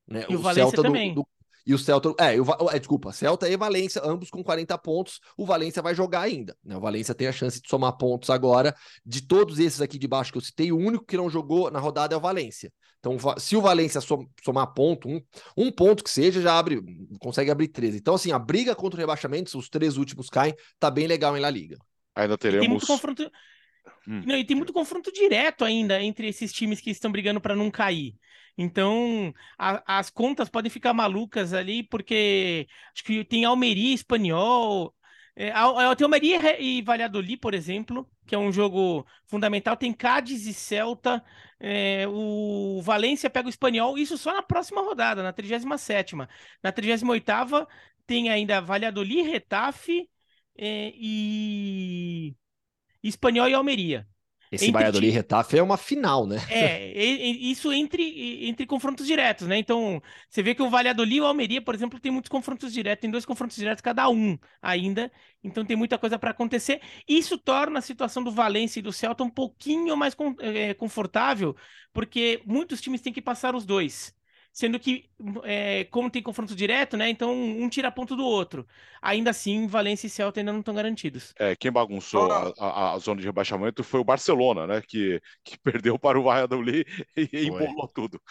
Né? 0.06 0.26
E 0.28 0.36
o, 0.36 0.39
o 0.39 0.41
Valência 0.41 0.69
Celta 0.71 0.84
também. 0.84 1.13
Do, 1.13 1.21
do, 1.21 1.28
e 1.65 1.74
o 1.74 1.78
Celta, 1.78 2.13
é, 2.17 2.39
o, 2.39 2.69
é, 2.71 2.80
desculpa, 2.80 3.12
Celta 3.12 3.47
e 3.47 3.56
Valência, 3.56 4.02
ambos 4.04 4.30
com 4.30 4.43
40 4.43 4.78
pontos. 4.78 5.19
O 5.38 5.45
Valência 5.45 5.82
vai 5.82 5.93
jogar 5.93 6.21
ainda. 6.21 6.56
Né? 6.63 6.76
O 6.76 6.80
Valência 6.80 7.13
tem 7.13 7.28
a 7.28 7.32
chance 7.32 7.62
de 7.62 7.69
somar 7.69 7.97
pontos 7.97 8.30
agora. 8.30 8.76
De 9.06 9.21
todos 9.21 9.60
esses 9.60 9.82
aqui 9.82 9.97
de 9.97 10.08
baixo 10.08 10.32
que 10.32 10.38
eu 10.38 10.41
citei, 10.41 10.71
o 10.71 10.78
único 10.78 11.06
que 11.06 11.17
não 11.17 11.30
jogou 11.30 11.69
na 11.69 11.80
rodada 11.80 12.15
é 12.15 12.17
o 12.17 12.21
Valência. 12.21 12.71
Então, 13.00 13.17
se 13.38 13.56
o 13.56 13.62
Valência 13.62 14.00
somar 14.43 14.74
ponto, 14.74 15.10
um, 15.10 15.19
um 15.58 15.71
ponto 15.71 16.04
que 16.04 16.10
seja, 16.10 16.39
já 16.39 16.58
abre, 16.58 16.80
consegue 17.19 17.50
abrir 17.50 17.67
13. 17.67 17.97
Então, 17.97 18.13
assim, 18.13 18.32
a 18.32 18.38
briga 18.38 18.76
contra 18.76 18.97
o 18.97 19.00
rebaixamento, 19.00 19.58
os 19.58 19.69
três 19.69 19.97
últimos 19.97 20.30
caem, 20.30 20.56
tá 20.80 20.91
bem 20.91 21.08
legal 21.08 21.36
em 21.36 21.39
La 21.39 21.50
Liga. 21.50 21.78
Ainda 22.15 22.38
teremos. 22.38 22.65
Tem 22.65 22.69
muito 22.69 22.86
confronto. 22.86 23.32
Hum. 24.08 24.24
Não, 24.26 24.36
e 24.36 24.44
tem 24.44 24.56
muito 24.56 24.74
confronto 24.74 25.12
direto 25.12 25.63
ainda 25.63 26.02
entre 26.02 26.28
esses 26.28 26.52
times 26.52 26.80
que 26.80 26.89
estão 26.89 27.12
brigando 27.12 27.41
para 27.41 27.56
não 27.56 27.70
cair. 27.72 28.15
Então, 28.58 29.34
a, 29.58 30.00
as 30.00 30.10
contas 30.10 30.50
podem 30.50 30.70
ficar 30.70 30.94
malucas 30.94 31.54
ali, 31.54 31.84
porque 31.84 32.67
acho 32.94 33.04
que 33.04 33.24
tem 33.24 33.46
Almeria, 33.46 33.94
Espanhol, 33.94 34.94
é, 35.36 35.52
tem 35.96 36.06
Almeria 36.06 36.62
e 36.62 36.82
Valladolid, 36.82 37.38
por 37.38 37.54
exemplo, 37.54 38.10
que 38.28 38.36
é 38.36 38.38
um 38.38 38.52
jogo 38.52 39.06
fundamental. 39.28 39.78
Tem 39.78 39.94
Cádiz 39.94 40.46
e 40.46 40.54
Celta. 40.54 41.24
É, 41.60 42.06
o 42.08 42.82
Valência 42.82 43.30
pega 43.30 43.48
o 43.48 43.50
Espanhol. 43.50 43.98
Isso 43.98 44.17
só 44.17 44.34
na 44.34 44.41
próxima 44.44 44.82
rodada, 44.82 45.24
na 45.24 45.32
37ª. 45.32 46.28
Na 46.62 46.72
38ª 46.72 47.67
tem 48.06 48.30
ainda 48.30 48.60
Valladolid, 48.60 49.22
Retafe 49.22 50.10
é, 50.58 50.91
e 50.96 52.36
Espanhol 53.03 53.49
e 53.49 53.53
Almeria. 53.53 54.07
Esse 54.51 54.65
entre 54.65 54.79
Valladolid 54.79 55.07
e 55.07 55.11
Retafe 55.11 55.57
é 55.57 55.63
uma 55.63 55.77
final, 55.77 56.27
né? 56.27 56.35
É, 56.49 56.91
isso 56.93 57.71
entre, 57.71 58.47
entre 58.49 58.65
confrontos 58.65 59.07
diretos, 59.07 59.47
né? 59.47 59.57
Então, 59.57 60.01
você 60.29 60.43
vê 60.43 60.53
que 60.53 60.61
o 60.61 60.69
Valladolid 60.69 61.15
e 61.15 61.21
o 61.21 61.25
Almeria, 61.25 61.61
por 61.61 61.73
exemplo, 61.73 61.97
tem 62.01 62.11
muitos 62.11 62.27
confrontos 62.27 62.73
diretos, 62.73 63.01
tem 63.01 63.09
dois 63.09 63.25
confrontos 63.25 63.55
diretos 63.55 63.81
cada 63.81 64.09
um 64.09 64.37
ainda, 64.61 65.09
então 65.41 65.63
tem 65.63 65.77
muita 65.77 65.97
coisa 65.97 66.19
para 66.19 66.31
acontecer. 66.31 66.81
Isso 67.07 67.37
torna 67.37 67.79
a 67.79 67.81
situação 67.81 68.21
do 68.21 68.29
Valência 68.31 68.79
e 68.79 68.83
do 68.83 68.91
Celta 68.91 69.23
um 69.23 69.29
pouquinho 69.29 69.95
mais 69.95 70.13
é, 70.39 70.73
confortável, 70.73 71.55
porque 71.93 72.41
muitos 72.45 72.81
times 72.81 72.99
têm 72.99 73.13
que 73.13 73.21
passar 73.21 73.55
os 73.55 73.65
dois 73.65 74.13
sendo 74.51 74.79
que, 74.79 75.05
é, 75.43 75.85
como 75.85 76.09
tem 76.09 76.21
confronto 76.21 76.55
direto, 76.55 76.97
né? 76.97 77.09
Então 77.09 77.33
um 77.33 77.69
tira 77.69 77.91
ponto 77.91 78.15
do 78.15 78.25
outro. 78.25 78.67
Ainda 79.01 79.29
assim, 79.29 79.67
Valência 79.67 80.07
e 80.07 80.09
Celta 80.09 80.39
ainda 80.39 80.51
não 80.51 80.59
estão 80.59 80.73
garantidos. 80.73 81.33
É, 81.39 81.55
quem 81.55 81.71
bagunçou 81.71 82.31
a, 82.31 82.53
a, 82.59 82.93
a, 82.93 82.99
zona 82.99 83.21
de 83.21 83.27
rebaixamento 83.27 83.83
foi 83.83 83.99
o 83.99 84.05
Barcelona, 84.05 84.67
né? 84.67 84.81
Que, 84.85 85.21
que 85.43 85.57
perdeu 85.63 85.97
para 85.97 86.19
o 86.19 86.23
Valladolid 86.23 86.85
e 87.15 87.47
embolou 87.47 87.87
tudo. 87.87 88.21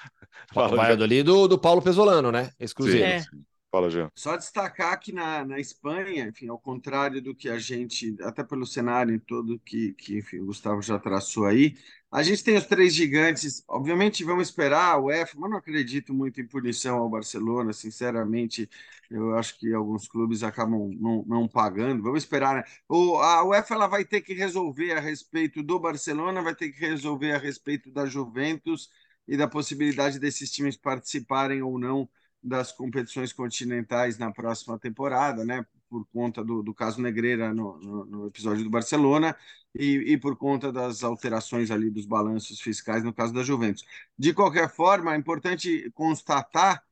O 0.55 0.55
Valladolid 0.55 1.23
do, 1.23 1.49
do 1.49 1.59
Paulo 1.59 1.81
Pesolano, 1.81 2.31
né? 2.31 2.51
Exclusivo. 2.61 3.05
É. 3.05 3.23
Fala, 3.71 3.89
Jean. 3.89 4.11
Só 4.15 4.37
destacar 4.37 4.99
que 5.01 5.13
na, 5.13 5.45
na 5.45 5.59
Espanha, 5.61 6.27
enfim, 6.27 6.49
ao 6.49 6.59
contrário 6.59 7.23
do 7.23 7.35
que 7.35 7.49
a 7.49 7.59
gente, 7.59 8.17
até 8.23 8.43
pelo 8.45 8.67
cenário 8.67 9.19
todo 9.21 9.59
que, 9.61 9.95
que 9.95 10.19
enfim, 10.19 10.41
o 10.41 10.47
Gustavo 10.47 10.83
já 10.83 10.99
traçou 10.99 11.47
aí, 11.47 11.77
a 12.11 12.23
gente 12.23 12.43
tem 12.45 12.57
os 12.57 12.67
três 12.67 12.93
gigantes, 12.93 13.65
obviamente 13.69 14.25
vamos 14.25 14.49
esperar 14.49 14.99
o 14.99 15.05
UEFA, 15.07 15.39
mas 15.39 15.51
não 15.51 15.57
acredito 15.59 16.13
muito 16.13 16.41
em 16.41 16.47
punição 16.47 16.99
ao 16.99 17.09
Barcelona, 17.09 17.73
sinceramente, 17.73 18.69
eu 19.09 19.35
acho 19.37 19.57
que 19.59 19.73
alguns 19.73 20.09
clubes 20.09 20.43
acabam 20.43 20.91
não, 21.01 21.25
não 21.27 21.49
pagando, 21.49 22.03
vamos 22.03 22.25
esperar, 22.25 22.57
né? 22.57 22.65
O, 22.89 23.17
a 23.21 23.45
UEFA 23.45 23.75
ela 23.75 23.87
vai 23.87 24.05
ter 24.05 24.21
que 24.21 24.35
resolver 24.35 24.93
a 24.93 25.01
respeito 25.01 25.63
do 25.63 25.79
Barcelona, 25.79 26.43
vai 26.43 26.55
ter 26.55 26.71
que 26.73 26.81
resolver 26.81 27.33
a 27.33 27.39
respeito 27.39 27.91
da 27.91 28.05
Juventus 28.07 28.91
e 29.27 29.37
da 29.37 29.47
possibilidade 29.49 30.19
desses 30.19 30.51
times 30.51 30.77
participarem 30.77 31.63
ou 31.63 31.79
não 31.79 32.09
das 32.43 32.73
competições 32.73 33.33
continentais 33.33 34.19
na 34.19 34.33
próxima 34.33 34.79
temporada, 34.79 35.45
né? 35.45 35.65
Por 35.89 36.07
conta 36.13 36.45
do, 36.45 36.63
do 36.63 36.73
caso 36.73 37.01
Negreira 37.01 37.53
no, 37.53 37.79
no, 37.79 38.05
no 38.07 38.27
episódio 38.29 38.63
do 38.65 38.71
Barcelona 38.71 39.37
e, 39.75 40.13
e, 40.13 40.19
por 40.19 40.37
conta 40.37 40.73
das 40.73 41.03
alterações 41.03 41.71
ali 41.71 41.91
dos 41.91 42.07
balanços 42.07 42.61
fiscais 42.61 43.03
no 43.05 43.13
caso 43.13 43.33
da 43.33 43.43
Juventus. 43.43 43.85
De 44.19 44.33
qualquer 44.33 44.71
forma, 44.71 45.15
é 45.15 45.19
importante 45.19 45.91
constatar 45.93 46.83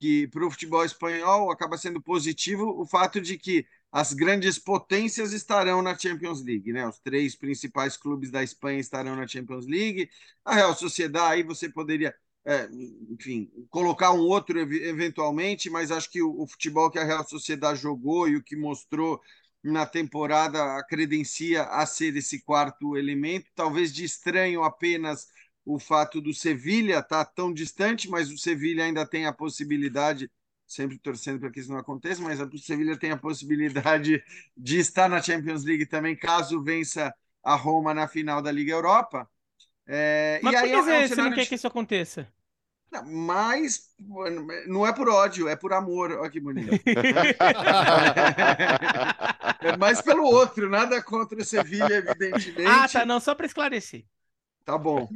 que 0.00 0.28
para 0.28 0.46
o 0.46 0.50
futebol 0.50 0.84
espanhol 0.84 1.50
acaba 1.50 1.78
sendo 1.78 2.00
positivo 2.00 2.64
o 2.80 2.86
fato 2.86 3.20
de 3.20 3.38
que 3.38 3.66
as 3.92 4.12
grandes 4.12 4.58
potências 4.58 5.32
estarão 5.32 5.80
na 5.80 5.96
Champions 5.96 6.42
League, 6.44 6.72
né? 6.72 6.86
Os 6.86 6.98
três 6.98 7.36
principais 7.36 7.96
clubes 7.96 8.30
da 8.30 8.42
Espanha 8.42 8.80
estarão 8.80 9.14
na 9.14 9.26
Champions 9.26 9.66
League. 9.66 10.10
A 10.44 10.54
Real 10.54 10.74
Sociedade 10.74 11.34
aí 11.34 11.42
você 11.44 11.68
poderia 11.68 12.14
é, 12.46 12.68
enfim, 13.10 13.50
colocar 13.70 14.12
um 14.12 14.20
outro 14.20 14.58
eventualmente, 14.60 15.70
mas 15.70 15.90
acho 15.90 16.10
que 16.10 16.22
o, 16.22 16.42
o, 16.42 16.46
futebol 16.46 16.90
que 16.90 16.98
a 16.98 17.04
Real 17.04 17.26
Sociedade 17.26 17.80
jogou 17.80 18.28
e 18.28 18.36
o 18.36 18.42
que 18.42 18.54
mostrou 18.54 19.20
na 19.62 19.86
temporada 19.86 20.84
credencia 20.84 21.62
a 21.62 21.86
ser 21.86 22.14
esse 22.16 22.42
quarto 22.42 22.98
elemento. 22.98 23.50
Talvez 23.54 23.92
de 23.92 24.04
estranho 24.04 24.62
apenas 24.62 25.26
o 25.64 25.78
fato 25.78 26.20
do 26.20 26.34
Sevilha 26.34 26.98
estar 26.98 27.24
tá 27.24 27.32
tão 27.34 27.52
distante, 27.52 28.10
mas 28.10 28.30
o 28.30 28.36
Sevilha 28.36 28.84
ainda 28.84 29.06
tem 29.06 29.24
a 29.24 29.32
possibilidade, 29.32 30.30
sempre 30.66 30.98
torcendo 30.98 31.40
para 31.40 31.50
que 31.50 31.60
isso 31.60 31.70
não 31.70 31.78
aconteça, 31.78 32.20
mas 32.20 32.38
o 32.40 32.58
Sevilha 32.58 32.98
tem 32.98 33.10
a 33.10 33.16
possibilidade 33.16 34.22
de 34.54 34.78
estar 34.78 35.08
na 35.08 35.22
Champions 35.22 35.64
League 35.64 35.86
também, 35.86 36.14
caso 36.14 36.62
vença 36.62 37.14
a 37.42 37.54
Roma 37.54 37.94
na 37.94 38.06
final 38.06 38.42
da 38.42 38.52
Liga 38.52 38.72
Europa. 38.72 39.26
É, 39.86 40.40
Mas 40.42 40.54
e 40.54 40.56
por 40.56 40.64
aí 40.64 40.70
que 40.70 40.76
é, 40.76 40.80
um 40.80 41.08
você 41.08 41.16
não 41.16 41.30
quer 41.32 41.42
de... 41.42 41.48
que 41.48 41.54
isso 41.54 41.66
aconteça? 41.66 42.26
Não, 42.90 43.04
mas 43.04 43.92
não 44.68 44.86
é 44.86 44.92
por 44.92 45.08
ódio, 45.08 45.48
é 45.48 45.56
por 45.56 45.72
amor. 45.72 46.12
Olha 46.12 46.30
que 46.30 46.38
bonito. 46.38 46.70
é 49.60 49.76
mais 49.76 50.00
pelo 50.00 50.22
outro, 50.22 50.70
nada 50.70 51.02
contra 51.02 51.36
o 51.36 51.44
Sevilha, 51.44 51.92
evidentemente. 51.92 52.64
Ah, 52.66 52.88
tá, 52.88 53.04
não, 53.04 53.18
só 53.18 53.34
para 53.34 53.46
esclarecer. 53.46 54.04
Tá 54.64 54.78
bom. 54.78 55.08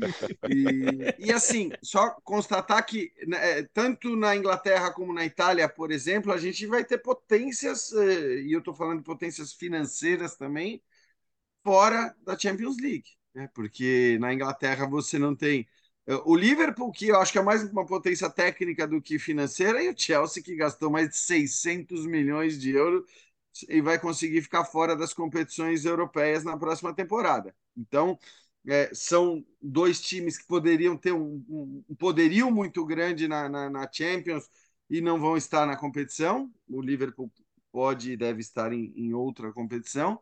E, 0.50 1.28
e, 1.28 1.32
assim, 1.32 1.70
só 1.80 2.10
constatar 2.22 2.84
que 2.84 3.12
né, 3.26 3.60
é, 3.60 3.62
tanto 3.72 4.14
na 4.14 4.36
Inglaterra 4.36 4.92
como 4.92 5.12
na 5.12 5.24
Itália, 5.24 5.68
por 5.68 5.90
exemplo, 5.90 6.32
a 6.32 6.36
gente 6.36 6.66
vai 6.66 6.84
ter 6.84 6.98
potências, 6.98 7.92
eh, 7.92 8.42
e 8.42 8.52
eu 8.52 8.58
estou 8.58 8.74
falando 8.74 8.98
de 8.98 9.04
potências 9.04 9.54
financeiras 9.54 10.36
também, 10.36 10.82
fora 11.62 12.14
da 12.24 12.36
Champions 12.36 12.76
League 12.76 13.17
né? 13.38 13.48
porque 13.54 14.18
na 14.20 14.34
Inglaterra 14.34 14.86
você 14.86 15.18
não 15.18 15.34
tem 15.34 15.66
eh, 16.06 16.20
o 16.24 16.34
Liverpool, 16.34 16.90
que 16.92 17.08
eu 17.08 17.16
acho 17.16 17.32
que 17.32 17.38
é 17.38 17.42
mais 17.42 17.62
uma 17.70 17.86
potência 17.86 18.28
técnica 18.28 18.86
do 18.86 19.00
que 19.00 19.18
financeira, 19.18 19.82
e 19.82 19.88
o 19.88 19.94
Chelsea, 19.96 20.42
que 20.42 20.56
gastou 20.56 20.90
mais 20.90 21.10
de 21.10 21.16
600 21.16 22.04
milhões 22.06 22.58
de 22.60 22.72
euros 22.72 23.04
e 23.68 23.80
vai 23.80 23.98
conseguir 23.98 24.42
ficar 24.42 24.64
fora 24.64 24.96
das 24.96 25.12
competições 25.14 25.84
europeias 25.84 26.44
na 26.44 26.56
próxima 26.56 26.94
temporada. 26.94 27.54
Então, 27.76 28.18
é, 28.66 28.90
são 28.92 29.44
dois 29.62 30.00
times 30.00 30.38
que 30.38 30.46
poderiam 30.46 30.96
ter 30.96 31.12
um, 31.12 31.84
um 31.88 31.94
poderio 31.96 32.50
muito 32.50 32.84
grande 32.84 33.28
na, 33.28 33.48
na, 33.48 33.70
na, 33.70 33.88
Champions 33.90 34.48
e 34.90 35.00
não 35.00 35.18
vão 35.20 35.36
estar 35.36 35.66
na 35.66 35.76
competição. 35.76 36.52
O 36.68 36.80
Liverpool 36.82 37.32
pode 37.72 38.12
e 38.12 38.16
deve 38.16 38.40
estar 38.40 38.72
em, 38.72 38.92
em 38.96 39.14
outra 39.14 39.52
competição. 39.52 40.20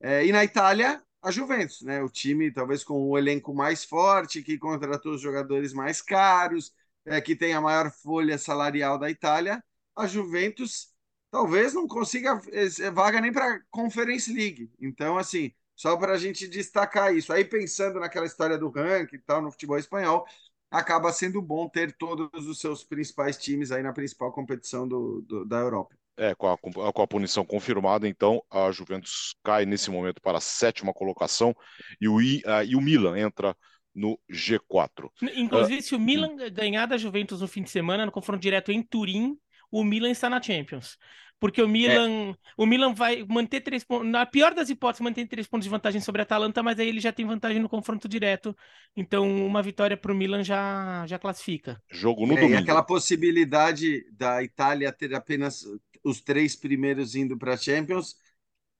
É, 0.00 0.26
e 0.26 0.32
na 0.32 0.44
Itália, 0.44 1.02
a 1.26 1.30
Juventus, 1.32 1.82
né? 1.82 2.00
O 2.02 2.08
time 2.08 2.52
talvez 2.52 2.84
com 2.84 3.10
o 3.10 3.18
elenco 3.18 3.52
mais 3.52 3.84
forte, 3.84 4.42
que 4.44 4.56
contratou 4.56 5.12
os 5.14 5.20
jogadores 5.20 5.72
mais 5.72 6.00
caros, 6.00 6.72
é, 7.04 7.20
que 7.20 7.34
tem 7.34 7.52
a 7.52 7.60
maior 7.60 7.90
folha 7.90 8.38
salarial 8.38 8.96
da 8.96 9.10
Itália. 9.10 9.62
A 9.96 10.06
Juventus 10.06 10.92
talvez 11.28 11.74
não 11.74 11.88
consiga 11.88 12.40
é, 12.52 12.90
vaga 12.92 13.20
nem 13.20 13.32
para 13.32 13.60
Conference 13.70 14.32
League. 14.32 14.70
Então, 14.80 15.18
assim, 15.18 15.52
só 15.74 15.96
para 15.96 16.12
a 16.12 16.18
gente 16.18 16.46
destacar 16.46 17.12
isso. 17.12 17.32
Aí 17.32 17.44
pensando 17.44 17.98
naquela 17.98 18.26
história 18.26 18.56
do 18.56 18.68
ranking 18.70 19.16
e 19.16 19.18
tal 19.18 19.42
no 19.42 19.50
futebol 19.50 19.78
espanhol, 19.78 20.24
acaba 20.70 21.12
sendo 21.12 21.42
bom 21.42 21.68
ter 21.68 21.92
todos 21.96 22.46
os 22.46 22.60
seus 22.60 22.84
principais 22.84 23.36
times 23.36 23.72
aí 23.72 23.82
na 23.82 23.92
principal 23.92 24.32
competição 24.32 24.86
do, 24.86 25.22
do 25.22 25.44
da 25.44 25.58
Europa. 25.58 25.96
É, 26.18 26.34
com 26.34 26.48
a, 26.48 26.56
com 26.56 27.02
a 27.02 27.06
punição 27.06 27.44
confirmada, 27.44 28.08
então 28.08 28.42
a 28.50 28.70
Juventus 28.72 29.34
cai 29.44 29.66
nesse 29.66 29.90
momento 29.90 30.18
para 30.22 30.38
a 30.38 30.40
sétima 30.40 30.94
colocação 30.94 31.54
e 32.00 32.08
o, 32.08 32.16
uh, 32.16 32.64
e 32.66 32.74
o 32.74 32.80
Milan 32.80 33.18
entra 33.18 33.54
no 33.94 34.18
G4. 34.30 35.10
Inclusive, 35.34 35.80
uh, 35.80 35.82
se 35.82 35.94
o 35.94 36.00
Milan 36.00 36.32
hum. 36.32 36.50
ganhar 36.50 36.86
da 36.86 36.96
Juventus 36.96 37.40
no 37.42 37.48
fim 37.48 37.62
de 37.62 37.70
semana, 37.70 38.06
no 38.06 38.12
confronto 38.12 38.40
direto 38.40 38.72
em 38.72 38.82
Turim, 38.82 39.36
o 39.70 39.84
Milan 39.84 40.10
está 40.10 40.30
na 40.30 40.40
Champions. 40.40 40.96
Porque 41.38 41.60
o 41.60 41.68
Milan, 41.68 42.30
é. 42.30 42.34
o 42.56 42.64
Milan 42.64 42.94
vai 42.94 43.24
manter 43.28 43.60
três 43.60 43.84
pontos. 43.84 44.08
Na 44.08 44.24
pior 44.24 44.54
das 44.54 44.70
hipóteses, 44.70 45.02
mantém 45.02 45.26
três 45.26 45.46
pontos 45.46 45.64
de 45.64 45.70
vantagem 45.70 46.00
sobre 46.00 46.22
a 46.22 46.24
Atalanta, 46.24 46.62
mas 46.62 46.78
aí 46.78 46.88
ele 46.88 47.00
já 47.00 47.12
tem 47.12 47.26
vantagem 47.26 47.60
no 47.60 47.68
confronto 47.68 48.08
direto. 48.08 48.56
Então, 48.96 49.46
uma 49.46 49.62
vitória 49.62 49.96
para 49.96 50.12
o 50.12 50.14
Milan 50.14 50.42
já, 50.42 51.04
já 51.06 51.18
classifica. 51.18 51.80
Jogo 51.90 52.26
no 52.26 52.32
é, 52.32 52.40
domingo. 52.40 52.54
E 52.54 52.62
aquela 52.62 52.82
possibilidade 52.82 54.06
da 54.12 54.42
Itália 54.42 54.90
ter 54.90 55.14
apenas 55.14 55.62
os 56.06 56.20
três 56.20 56.54
primeiros 56.54 57.14
indo 57.14 57.36
para 57.36 57.54
a 57.54 57.56
Champions, 57.56 58.16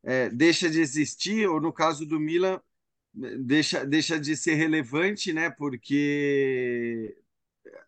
é, 0.04 0.30
deixa 0.30 0.70
de 0.70 0.80
existir, 0.80 1.48
ou 1.48 1.60
no 1.60 1.72
caso 1.72 2.06
do 2.06 2.20
Milan, 2.20 2.60
deixa, 3.12 3.84
deixa 3.84 4.18
de 4.18 4.36
ser 4.36 4.54
relevante, 4.54 5.32
né? 5.32 5.50
Porque 5.50 7.16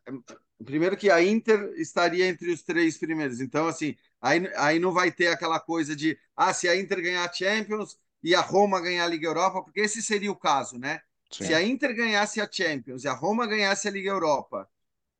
é, 0.07 0.13
primeiro 0.65 0.97
que 0.97 1.11
a 1.11 1.23
Inter 1.23 1.73
estaria 1.77 2.27
entre 2.27 2.51
os 2.51 2.63
três 2.63 2.99
primeiros, 2.99 3.41
então 3.41 3.69
assim, 3.69 3.97
aí, 4.21 4.51
aí 4.57 4.79
não 4.81 4.93
vai 4.93 5.13
ter 5.13 5.29
aquela 5.29 5.61
coisa 5.61 5.95
de 5.95 6.19
ah, 6.37 6.53
se 6.53 6.69
a 6.69 6.77
Inter 6.77 7.01
ganhar 7.01 7.25
a 7.25 7.33
Champions 7.33 7.97
e 8.23 8.35
a 8.35 8.41
Roma 8.41 8.81
ganhar 8.81 9.05
a 9.05 9.09
Liga 9.09 9.29
Europa, 9.29 9.63
porque 9.63 9.81
esse 9.81 10.03
seria 10.03 10.33
o 10.33 10.37
caso, 10.37 10.79
né? 10.79 11.01
Sim. 11.31 11.45
Se 11.45 11.55
a 11.55 11.63
Inter 11.63 11.95
ganhasse 11.95 12.41
a 12.41 12.49
Champions 12.51 13.05
e 13.05 13.09
a 13.09 13.13
Roma 13.13 13.47
ganhasse 13.47 13.87
a 13.87 13.91
Liga 13.91 14.11
Europa, 14.11 14.69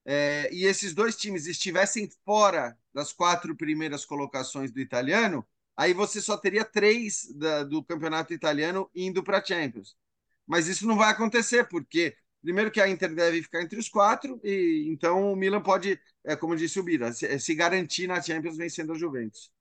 é, 0.05 0.49
e 0.53 0.65
esses 0.65 0.95
dois 0.95 1.17
times 1.17 1.47
estivessem 1.47 2.11
fora 2.25 2.77
das 2.99 3.13
quatro 3.13 3.57
primeiras 3.57 4.05
colocações 4.05 4.73
do 4.73 4.81
italiano, 4.81 5.47
aí 5.77 5.95
você 5.95 6.21
só 6.21 6.37
teria 6.37 6.65
três 6.65 7.33
da, 7.33 7.63
do 7.63 7.81
campeonato 7.85 8.35
italiano 8.35 8.91
indo 8.93 9.23
para 9.23 9.39
a 9.39 9.45
Champions. 9.45 9.97
mas 10.45 10.67
isso 10.67 10.85
não 10.85 10.97
vai 10.97 11.11
acontecer, 11.11 11.69
porque 11.69 12.17
primeiro 12.43 12.73
que 12.73 12.81
a 12.81 12.89
Inter 12.89 13.15
deve 13.15 13.41
ficar 13.43 13.63
entre 13.63 13.79
os 13.79 13.89
quatro, 13.89 14.41
e 14.43 14.89
então 14.89 15.33
o 15.33 15.37
Milan 15.37 15.63
pode, 15.63 16.01
é, 16.25 16.35
como 16.35 16.57
disse 16.57 16.81
o 16.81 16.83
Bira, 16.83 17.13
se, 17.13 17.39
se 17.39 17.55
garantir 17.55 18.09
na 18.09 18.21
Champions 18.21 18.57
vencendo 18.57 18.93
a 18.93 18.99
Juventus. 18.99 19.53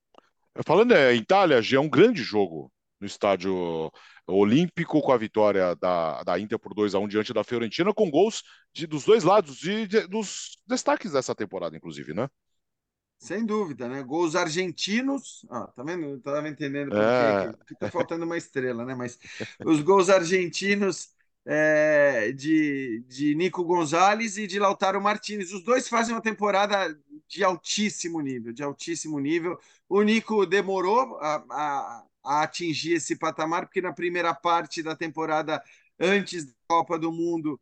Falando 0.66 0.94
em 0.96 1.18
Itália, 1.18 1.62
já 1.62 1.78
é 1.78 1.80
um 1.80 1.90
grande 1.90 2.24
jogo 2.24 2.72
no 3.00 3.06
estádio 3.06 3.92
olímpico 4.26 5.00
com 5.00 5.12
a 5.12 5.18
vitória 5.18 5.76
da, 5.76 6.24
da 6.24 6.40
Inter 6.40 6.58
por 6.58 6.74
2 6.74 6.96
a 6.96 7.00
1 7.00 7.08
diante 7.08 7.34
da 7.34 7.44
Fiorentina, 7.44 7.94
com 7.94 8.10
gols 8.10 8.42
de, 8.74 8.88
dos 8.88 9.06
dois 9.06 9.24
lados, 9.24 9.58
de, 9.58 9.86
de, 9.86 10.08
dos 10.08 10.58
destaques 10.66 11.12
dessa 11.12 11.36
temporada, 11.36 11.78
inclusive, 11.78 12.16
né? 12.16 12.28
Sem 13.20 13.46
dúvida, 13.46 13.90
né? 13.90 14.04
Gols 14.04 14.36
argentinos. 14.36 15.46
Ah, 15.50 15.68
tá 15.68 15.84
vendo? 15.84 16.06
Eu 16.06 16.22
tava 16.22 16.48
entendendo 16.48 16.90
por 16.90 17.00
é... 17.00 17.54
fica 17.66 17.90
faltando 17.92 18.26
uma 18.26 18.38
estrela, 18.38 18.86
né? 18.86 18.94
Mas 18.94 19.18
os 19.66 19.82
gols 19.82 20.10
argentinos 20.10 21.10
é, 21.46 22.32
de, 22.34 23.04
de 23.08 23.34
Nico 23.34 23.64
Gonzalez 23.64 24.38
e 24.38 24.46
de 24.46 24.60
Lautaro 24.60 25.02
Martinez. 25.02 25.52
Os 25.52 25.64
dois 25.64 25.88
fazem 25.88 26.14
uma 26.14 26.22
temporada 26.22 26.98
de 27.28 27.44
altíssimo 27.44 28.22
nível, 28.22 28.54
de 28.54 28.62
altíssimo 28.62 29.20
nível. 29.20 29.58
O 29.90 30.02
Nico 30.04 30.46
demorou 30.46 31.18
a, 31.18 31.44
a, 31.50 32.04
a 32.24 32.44
atingir 32.44 32.94
esse 32.94 33.16
patamar, 33.16 33.66
porque 33.66 33.82
na 33.82 33.94
primeira 33.94 34.34
parte 34.34 34.84
da 34.84 34.96
temporada, 34.96 35.62
antes 36.00 36.46
da 36.46 36.54
Copa 36.68 37.00
do 37.00 37.12
Mundo, 37.12 37.60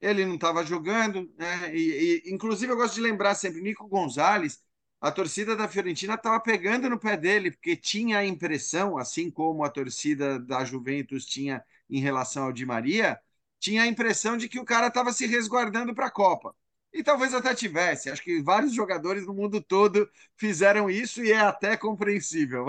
ele 0.00 0.24
não 0.26 0.34
estava 0.34 0.64
jogando, 0.64 1.30
né? 1.38 1.74
E, 1.74 2.22
e, 2.26 2.32
inclusive 2.34 2.72
eu 2.72 2.76
gosto 2.76 2.94
de 2.94 3.00
lembrar 3.02 3.34
sempre, 3.34 3.60
Nico 3.60 3.86
Gonzalez 3.86 4.60
a 5.00 5.10
torcida 5.12 5.54
da 5.56 5.68
Fiorentina 5.68 6.14
estava 6.14 6.40
pegando 6.40 6.88
no 6.88 6.98
pé 6.98 7.16
dele, 7.16 7.50
porque 7.50 7.76
tinha 7.76 8.18
a 8.18 8.26
impressão, 8.26 8.96
assim 8.98 9.30
como 9.30 9.64
a 9.64 9.70
torcida 9.70 10.38
da 10.38 10.64
Juventus 10.64 11.24
tinha 11.26 11.64
em 11.88 12.00
relação 12.00 12.44
ao 12.44 12.52
Di 12.52 12.66
Maria, 12.66 13.20
tinha 13.58 13.82
a 13.82 13.86
impressão 13.86 14.36
de 14.36 14.48
que 14.48 14.58
o 14.58 14.64
cara 14.64 14.88
estava 14.88 15.12
se 15.12 15.26
resguardando 15.26 15.94
para 15.94 16.06
a 16.06 16.10
Copa. 16.10 16.54
E 16.92 17.02
talvez 17.02 17.34
até 17.34 17.54
tivesse. 17.54 18.10
Acho 18.10 18.22
que 18.22 18.42
vários 18.42 18.72
jogadores 18.72 19.26
no 19.26 19.34
mundo 19.34 19.60
todo 19.62 20.08
fizeram 20.36 20.88
isso 20.88 21.22
e 21.22 21.30
é 21.32 21.38
até 21.40 21.76
compreensível. 21.76 22.64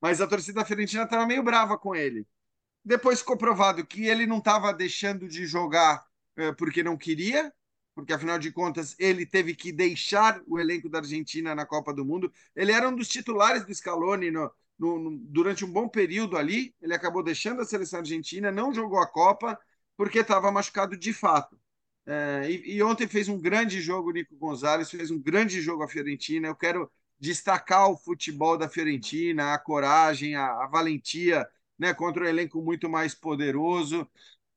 Mas 0.00 0.20
a 0.20 0.26
torcida 0.26 0.60
da 0.60 0.66
Fiorentina 0.66 1.04
estava 1.04 1.26
meio 1.26 1.42
brava 1.42 1.78
com 1.78 1.94
ele. 1.94 2.26
Depois 2.84 3.20
ficou 3.20 3.36
provado 3.36 3.86
que 3.86 4.06
ele 4.06 4.26
não 4.26 4.38
estava 4.38 4.72
deixando 4.72 5.28
de 5.28 5.46
jogar 5.46 6.04
eh, 6.36 6.52
porque 6.52 6.82
não 6.82 6.96
queria, 6.96 7.52
porque 7.94 8.12
afinal 8.12 8.38
de 8.38 8.50
contas 8.50 8.96
ele 8.98 9.26
teve 9.26 9.54
que 9.54 9.72
deixar 9.72 10.40
o 10.46 10.58
elenco 10.58 10.88
da 10.88 10.98
Argentina 10.98 11.54
na 11.54 11.66
Copa 11.66 11.92
do 11.92 12.04
Mundo. 12.04 12.32
Ele 12.56 12.72
era 12.72 12.88
um 12.88 12.94
dos 12.94 13.08
titulares 13.08 13.64
do 13.64 13.74
Scaloni 13.74 14.30
no, 14.30 14.50
no, 14.78 14.98
no, 14.98 15.18
durante 15.18 15.64
um 15.64 15.70
bom 15.72 15.88
período 15.88 16.36
ali. 16.36 16.74
Ele 16.80 16.94
acabou 16.94 17.22
deixando 17.22 17.60
a 17.60 17.64
seleção 17.64 18.00
argentina, 18.00 18.50
não 18.50 18.72
jogou 18.72 18.98
a 18.98 19.06
Copa 19.06 19.58
porque 19.96 20.20
estava 20.20 20.50
machucado 20.50 20.96
de 20.96 21.12
fato. 21.12 21.58
É, 22.04 22.50
e, 22.50 22.76
e, 22.76 22.82
ontem 22.82 23.06
fez 23.06 23.28
um 23.28 23.40
grande 23.40 23.80
jogo 23.80 24.10
o 24.10 24.12
Nico 24.12 24.36
Gonzalez, 24.36 24.90
fez 24.90 25.10
um 25.10 25.20
grande 25.20 25.60
jogo 25.60 25.82
a 25.82 25.88
Fiorentina. 25.88 26.48
Eu 26.48 26.56
quero 26.56 26.90
destacar 27.20 27.88
o 27.88 27.96
futebol 27.96 28.58
da 28.58 28.68
Fiorentina, 28.68 29.54
a 29.54 29.58
coragem, 29.58 30.34
a, 30.34 30.64
a 30.64 30.66
valentia 30.66 31.48
né, 31.78 31.94
contra 31.94 32.24
um 32.24 32.28
elenco 32.28 32.60
muito 32.60 32.88
mais 32.88 33.14
poderoso. 33.14 34.08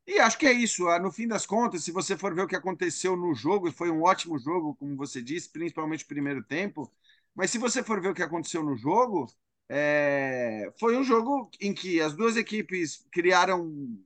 E 0.08 0.20
acho 0.20 0.38
que 0.38 0.46
é 0.46 0.52
isso. 0.54 0.88
Ah, 0.88 1.00
no 1.00 1.12
fim 1.12 1.28
das 1.28 1.46
contas, 1.46 1.84
se 1.84 1.92
você 1.92 2.16
for 2.18 2.34
ver 2.36 2.42
o 2.44 2.48
que 2.48 2.56
aconteceu 2.56 3.16
no 3.18 3.34
jogo, 3.34 3.72
foi 3.72 3.90
um 3.90 4.04
ótimo 4.04 4.38
jogo, 4.38 4.76
como 4.76 4.96
você 4.96 5.22
disse, 5.22 5.50
principalmente 5.50 6.04
o 6.04 6.08
primeiro 6.08 6.44
tempo. 6.44 6.92
Mas 7.34 7.50
se 7.52 7.58
você 7.58 7.84
for 7.84 8.00
ver 8.02 8.10
o 8.10 8.14
que 8.14 8.22
aconteceu 8.24 8.64
no 8.64 8.76
jogo, 8.78 9.26
é... 9.68 10.72
foi 10.80 10.96
um 10.98 11.04
jogo 11.04 11.50
em 11.60 11.74
que 11.74 12.00
as 12.02 12.14
duas 12.16 12.38
equipes 12.38 13.06
criaram 13.12 13.98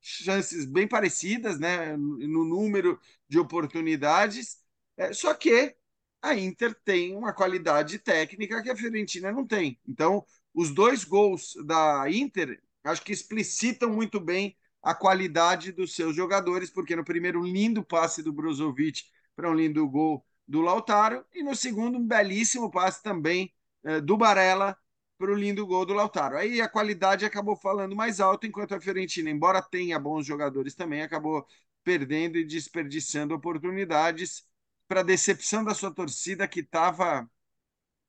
chances 0.00 0.64
bem 0.66 0.86
parecidas, 0.86 1.58
né, 1.58 1.96
no 1.96 2.44
número 2.44 3.00
de 3.28 3.38
oportunidades. 3.38 4.58
É, 4.96 5.12
só 5.12 5.34
que 5.34 5.74
a 6.22 6.34
Inter 6.34 6.74
tem 6.84 7.16
uma 7.16 7.32
qualidade 7.32 7.98
técnica 7.98 8.62
que 8.62 8.70
a 8.70 8.76
Fiorentina 8.76 9.32
não 9.32 9.46
tem. 9.46 9.78
Então, 9.86 10.24
os 10.54 10.70
dois 10.72 11.04
gols 11.04 11.54
da 11.66 12.04
Inter 12.10 12.60
acho 12.84 13.02
que 13.02 13.12
explicitam 13.12 13.90
muito 13.90 14.20
bem 14.20 14.56
a 14.82 14.94
qualidade 14.94 15.72
dos 15.72 15.94
seus 15.94 16.14
jogadores, 16.14 16.70
porque 16.70 16.94
no 16.96 17.04
primeiro, 17.04 17.40
um 17.40 17.44
lindo 17.44 17.84
passe 17.84 18.22
do 18.22 18.32
Brozovic 18.32 19.04
para 19.34 19.50
um 19.50 19.54
lindo 19.54 19.86
gol 19.88 20.24
do 20.46 20.60
Lautaro, 20.60 21.24
e 21.34 21.42
no 21.42 21.56
segundo, 21.56 21.98
um 21.98 22.06
belíssimo 22.06 22.70
passe 22.70 23.02
também 23.02 23.52
eh, 23.84 24.00
do 24.00 24.16
Barella 24.16 24.76
para 25.18 25.32
o 25.32 25.34
lindo 25.34 25.66
gol 25.66 25.84
do 25.84 25.94
Lautaro. 25.94 26.36
Aí 26.36 26.60
a 26.60 26.68
qualidade 26.68 27.24
acabou 27.24 27.56
falando 27.56 27.96
mais 27.96 28.20
alto, 28.20 28.46
enquanto 28.46 28.74
a 28.74 28.80
Fiorentina, 28.80 29.30
embora 29.30 29.62
tenha 29.62 29.98
bons 29.98 30.26
jogadores 30.26 30.74
também, 30.74 31.02
acabou 31.02 31.46
perdendo 31.82 32.36
e 32.36 32.44
desperdiçando 32.44 33.34
oportunidades 33.34 34.46
para 34.88 35.02
decepção 35.02 35.64
da 35.64 35.74
sua 35.74 35.92
torcida 35.92 36.46
que 36.46 36.60
estava 36.60 37.28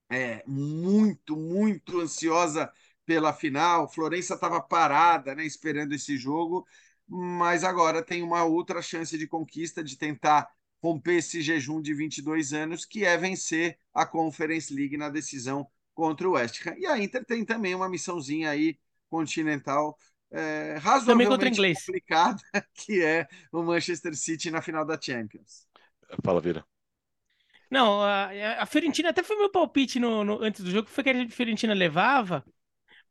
é, 0.10 0.44
muito, 0.48 1.36
muito 1.36 2.00
ansiosa 2.00 2.72
pela 3.08 3.34
final. 3.34 3.88
Florença 3.88 4.36
estava 4.36 4.62
parada, 4.62 5.34
né, 5.34 5.46
esperando 5.46 5.94
esse 5.94 6.18
jogo, 6.18 6.68
mas 7.08 7.64
agora 7.64 8.04
tem 8.04 8.22
uma 8.22 8.44
outra 8.44 8.82
chance 8.82 9.18
de 9.18 9.26
conquista 9.26 9.82
de 9.82 9.98
tentar 9.98 10.48
romper 10.84 11.16
esse 11.16 11.42
jejum 11.42 11.82
de 11.82 11.94
22 11.94 12.54
anos, 12.54 12.86
que 12.86 13.06
é 13.06 13.18
vencer 13.18 13.80
a 13.94 14.06
Conference 14.06 14.72
League 14.72 14.98
na 14.98 15.10
decisão 15.10 15.66
contra 15.96 16.28
o 16.28 16.34
West 16.34 16.68
Ham. 16.68 16.76
E 16.78 16.86
a 16.86 17.00
Inter 17.00 17.26
tem 17.26 17.44
também 17.44 17.74
uma 17.74 17.90
missãozinha 17.90 18.52
aí 18.52 18.78
continental 19.10 19.98
é, 20.30 20.78
razoavelmente 20.80 21.74
complicada, 21.74 22.38
que 22.76 23.02
é 23.02 23.26
o 23.52 23.64
Manchester 23.64 24.16
City 24.16 24.52
na 24.52 24.62
final 24.62 24.86
da 24.86 25.00
Champions. 25.00 25.66
Fala, 26.24 26.42
Vira. 26.42 26.66
Não, 27.72 28.02
a, 28.02 28.30
a 28.60 28.66
Fiorentina 28.66 29.10
até 29.10 29.24
foi 29.24 29.38
meu 29.38 29.50
palpite 29.50 30.00
no, 30.00 30.24
no, 30.24 30.42
antes 30.42 30.64
do 30.64 30.72
jogo, 30.72 30.88
foi 30.90 31.04
que 31.04 31.10
a 31.10 31.30
Fiorentina 31.30 31.74
levava, 31.74 32.46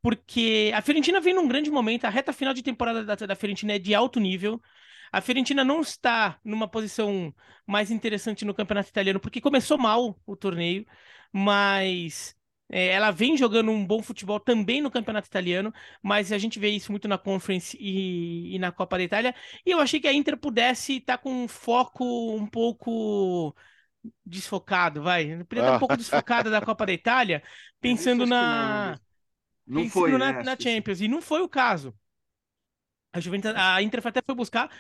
porque 0.06 0.70
a 0.72 0.80
Fiorentina 0.80 1.20
vem 1.20 1.34
num 1.34 1.48
grande 1.48 1.68
momento, 1.68 2.04
a 2.04 2.08
reta 2.08 2.32
final 2.32 2.54
de 2.54 2.62
temporada 2.62 3.04
da, 3.04 3.16
da 3.16 3.34
Fiorentina 3.34 3.72
é 3.72 3.78
de 3.80 3.92
alto 3.92 4.20
nível. 4.20 4.62
A 5.10 5.20
Fiorentina 5.20 5.64
não 5.64 5.80
está 5.80 6.38
numa 6.44 6.68
posição 6.68 7.34
mais 7.66 7.90
interessante 7.90 8.44
no 8.44 8.54
campeonato 8.54 8.88
italiano, 8.88 9.18
porque 9.18 9.40
começou 9.40 9.76
mal 9.76 10.16
o 10.24 10.36
torneio, 10.36 10.86
mas 11.32 12.36
é, 12.70 12.86
ela 12.86 13.10
vem 13.10 13.36
jogando 13.36 13.72
um 13.72 13.84
bom 13.84 14.00
futebol 14.00 14.38
também 14.38 14.80
no 14.80 14.92
campeonato 14.92 15.26
italiano, 15.26 15.74
mas 16.00 16.30
a 16.30 16.38
gente 16.38 16.60
vê 16.60 16.68
isso 16.68 16.92
muito 16.92 17.08
na 17.08 17.18
Conference 17.18 17.76
e, 17.80 18.54
e 18.54 18.58
na 18.60 18.70
Copa 18.70 18.98
da 18.98 19.02
Itália. 19.02 19.34
E 19.66 19.72
eu 19.72 19.80
achei 19.80 19.98
que 19.98 20.06
a 20.06 20.12
Inter 20.12 20.36
pudesse 20.36 20.98
estar 20.98 21.16
tá 21.16 21.22
com 21.24 21.32
um 21.32 21.48
foco 21.48 22.36
um 22.36 22.46
pouco 22.46 23.52
desfocado, 24.24 25.02
vai. 25.02 25.42
Podia 25.46 25.64
estar 25.64 25.76
um 25.76 25.78
pouco 25.80 25.96
desfocada 25.96 26.48
da 26.48 26.60
Copa 26.60 26.86
da 26.86 26.92
Itália, 26.92 27.42
pensando 27.80 28.24
na. 28.24 28.96
Não 29.66 29.88
foi, 29.88 30.12
na, 30.16 30.42
na 30.42 30.56
Champions. 30.58 31.00
E 31.00 31.08
não 31.08 31.20
foi 31.20 31.42
o 31.42 31.48
caso. 31.48 31.94
A 33.12 33.20
Juventus, 33.20 33.52
a 33.56 33.82
Inter 33.82 34.06
até 34.06 34.20
foi 34.20 34.34
buscar, 34.34 34.70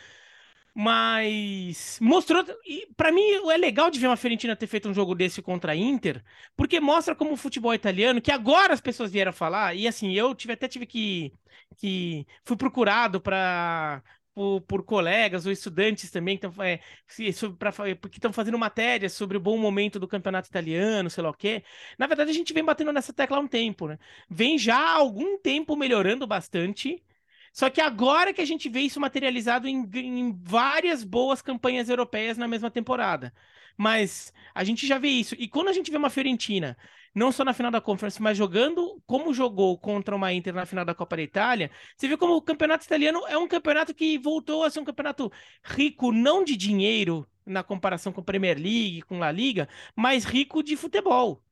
mas 0.74 1.98
mostrou. 2.00 2.44
E 2.66 2.86
para 2.96 3.10
mim 3.10 3.22
é 3.50 3.56
legal 3.56 3.90
de 3.90 3.98
ver 3.98 4.08
uma 4.08 4.16
Fiorentina 4.16 4.54
ter 4.54 4.66
feito 4.66 4.88
um 4.88 4.94
jogo 4.94 5.14
desse 5.14 5.40
contra 5.40 5.72
a 5.72 5.76
Inter, 5.76 6.22
porque 6.54 6.78
mostra 6.80 7.14
como 7.14 7.32
o 7.32 7.36
futebol 7.36 7.72
italiano, 7.74 8.20
que 8.20 8.30
agora 8.30 8.74
as 8.74 8.80
pessoas 8.80 9.10
vieram 9.10 9.32
falar, 9.32 9.74
e 9.74 9.88
assim, 9.88 10.12
eu 10.12 10.34
tive, 10.34 10.52
até 10.52 10.68
tive 10.68 10.86
que. 10.86 11.32
que 11.78 12.26
fui 12.44 12.56
procurado 12.56 13.20
para 13.20 14.02
por, 14.36 14.60
por, 14.60 14.82
colegas 14.84 15.46
ou 15.46 15.52
estudantes 15.52 16.10
também 16.10 16.36
que 16.36 16.46
estão 16.46 16.62
é, 16.62 16.78
que 17.08 18.16
estão 18.18 18.32
fazendo 18.34 18.58
matérias 18.58 19.14
sobre 19.14 19.38
o 19.38 19.40
bom 19.40 19.56
momento 19.56 19.98
do 19.98 20.06
campeonato 20.06 20.50
italiano, 20.50 21.08
sei 21.08 21.22
lá 21.22 21.30
o 21.30 21.34
quê. 21.34 21.64
Na 21.98 22.06
verdade, 22.06 22.30
a 22.30 22.34
gente 22.34 22.52
vem 22.52 22.62
batendo 22.62 22.92
nessa 22.92 23.14
tecla 23.14 23.38
há 23.38 23.40
um 23.40 23.48
tempo, 23.48 23.88
né? 23.88 23.98
Vem 24.28 24.58
já 24.58 24.76
há 24.76 24.96
algum 24.96 25.38
tempo 25.38 25.74
melhorando 25.74 26.26
bastante. 26.26 27.02
Só 27.50 27.70
que 27.70 27.80
agora 27.80 28.34
que 28.34 28.42
a 28.42 28.44
gente 28.44 28.68
vê 28.68 28.80
isso 28.80 29.00
materializado 29.00 29.66
em, 29.66 29.88
em 29.94 30.38
várias 30.44 31.02
boas 31.02 31.40
campanhas 31.40 31.88
europeias 31.88 32.36
na 32.36 32.46
mesma 32.46 32.70
temporada. 32.70 33.32
Mas 33.74 34.32
a 34.54 34.62
gente 34.64 34.86
já 34.86 34.98
vê 34.98 35.08
isso. 35.08 35.34
E 35.38 35.48
quando 35.48 35.68
a 35.68 35.72
gente 35.72 35.90
vê 35.90 35.96
uma 35.96 36.10
Fiorentina 36.10 36.76
não 37.16 37.32
só 37.32 37.42
na 37.44 37.54
final 37.54 37.72
da 37.72 37.80
Conference, 37.80 38.20
mas 38.20 38.36
jogando 38.36 39.02
como 39.06 39.32
jogou 39.32 39.78
contra 39.78 40.14
uma 40.14 40.34
Inter 40.34 40.54
na 40.54 40.66
final 40.66 40.84
da 40.84 40.94
Copa 40.94 41.16
da 41.16 41.22
Itália, 41.22 41.70
você 41.96 42.06
vê 42.06 42.16
como 42.16 42.36
o 42.36 42.42
campeonato 42.42 42.84
italiano 42.84 43.22
é 43.26 43.38
um 43.38 43.48
campeonato 43.48 43.94
que 43.94 44.18
voltou 44.18 44.64
a 44.64 44.70
ser 44.70 44.80
um 44.80 44.84
campeonato 44.84 45.32
rico 45.64 46.12
não 46.12 46.44
de 46.44 46.54
dinheiro 46.56 47.26
na 47.46 47.62
comparação 47.62 48.12
com 48.12 48.20
a 48.20 48.24
Premier 48.24 48.58
League, 48.58 49.00
com 49.02 49.22
a 49.22 49.32
Liga, 49.32 49.66
mas 49.96 50.24
rico 50.24 50.62
de 50.62 50.76
futebol. 50.76 51.42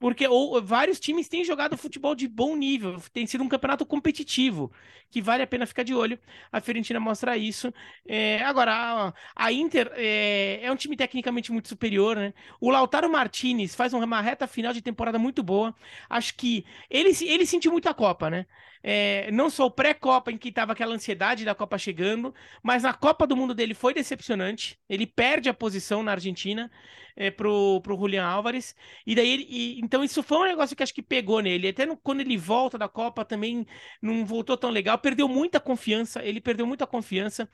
Porque 0.00 0.26
ou, 0.26 0.60
vários 0.62 0.98
times 0.98 1.28
têm 1.28 1.44
jogado 1.44 1.76
futebol 1.76 2.14
de 2.14 2.26
bom 2.26 2.56
nível, 2.56 3.00
tem 3.12 3.26
sido 3.26 3.44
um 3.44 3.48
campeonato 3.48 3.84
competitivo, 3.84 4.72
que 5.10 5.20
vale 5.22 5.42
a 5.42 5.46
pena 5.46 5.66
ficar 5.66 5.82
de 5.82 5.94
olho. 5.94 6.18
A 6.50 6.60
Fiorentina 6.60 6.98
mostra 6.98 7.36
isso. 7.36 7.72
É, 8.06 8.42
agora, 8.42 8.72
a, 8.74 9.14
a 9.36 9.52
Inter 9.52 9.90
é, 9.94 10.60
é, 10.62 10.72
um 10.72 10.76
time 10.76 10.96
tecnicamente 10.96 11.52
muito 11.52 11.68
superior, 11.68 12.16
né? 12.16 12.32
O 12.60 12.70
Lautaro 12.70 13.08
Martinez 13.10 13.74
faz 13.74 13.92
uma 13.92 14.20
reta 14.20 14.46
final 14.46 14.72
de 14.72 14.82
temporada 14.82 15.18
muito 15.18 15.42
boa. 15.42 15.74
Acho 16.08 16.34
que 16.34 16.64
ele, 16.90 17.10
ele 17.24 17.46
sentiu 17.46 17.70
muito 17.70 17.88
a 17.88 17.94
Copa, 17.94 18.30
né? 18.30 18.46
É, 18.88 19.32
não 19.32 19.50
só 19.50 19.66
o 19.66 19.70
pré-Copa, 19.70 20.30
em 20.30 20.38
que 20.38 20.48
estava 20.48 20.70
aquela 20.70 20.94
ansiedade 20.94 21.44
da 21.44 21.56
Copa 21.56 21.76
chegando, 21.76 22.32
mas 22.62 22.84
na 22.84 22.94
Copa 22.94 23.26
do 23.26 23.36
Mundo 23.36 23.52
dele 23.52 23.74
foi 23.74 23.92
decepcionante. 23.92 24.78
Ele 24.88 25.04
perde 25.04 25.48
a 25.48 25.54
posição 25.54 26.04
na 26.04 26.12
Argentina 26.12 26.70
é, 27.16 27.28
pro, 27.28 27.80
pro 27.80 27.96
Julian 27.96 28.24
Álvares. 28.24 28.76
E 29.04 29.16
daí, 29.16 29.28
ele, 29.28 29.46
e, 29.50 29.80
então 29.80 30.04
isso 30.04 30.22
foi 30.22 30.38
um 30.38 30.44
negócio 30.44 30.76
que 30.76 30.84
acho 30.84 30.94
que 30.94 31.02
pegou 31.02 31.40
nele. 31.40 31.66
Até 31.66 31.84
no, 31.84 31.96
quando 31.96 32.20
ele 32.20 32.36
volta 32.36 32.78
da 32.78 32.88
Copa 32.88 33.24
também 33.24 33.66
não 34.00 34.24
voltou 34.24 34.56
tão 34.56 34.70
legal. 34.70 34.96
Perdeu 34.98 35.26
muita 35.26 35.58
confiança. 35.58 36.22
Ele 36.24 36.40
perdeu 36.40 36.64
muita 36.64 36.86
confiança. 36.86 37.48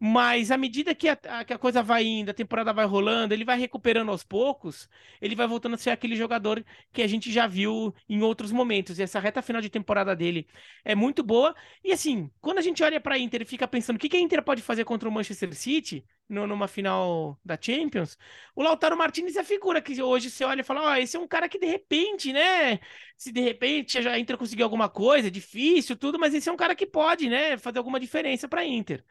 Mas 0.00 0.52
à 0.52 0.56
medida 0.56 0.94
que 0.94 1.08
a, 1.08 1.18
a, 1.28 1.44
que 1.44 1.52
a 1.52 1.58
coisa 1.58 1.82
vai 1.82 2.04
indo, 2.04 2.30
a 2.30 2.34
temporada 2.34 2.72
vai 2.72 2.86
rolando, 2.86 3.34
ele 3.34 3.44
vai 3.44 3.58
recuperando 3.58 4.10
aos 4.10 4.22
poucos, 4.22 4.88
ele 5.20 5.34
vai 5.34 5.46
voltando 5.46 5.74
a 5.74 5.78
ser 5.78 5.90
aquele 5.90 6.14
jogador 6.14 6.64
que 6.92 7.02
a 7.02 7.06
gente 7.08 7.32
já 7.32 7.48
viu 7.48 7.92
em 8.08 8.22
outros 8.22 8.52
momentos. 8.52 8.98
E 8.98 9.02
essa 9.02 9.18
reta 9.18 9.42
final 9.42 9.60
de 9.60 9.68
temporada 9.68 10.14
dele 10.14 10.46
é 10.84 10.94
muito 10.94 11.22
boa. 11.24 11.54
E 11.82 11.92
assim, 11.92 12.30
quando 12.40 12.58
a 12.58 12.62
gente 12.62 12.82
olha 12.82 13.00
para 13.00 13.16
a 13.16 13.18
Inter 13.18 13.42
e 13.42 13.44
fica 13.44 13.66
pensando 13.66 13.96
o 13.96 13.98
que, 13.98 14.08
que 14.08 14.16
a 14.16 14.20
Inter 14.20 14.42
pode 14.42 14.62
fazer 14.62 14.84
contra 14.84 15.08
o 15.08 15.12
Manchester 15.12 15.52
City 15.54 16.04
no, 16.28 16.46
numa 16.46 16.68
final 16.68 17.38
da 17.44 17.58
Champions, 17.60 18.16
o 18.54 18.62
Lautaro 18.62 18.96
Martinez 18.96 19.34
é 19.36 19.40
a 19.40 19.44
figura 19.44 19.80
que 19.82 20.00
hoje 20.00 20.30
você 20.30 20.44
olha 20.44 20.60
e 20.60 20.64
fala: 20.64 20.82
Ó, 20.82 20.92
oh, 20.92 20.94
esse 20.94 21.16
é 21.16 21.20
um 21.20 21.26
cara 21.26 21.48
que 21.48 21.58
de 21.58 21.66
repente, 21.66 22.32
né? 22.32 22.78
Se 23.16 23.32
de 23.32 23.40
repente 23.40 23.98
a 23.98 24.18
Inter 24.18 24.36
conseguir 24.38 24.62
alguma 24.62 24.88
coisa, 24.88 25.30
difícil, 25.30 25.96
tudo, 25.96 26.18
mas 26.18 26.34
esse 26.34 26.48
é 26.48 26.52
um 26.52 26.56
cara 26.56 26.74
que 26.76 26.86
pode, 26.86 27.28
né, 27.28 27.56
fazer 27.58 27.78
alguma 27.78 27.98
diferença 27.98 28.48
para 28.48 28.60
a 28.60 28.64
Inter. 28.64 29.04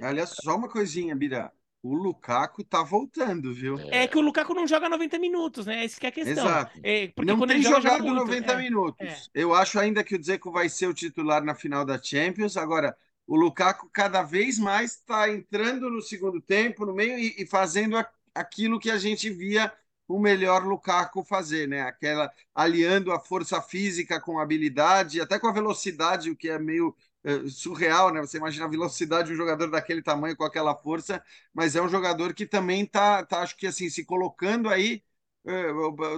Aliás, 0.00 0.34
só 0.42 0.56
uma 0.56 0.68
coisinha, 0.68 1.14
Bira. 1.14 1.52
O 1.82 1.94
Lukaku 1.94 2.64
tá 2.64 2.82
voltando, 2.82 3.54
viu? 3.54 3.78
É 3.90 4.06
que 4.08 4.18
o 4.18 4.20
Lukaku 4.20 4.52
não 4.52 4.66
joga 4.66 4.88
90 4.88 5.18
minutos, 5.18 5.64
né? 5.64 5.84
Essa 5.84 5.98
é 6.02 6.08
a 6.08 6.12
questão. 6.12 6.44
Exato. 6.44 6.80
É, 6.82 7.08
porque 7.08 7.30
não 7.30 7.46
tem 7.46 7.62
joga, 7.62 7.80
jogado 7.80 7.98
joga 7.98 8.14
90 8.14 8.52
é. 8.52 8.56
minutos. 8.56 9.30
É. 9.32 9.42
Eu 9.42 9.54
acho 9.54 9.78
ainda 9.78 10.02
que 10.02 10.16
o 10.16 10.18
Dzeko 10.18 10.50
vai 10.50 10.68
ser 10.68 10.88
o 10.88 10.94
titular 10.94 11.42
na 11.44 11.54
final 11.54 11.84
da 11.84 12.00
Champions. 12.02 12.56
Agora, 12.56 12.96
o 13.26 13.36
Lukaku 13.36 13.88
cada 13.92 14.22
vez 14.22 14.58
mais 14.58 14.94
está 14.96 15.30
entrando 15.30 15.88
no 15.88 16.02
segundo 16.02 16.40
tempo, 16.40 16.84
no 16.84 16.94
meio, 16.94 17.16
e, 17.16 17.36
e 17.38 17.46
fazendo 17.46 17.96
a, 17.96 18.08
aquilo 18.34 18.80
que 18.80 18.90
a 18.90 18.98
gente 18.98 19.30
via 19.30 19.72
o 20.08 20.18
melhor 20.18 20.64
Lukaku 20.64 21.22
fazer, 21.22 21.68
né? 21.68 21.82
Aquela 21.82 22.32
aliando 22.54 23.12
a 23.12 23.20
força 23.20 23.60
física 23.60 24.20
com 24.20 24.38
a 24.38 24.42
habilidade, 24.42 25.20
até 25.20 25.38
com 25.38 25.46
a 25.46 25.52
velocidade, 25.52 26.30
o 26.30 26.36
que 26.36 26.48
é 26.48 26.58
meio 26.58 26.96
é, 26.96 27.07
surreal, 27.48 28.12
né? 28.12 28.20
Você 28.20 28.38
imagina 28.38 28.66
a 28.66 28.70
velocidade 28.70 29.28
de 29.28 29.34
um 29.34 29.36
jogador 29.36 29.70
daquele 29.70 30.02
tamanho 30.02 30.36
com 30.36 30.44
aquela 30.44 30.74
força, 30.74 31.22
mas 31.52 31.76
é 31.76 31.82
um 31.82 31.88
jogador 31.88 32.32
que 32.32 32.46
também 32.46 32.86
tá, 32.86 33.24
tá 33.24 33.40
acho 33.42 33.56
que 33.56 33.66
assim, 33.66 33.90
se 33.90 34.04
colocando 34.04 34.68
aí, 34.68 35.02
é, 35.46 35.72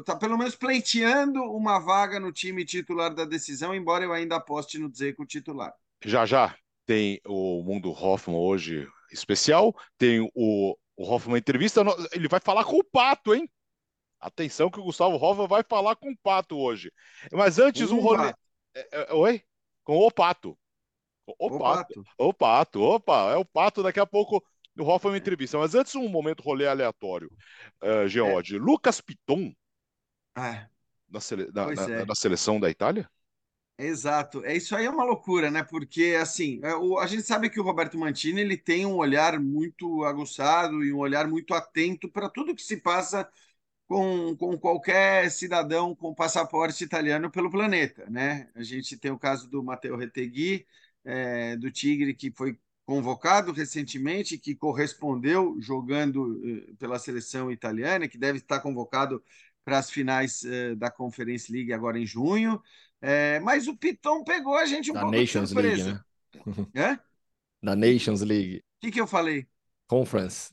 tá 0.04 0.16
pelo 0.16 0.36
menos 0.36 0.54
pleiteando 0.54 1.42
uma 1.42 1.78
vaga 1.78 2.18
no 2.18 2.32
time 2.32 2.64
titular 2.64 3.14
da 3.14 3.24
decisão, 3.24 3.74
embora 3.74 4.04
eu 4.04 4.12
ainda 4.12 4.36
aposte 4.36 4.78
no 4.78 4.90
Dzeko 4.90 5.24
titular. 5.24 5.72
Já 6.04 6.26
já 6.26 6.54
tem 6.86 7.20
o 7.26 7.62
Mundo 7.62 7.90
Hoffman 7.90 8.36
hoje 8.36 8.88
especial, 9.12 9.74
tem 9.96 10.20
o, 10.34 10.76
o 10.96 11.04
Hoffman 11.04 11.38
entrevista, 11.38 11.82
ele 12.12 12.28
vai 12.28 12.40
falar 12.40 12.64
com 12.64 12.76
o 12.78 12.84
Pato, 12.84 13.34
hein? 13.34 13.48
Atenção 14.20 14.70
que 14.70 14.80
o 14.80 14.84
Gustavo 14.84 15.16
Hoffman 15.16 15.48
vai 15.48 15.62
falar 15.62 15.96
com 15.96 16.10
o 16.10 16.18
Pato 16.18 16.58
hoje. 16.58 16.92
Mas 17.32 17.58
antes 17.58 17.90
um 17.90 18.00
rolê... 18.00 18.34
É, 18.74 19.10
é, 19.10 19.14
oi? 19.14 19.42
Com 19.82 19.98
o 19.98 20.10
Pato. 20.10 20.58
O, 21.38 21.58
pato. 21.58 22.02
O 22.18 22.32
Pato, 22.32 22.82
opa, 22.82 23.32
é 23.32 23.36
o 23.36 23.44
Pato, 23.44 23.82
daqui 23.82 24.00
a 24.00 24.06
pouco 24.06 24.42
o 24.78 24.84
Rafa 24.84 25.08
uma 25.08 25.18
entrevista. 25.18 25.58
Mas 25.58 25.74
antes, 25.74 25.94
um 25.94 26.08
momento 26.08 26.42
rolê 26.42 26.66
aleatório, 26.66 27.30
uh, 27.82 28.08
Geode. 28.08 28.56
É. 28.56 28.58
Lucas 28.58 29.00
Piton, 29.00 29.52
é. 30.36 30.66
na, 31.08 31.20
sele... 31.20 31.48
na, 31.52 31.66
na, 31.66 31.82
é. 31.82 32.04
na, 32.04 32.14
seleção 32.14 32.58
da 32.58 32.70
Itália? 32.70 33.08
Exato, 33.78 34.44
é 34.44 34.54
isso 34.54 34.76
aí 34.76 34.84
é 34.84 34.90
uma 34.90 35.04
loucura, 35.04 35.50
né? 35.50 35.62
Porque 35.62 36.16
assim, 36.20 36.60
é, 36.62 36.74
o, 36.74 36.98
a 36.98 37.06
gente 37.06 37.22
sabe 37.22 37.48
que 37.48 37.58
o 37.58 37.62
Roberto 37.62 37.98
Mantini 37.98 38.42
ele 38.42 38.56
tem 38.56 38.84
um 38.84 38.96
olhar 38.96 39.40
muito 39.40 40.04
aguçado 40.04 40.84
e 40.84 40.92
um 40.92 40.98
olhar 40.98 41.26
muito 41.26 41.54
atento 41.54 42.06
para 42.06 42.28
tudo 42.28 42.54
que 42.54 42.62
se 42.62 42.76
passa 42.76 43.26
com, 43.88 44.36
com 44.36 44.58
qualquer 44.58 45.30
cidadão 45.30 45.94
com 45.96 46.14
passaporte 46.14 46.84
italiano 46.84 47.30
pelo 47.30 47.50
planeta, 47.50 48.08
né? 48.10 48.50
A 48.54 48.62
gente 48.62 48.98
tem 48.98 49.10
o 49.10 49.18
caso 49.18 49.48
do 49.48 49.64
Matteo 49.64 49.96
Retegui, 49.96 50.66
é, 51.04 51.56
do 51.56 51.70
Tigre 51.70 52.14
que 52.14 52.30
foi 52.30 52.58
convocado 52.90 53.52
recentemente, 53.52 54.36
que 54.36 54.52
correspondeu 54.52 55.56
jogando 55.60 56.42
eh, 56.44 56.72
pela 56.76 56.98
seleção 56.98 57.48
italiana, 57.48 58.08
que 58.08 58.18
deve 58.18 58.38
estar 58.38 58.58
convocado 58.58 59.22
para 59.64 59.78
as 59.78 59.88
finais 59.88 60.42
eh, 60.44 60.74
da 60.74 60.90
Conference 60.90 61.52
League 61.52 61.72
agora 61.72 62.00
em 62.00 62.04
junho. 62.04 62.60
É, 63.00 63.38
mas 63.40 63.68
o 63.68 63.76
Piton 63.76 64.24
pegou 64.24 64.56
a 64.56 64.66
gente 64.66 64.90
um 64.90 64.94
da 64.94 65.02
pouco 65.02 65.16
Nations 65.16 65.50
surpresa. 65.50 66.04
League, 66.34 66.64
né? 66.74 66.82
É? 66.82 66.98
Da 67.62 67.76
Nations 67.76 68.22
League. 68.22 68.56
O 68.56 68.80
que, 68.80 68.90
que 68.90 69.00
eu 69.00 69.06
falei? 69.06 69.46
Conference. 69.86 70.50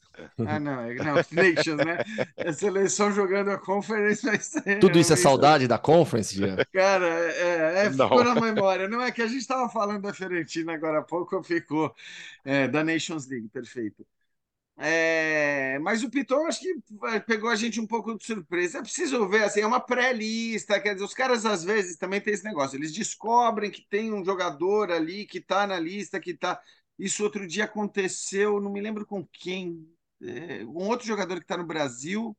Ah, 0.48 0.60
não, 0.60 0.82
é, 0.82 0.96
não, 0.96 1.16
Nations, 1.32 1.78
né? 1.86 1.98
A 2.38 2.54
seleção 2.54 3.12
jogando 3.12 3.52
a 3.52 3.58
Conference 3.58 4.26
vai 4.26 4.40
ser. 4.40 4.80
Tudo 4.80 4.98
isso 4.98 5.14
é 5.14 5.16
saudade 5.16 5.68
da 5.68 5.78
Conference, 5.78 6.36
Jean? 6.36 6.58
Cara, 6.74 7.08
é, 7.08 7.86
é 7.86 7.92
ficou 7.92 8.24
na 8.24 8.36
memória. 8.36 8.88
Não 8.88 9.02
é 9.02 9.12
que 9.12 9.22
a 9.22 9.28
gente 9.28 9.40
estava 9.40 9.70
falando 9.70 10.02
da 10.02 10.14
Fiorentina 10.14 10.74
agora 10.74 11.00
há 11.00 11.04
pouco, 11.04 11.42
ficou 11.44 11.94
é, 12.44 12.68
da 12.68 12.84
Nations 12.84 13.28
League, 13.28 13.50
perfeito. 13.50 14.06
É, 14.80 15.80
mas 15.80 16.04
o 16.04 16.10
Piton 16.10 16.46
acho 16.46 16.62
que 16.62 16.76
pegou 17.26 17.50
a 17.50 17.56
gente 17.56 17.80
um 17.80 17.88
pouco 17.88 18.16
de 18.16 18.24
surpresa. 18.24 18.78
É 18.78 18.82
preciso 18.82 19.28
ver, 19.28 19.44
assim, 19.44 19.62
é 19.62 19.68
uma 19.68 19.80
pré-lista. 19.80 20.80
Quer 20.80 20.94
dizer, 20.94 21.06
os 21.06 21.16
caras 21.16 21.46
às 21.46 21.64
vezes 21.64 21.98
também 21.98 22.22
tem 22.22 22.34
esse 22.34 22.44
negócio. 22.44 22.78
Eles 22.78 22.94
descobrem 22.94 23.72
que 23.72 23.82
tem 23.82 24.14
um 24.14 24.24
jogador 24.24 24.92
ali 24.92 25.26
que 25.26 25.40
está 25.40 25.66
na 25.66 25.80
lista, 25.80 26.20
que 26.20 26.32
está. 26.32 26.62
Isso 26.98 27.24
outro 27.24 27.48
dia 27.48 27.66
aconteceu, 27.66 28.60
não 28.62 28.72
me 28.72 28.82
lembro 28.82 29.06
com 29.06 29.26
quem, 29.26 29.88
é, 30.22 30.64
um 30.66 30.88
outro 30.88 31.06
jogador 31.06 31.36
que 31.36 31.44
está 31.44 31.58
no 31.58 31.66
Brasil, 31.66 32.36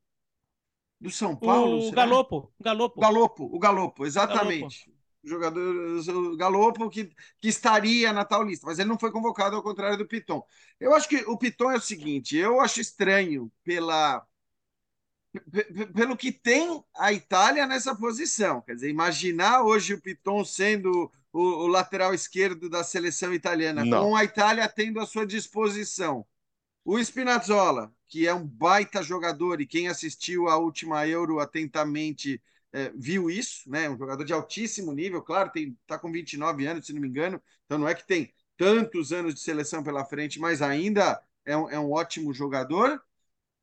do 0.99 1.09
São 1.09 1.35
Paulo. 1.35 1.87
O 1.87 1.91
Galopo. 1.91 2.53
Galopo. 2.59 2.99
Galopo, 2.99 3.43
o 3.45 3.59
Galopo, 3.59 4.05
exatamente. 4.05 4.85
Galopo. 4.85 4.99
O 5.21 5.27
jogador 5.27 5.75
o 6.15 6.37
Galopo 6.37 6.89
que, 6.89 7.11
que 7.41 7.49
estaria 7.49 8.13
na 8.13 8.23
tal 8.23 8.41
lista, 8.43 8.65
mas 8.65 8.79
ele 8.79 8.87
não 8.87 8.97
foi 8.97 9.11
convocado 9.11 9.55
ao 9.55 9.63
contrário 9.63 9.97
do 9.97 10.07
Piton. 10.07 10.41
Eu 10.79 10.93
acho 10.93 11.09
que 11.09 11.17
o 11.27 11.37
Piton 11.37 11.71
é 11.71 11.75
o 11.75 11.81
seguinte: 11.81 12.37
eu 12.37 12.61
acho 12.61 12.79
estranho 12.79 13.51
pela 13.63 14.25
pelo 15.93 16.17
que 16.17 16.31
tem 16.31 16.83
a 16.97 17.13
Itália 17.13 17.67
nessa 17.67 17.93
posição. 17.95 18.61
Quer 18.61 18.75
dizer, 18.75 18.89
imaginar 18.89 19.61
hoje 19.61 19.93
o 19.93 20.01
Piton 20.01 20.43
sendo 20.43 21.11
o, 21.31 21.41
o 21.41 21.67
lateral 21.67 22.13
esquerdo 22.13 22.69
da 22.69 22.83
seleção 22.83 23.33
italiana, 23.33 23.83
não. 23.85 24.05
com 24.05 24.15
a 24.15 24.23
Itália 24.23 24.67
tendo 24.69 24.99
à 24.99 25.05
sua 25.05 25.27
disposição 25.27 26.25
o 26.91 26.97
Spinazzola, 26.97 27.93
que 28.07 28.27
é 28.27 28.33
um 28.33 28.43
baita 28.43 29.03
jogador, 29.03 29.61
e 29.61 29.67
quem 29.67 29.87
assistiu 29.87 30.47
a 30.47 30.57
última 30.57 31.07
Euro 31.07 31.39
atentamente 31.39 32.41
é, 32.73 32.91
viu 32.95 33.29
isso, 33.29 33.69
né? 33.69 33.87
Um 33.87 33.95
jogador 33.95 34.23
de 34.25 34.33
altíssimo 34.33 34.91
nível, 34.91 35.21
claro, 35.21 35.51
tem 35.51 35.77
tá 35.85 35.99
com 35.99 36.11
29 36.11 36.65
anos, 36.65 36.87
se 36.87 36.93
não 36.93 36.99
me 36.99 37.07
engano, 37.07 37.39
então 37.65 37.77
não 37.77 37.87
é 37.87 37.93
que 37.93 38.07
tem 38.07 38.33
tantos 38.57 39.13
anos 39.13 39.35
de 39.35 39.39
seleção 39.39 39.83
pela 39.83 40.03
frente, 40.03 40.39
mas 40.39 40.63
ainda 40.63 41.21
é 41.45 41.55
um, 41.55 41.69
é 41.69 41.79
um 41.79 41.91
ótimo 41.91 42.33
jogador. 42.33 42.99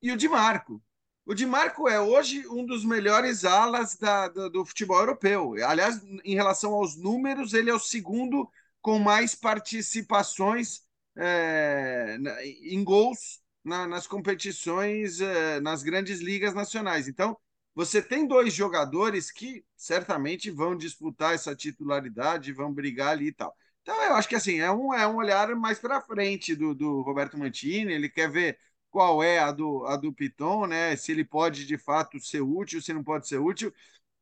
E 0.01 0.13
o 0.13 0.17
Di 0.17 0.29
Marco. 0.29 0.81
O 1.25 1.35
Di 1.35 1.47
Marco 1.47 1.89
é 1.89 2.01
hoje 2.01 2.47
um 2.47 2.65
dos 2.65 2.85
melhores 2.85 3.45
alas 3.45 3.97
da, 3.97 4.29
do, 4.29 4.49
do 4.49 4.65
futebol 4.65 5.01
europeu. 5.01 5.55
Aliás, 5.67 6.01
em 6.25 6.37
relação 6.37 6.75
aos 6.75 6.97
números, 6.97 7.55
ele 7.55 7.71
é 7.71 7.75
o 7.75 7.81
segundo 7.81 8.49
com 8.81 9.01
mais 9.01 9.35
participações 9.35 10.86
é, 11.17 12.19
em 12.63 12.83
gols 12.85 13.41
na, 13.65 13.87
nas 13.87 14.07
competições, 14.07 15.21
é, 15.21 15.61
nas 15.61 15.83
grandes 15.83 16.21
ligas 16.21 16.55
nacionais. 16.55 17.09
Então, 17.09 17.37
você 17.75 18.01
tem 18.01 18.27
dois 18.27 18.55
jogadores 18.55 19.31
que 19.31 19.65
certamente 19.77 20.51
vão 20.51 20.77
disputar 20.77 21.35
essa 21.35 21.55
titularidade, 21.55 22.53
vão 22.53 22.73
brigar 22.73 23.11
ali 23.11 23.29
e 23.29 23.33
tal. 23.33 23.55
Então, 23.83 23.95
eu 24.03 24.15
acho 24.15 24.29
que 24.29 24.35
assim, 24.35 24.61
é 24.61 24.71
um, 24.71 24.95
é 24.95 25.07
um 25.07 25.17
olhar 25.17 25.55
mais 25.55 25.79
para 25.79 26.01
frente 26.01 26.57
do, 26.57 26.75
do 26.75 27.03
Roberto 27.03 27.39
Mantini, 27.39 27.93
ele 27.93 28.09
quer 28.09 28.31
ver 28.31 28.59
qual 28.91 29.23
é 29.23 29.39
a 29.39 29.53
do, 29.53 29.85
a 29.87 29.97
do 29.97 30.13
Piton, 30.13 30.67
né? 30.67 30.97
Se 30.97 31.13
ele 31.13 31.25
pode 31.25 31.67
de 31.67 31.77
fato 31.77 32.19
ser 32.19 32.41
útil, 32.41 32.81
se 32.81 32.93
não 32.93 33.05
pode 33.05 33.29
ser 33.29 33.39
útil. 33.39 33.73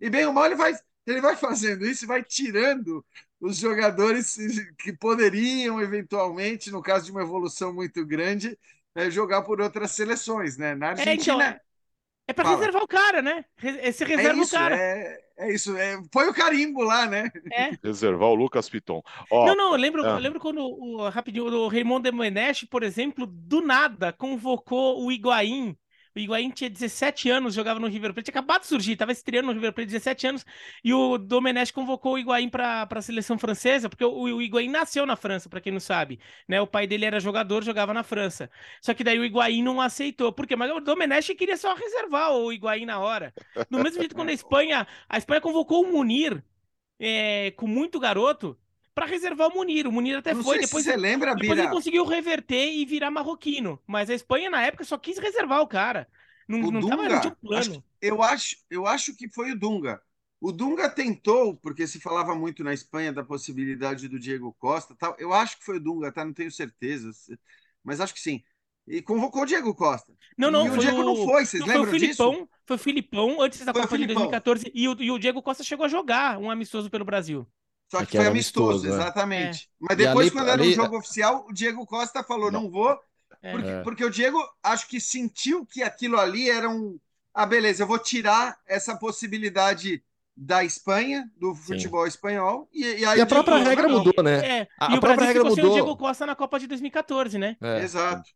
E 0.01 0.11
bem 0.11 0.27
ou 0.27 0.33
mal, 0.33 0.47
ele 0.47 0.57
vai, 0.57 0.75
ele 1.07 1.21
vai 1.21 1.37
fazendo 1.37 1.87
isso, 1.87 2.07
vai 2.07 2.23
tirando 2.25 3.05
os 3.45 3.59
jogadores 3.59 4.37
que 4.79 4.91
poderiam 4.93 5.79
eventualmente, 5.79 6.71
no 6.71 6.83
caso 6.83 7.05
de 7.05 7.11
uma 7.11 7.21
evolução 7.21 7.75
muito 7.75 8.05
grande, 8.07 8.59
é, 8.95 9.11
jogar 9.11 9.43
por 9.43 9.61
outras 9.61 9.91
seleções, 9.91 10.57
né? 10.57 10.75
Na 10.75 10.91
Argentina, 10.91 11.45
é, 11.45 11.49
então... 11.49 11.61
É 12.27 12.33
para 12.33 12.49
reservar 12.49 12.83
o 12.83 12.89
cara, 12.89 13.21
né? 13.21 13.45
Esse 13.83 14.03
é 14.03 14.07
reserva 14.07 14.41
isso, 14.41 14.57
o 14.57 14.59
cara. 14.59 14.77
É, 14.79 15.19
é 15.37 15.53
isso. 15.53 15.77
É, 15.77 16.01
põe 16.11 16.27
o 16.27 16.33
carimbo 16.33 16.83
lá, 16.83 17.05
né? 17.05 17.31
É. 17.53 17.65
É? 17.65 17.69
É. 17.69 17.79
Reservar 17.83 18.31
o 18.31 18.35
Lucas 18.35 18.67
Piton. 18.67 19.03
Ó, 19.31 19.47
não, 19.47 19.55
não, 19.55 19.73
eu 19.73 19.79
lembro, 19.79 20.03
é. 20.03 20.09
eu 20.09 20.17
lembro 20.17 20.41
quando 20.41 20.61
o, 20.63 21.07
rapidinho, 21.11 21.45
o 21.45 21.69
Raymond 21.69 22.03
de 22.03 22.17
Menech, 22.17 22.67
por 22.67 22.83
exemplo, 22.83 23.27
do 23.27 23.61
nada 23.61 24.11
convocou 24.11 25.05
o 25.05 25.13
Higuaín 25.13 25.77
o 26.15 26.19
Higuaín 26.19 26.51
tinha 26.51 26.71
17 26.71 27.29
anos, 27.29 27.55
jogava 27.55 27.81
no 27.81 27.89
River 27.89 28.15
Plate, 28.15 28.31
acabado 28.31 28.63
de 28.63 28.69
surgir, 28.69 28.93
estava 28.93 29.13
estreando 29.13 29.49
no 29.49 29.53
River 29.55 29.73
Plate 29.73 29.91
17 29.91 30.27
anos, 30.27 30.47
e 30.83 30.93
o 30.95 31.19
Domenech 31.19 31.73
convocou 31.73 32.15
o 32.15 32.19
Higuaín 32.19 32.49
para 32.49 32.87
a 32.89 33.03
seleção 33.03 33.39
francesa, 33.39 33.89
porque 33.89 34.05
o, 34.05 34.13
o 34.13 34.43
Higuaín 34.43 34.69
nasceu 34.69 35.05
na 35.05 35.17
França, 35.17 35.49
para 35.49 35.61
quem 35.61 35.73
não 35.73 35.81
sabe, 35.81 36.21
né? 36.49 36.61
O 36.61 36.67
pai 36.67 36.87
dele 36.87 37.05
era 37.05 37.19
jogador, 37.19 37.65
jogava 37.65 37.93
na 37.93 38.03
França. 38.03 38.51
Só 38.81 38.95
que 38.95 39.03
daí 39.03 39.19
o 39.19 39.25
Higuaín 39.25 39.63
não 39.63 39.81
aceitou, 39.81 40.33
por 40.33 40.47
quê? 40.47 40.57
Mas 40.57 40.71
o 40.71 40.81
Domenech 40.81 41.35
queria 41.35 41.57
só 41.57 41.75
reservar 41.75 42.33
o 42.33 42.53
Higuaín 42.53 42.87
na 42.87 42.99
hora. 43.01 43.35
Do 43.71 43.79
mesmo 43.81 43.99
jeito 43.99 44.15
quando 44.15 44.29
a 44.29 44.33
Espanha, 44.33 44.87
a 45.09 45.19
Espanha 45.19 45.41
convocou 45.41 45.83
o 45.85 45.93
Munir, 45.93 46.43
é, 46.99 47.51
com 47.53 47.67
muito 47.67 47.99
garoto, 47.99 48.59
para 48.95 49.07
reservar 49.07 49.49
o 49.49 49.55
Munir. 49.55 49.87
O 49.87 49.93
Munir 49.93 50.19
até 50.19 50.35
não 50.35 50.43
foi. 50.43 50.59
Depois 50.59 50.85
se 50.85 50.91
você 50.91 50.97
lembra, 50.97 51.35
depois 51.35 51.59
Bira? 51.59 51.61
ele 51.61 51.69
conseguiu 51.69 52.05
reverter 52.05 52.73
e 52.73 52.85
virar 52.85 53.11
marroquino. 53.11 53.81
Mas 53.87 54.11
a 54.11 54.15
Espanha, 54.15 54.51
na 54.51 54.63
época, 54.63 54.85
só 54.85 54.99
quis 54.99 55.19
reservar 55.19 55.61
o 55.61 55.67
cara. 55.69 56.09
Não, 56.49 56.61
o 56.61 56.71
não, 56.71 56.81
Dunga, 56.81 56.87
tava, 56.87 57.09
não 57.09 57.19
tinha 57.19 57.33
um 57.33 57.37
plano. 57.37 57.59
acho- 57.73 57.85
eu, 58.01 58.23
acho, 58.23 58.57
eu 58.71 58.87
acho 58.87 59.17
que 59.17 59.29
foi 59.29 59.53
o 59.53 59.59
Dunga. 59.59 60.01
O 60.41 60.53
Dunga 60.53 60.89
tentou, 60.91 61.57
porque 61.57 61.87
se 61.87 62.01
falava 62.01 62.35
muito 62.35 62.63
na 62.63 62.75
Espanha 62.75 63.13
da 63.13 63.25
possibilidade 63.25 64.09
do 64.09 64.19
Diego 64.21 64.53
Costa, 64.59 64.95
tal. 64.97 65.17
Eu 65.19 65.33
acho 65.33 65.59
que 65.59 65.65
foi 65.65 65.77
o 65.79 65.81
Dunga, 65.81 66.13
tá? 66.13 66.25
Não 66.25 66.35
tenho 66.35 66.51
certeza, 66.51 67.11
mas 67.83 68.01
acho 68.01 68.15
que 68.15 68.21
sim. 68.21 68.43
E 68.87 69.01
convocou 69.01 69.43
o 69.43 69.47
Diego 69.47 69.75
Costa. 69.75 70.13
Não, 70.37 70.51
não, 70.51 70.67
e 70.67 70.71
o 70.71 70.79
Diego 70.79 71.03
não 71.03 71.17
foi, 71.17 71.47
vocês 71.47 71.65
não, 71.65 71.69
foi 71.71 71.81
o 71.83 71.87
lembram 71.87 71.95
disso? 71.95 72.35
Filipão, 72.35 72.49
Foi 72.67 72.77
o 72.77 72.79
Filipão 72.79 73.41
antes 73.41 73.65
da 73.65 73.73
Foi 73.73 73.83
o 73.83 73.87
Copa 73.87 73.97
de 73.99 74.05
Filipão. 74.05 74.07
2014 74.07 74.71
e 74.75 74.89
o, 74.89 74.97
e 75.03 75.11
o 75.11 75.19
Diego 75.19 75.43
Costa 75.43 75.63
chegou 75.65 75.85
a 75.87 75.89
jogar 75.89 76.39
um 76.39 76.51
amistoso 76.51 76.91
pelo 76.91 77.05
Brasil. 77.05 77.47
Só 77.97 78.03
É 78.03 78.07
que 78.07 78.13
que 78.13 78.17
foi 78.19 78.27
amistoso, 78.27 78.71
amistoso, 78.71 78.87
é. 78.87 78.97
exatamente. 79.03 79.71
Mas 79.79 79.93
E 79.95 79.97
depois, 79.97 80.27
ali- 80.27 80.31
quando 80.31 80.49
era 80.49 80.61
um 80.63 80.65
ali- 80.65 80.75
jogo 80.75 80.99
oficial, 80.99 81.47
o 81.49 81.53
Diego 81.53 81.87
Costa 81.87 82.23
falou: 82.25 82.51
não, 82.51 82.71
vou, 82.71 82.99
É. 83.43 83.53
porque, 83.53 83.69
É. 83.69 83.83
porque 83.83 84.05
o 84.05 84.11
Diego 84.11 84.39
acho 84.63 84.89
que 84.89 85.01
sentiu 85.01 85.65
que 85.67 85.83
aquilo 85.83 86.19
ali 86.19 86.51
era 86.51 86.69
um. 86.69 86.99
Ah, 87.33 87.47
beleza, 87.47 87.83
eu 87.83 87.87
vou 87.87 87.99
tirar 87.99 88.57
essa 88.67 88.97
possibilidade 88.97 90.03
da 90.37 90.65
Espanha, 90.65 91.31
do 91.37 91.55
futebol 91.55 92.07
espanhol. 92.07 92.69
E, 92.73 92.83
e 92.83 93.05
aí 93.05 93.19
E 93.19 93.21
a 93.21 93.25
Diego 93.25 93.29
própria 93.29 93.59
regra 93.59 93.89
não. 93.89 93.99
mudou, 93.99 94.25
né? 94.25 94.61
É, 94.61 94.69
A- 94.79 94.93
e 94.93 94.95
a 94.95 94.99
o 94.99 95.01
própria 95.01 95.15
Brasil 95.17 95.43
regra 95.43 95.51
sem 95.51 95.65
o 95.65 95.67
mudou. 95.69 95.73
Diego 95.73 95.97
Costa 95.97 96.27
na 96.27 96.35
Copa 96.35 96.59
de 96.59 96.67
2014, 96.67 97.39
né? 97.39 97.57
É. 97.63 97.83
Exato. 97.83 98.29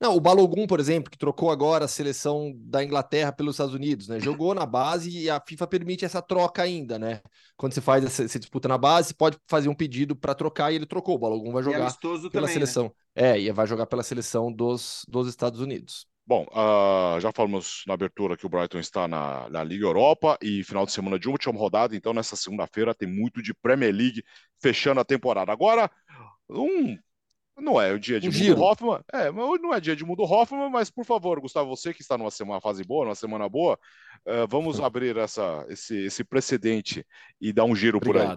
Não, 0.00 0.14
o 0.14 0.20
Balogun, 0.20 0.66
por 0.66 0.78
exemplo, 0.80 1.10
que 1.10 1.18
trocou 1.18 1.50
agora 1.50 1.84
a 1.84 1.88
seleção 1.88 2.52
da 2.56 2.82
Inglaterra 2.84 3.32
pelos 3.32 3.54
Estados 3.54 3.74
Unidos, 3.74 4.08
né? 4.08 4.20
Jogou 4.20 4.54
na 4.54 4.64
base 4.66 5.10
e 5.10 5.30
a 5.30 5.40
FIFA 5.40 5.66
permite 5.66 6.04
essa 6.04 6.22
troca 6.22 6.62
ainda, 6.62 6.98
né? 6.98 7.20
Quando 7.56 7.72
você 7.74 7.80
faz 7.80 8.04
essa, 8.04 8.26
você 8.28 8.38
disputa 8.38 8.68
na 8.68 8.78
base, 8.78 9.08
você 9.08 9.14
pode 9.14 9.38
fazer 9.46 9.68
um 9.68 9.74
pedido 9.74 10.14
para 10.14 10.34
trocar 10.34 10.70
e 10.72 10.76
ele 10.76 10.86
trocou. 10.86 11.16
O 11.16 11.18
Balogun 11.18 11.52
vai 11.52 11.62
jogar 11.62 11.92
pela 12.00 12.30
também. 12.30 12.42
né? 12.42 12.52
seleção. 12.52 12.92
É, 13.14 13.38
e 13.40 13.50
vai 13.52 13.66
jogar 13.66 13.86
pela 13.86 14.02
seleção 14.02 14.52
dos, 14.52 15.04
dos 15.08 15.28
Estados 15.28 15.60
Unidos. 15.60 16.06
Bom, 16.28 16.46
ah, 16.52 17.16
já 17.22 17.32
falamos 17.32 17.84
na 17.86 17.94
abertura 17.94 18.36
que 18.36 18.44
o 18.44 18.50
Brighton 18.50 18.78
está 18.78 19.08
na, 19.08 19.48
na 19.48 19.64
Liga 19.64 19.86
Europa 19.86 20.36
e 20.42 20.62
final 20.62 20.84
de 20.84 20.92
semana 20.92 21.18
de 21.18 21.26
última 21.26 21.58
rodada, 21.58 21.96
então 21.96 22.12
nessa 22.12 22.36
segunda-feira 22.36 22.94
tem 22.94 23.08
muito 23.08 23.42
de 23.42 23.54
Premier 23.54 23.94
League 23.94 24.22
fechando 24.60 25.00
a 25.00 25.06
temporada. 25.06 25.50
Agora, 25.50 25.90
um, 26.50 26.98
não 27.56 27.80
é 27.80 27.94
o 27.94 27.98
dia 27.98 28.20
de 28.20 28.28
Um 28.28 28.48
Mundo. 28.50 28.62
Hoffman, 28.62 29.00
é, 29.10 29.32
não 29.32 29.72
é 29.72 29.80
dia 29.80 29.96
de 29.96 30.04
Mundo 30.04 30.22
Hoffman, 30.22 30.68
mas 30.68 30.90
por 30.90 31.06
favor, 31.06 31.40
Gustavo, 31.40 31.74
você 31.74 31.94
que 31.94 32.02
está 32.02 32.18
numa 32.18 32.30
semana 32.30 32.60
fase 32.60 32.84
boa, 32.84 33.06
numa 33.06 33.14
semana 33.14 33.48
boa, 33.48 33.78
eh, 34.26 34.46
vamos 34.50 34.80
abrir 34.80 35.16
essa, 35.16 35.64
esse, 35.70 35.96
esse 35.96 36.22
precedente 36.22 37.06
e 37.40 37.54
dar 37.54 37.64
um 37.64 37.74
giro 37.74 38.00
por 38.00 38.18
aí. 38.18 38.28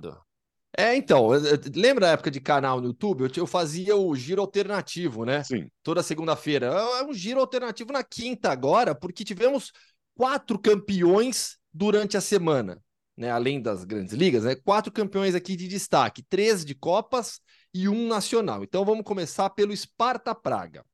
É, 0.77 0.95
então, 0.95 1.33
eu- 1.33 1.43
eu- 1.45 1.59
lembra 1.75 2.07
a 2.07 2.11
época 2.11 2.31
de 2.31 2.39
canal 2.39 2.79
no 2.79 2.87
YouTube? 2.87 3.23
Eu, 3.23 3.29
eu 3.37 3.47
fazia 3.47 3.95
o 3.95 4.15
giro 4.15 4.41
alternativo, 4.41 5.25
né? 5.25 5.43
Sim, 5.43 5.69
Toda 5.83 6.01
segunda-feira. 6.03 6.67
É 6.67 7.03
um 7.03 7.13
giro 7.13 7.39
alternativo 7.39 7.91
na 7.91 8.03
quinta 8.03 8.51
agora, 8.51 8.95
porque 8.95 9.23
tivemos 9.25 9.71
quatro 10.15 10.57
campeões 10.57 11.57
durante 11.73 12.15
a 12.15 12.21
semana, 12.21 12.81
né? 13.17 13.31
Além 13.31 13.61
das 13.61 13.83
grandes 13.83 14.13
ligas, 14.13 14.43
né? 14.45 14.55
Quatro 14.55 14.91
campeões 14.91 15.35
aqui 15.35 15.55
de 15.55 15.67
destaque, 15.67 16.23
três 16.23 16.63
de 16.63 16.73
Copas 16.73 17.39
e 17.73 17.89
um 17.89 18.07
nacional. 18.07 18.63
Então 18.63 18.85
vamos 18.85 19.03
começar 19.03 19.49
pelo 19.49 19.75
Sparta 19.75 20.33
Praga. 20.33 20.85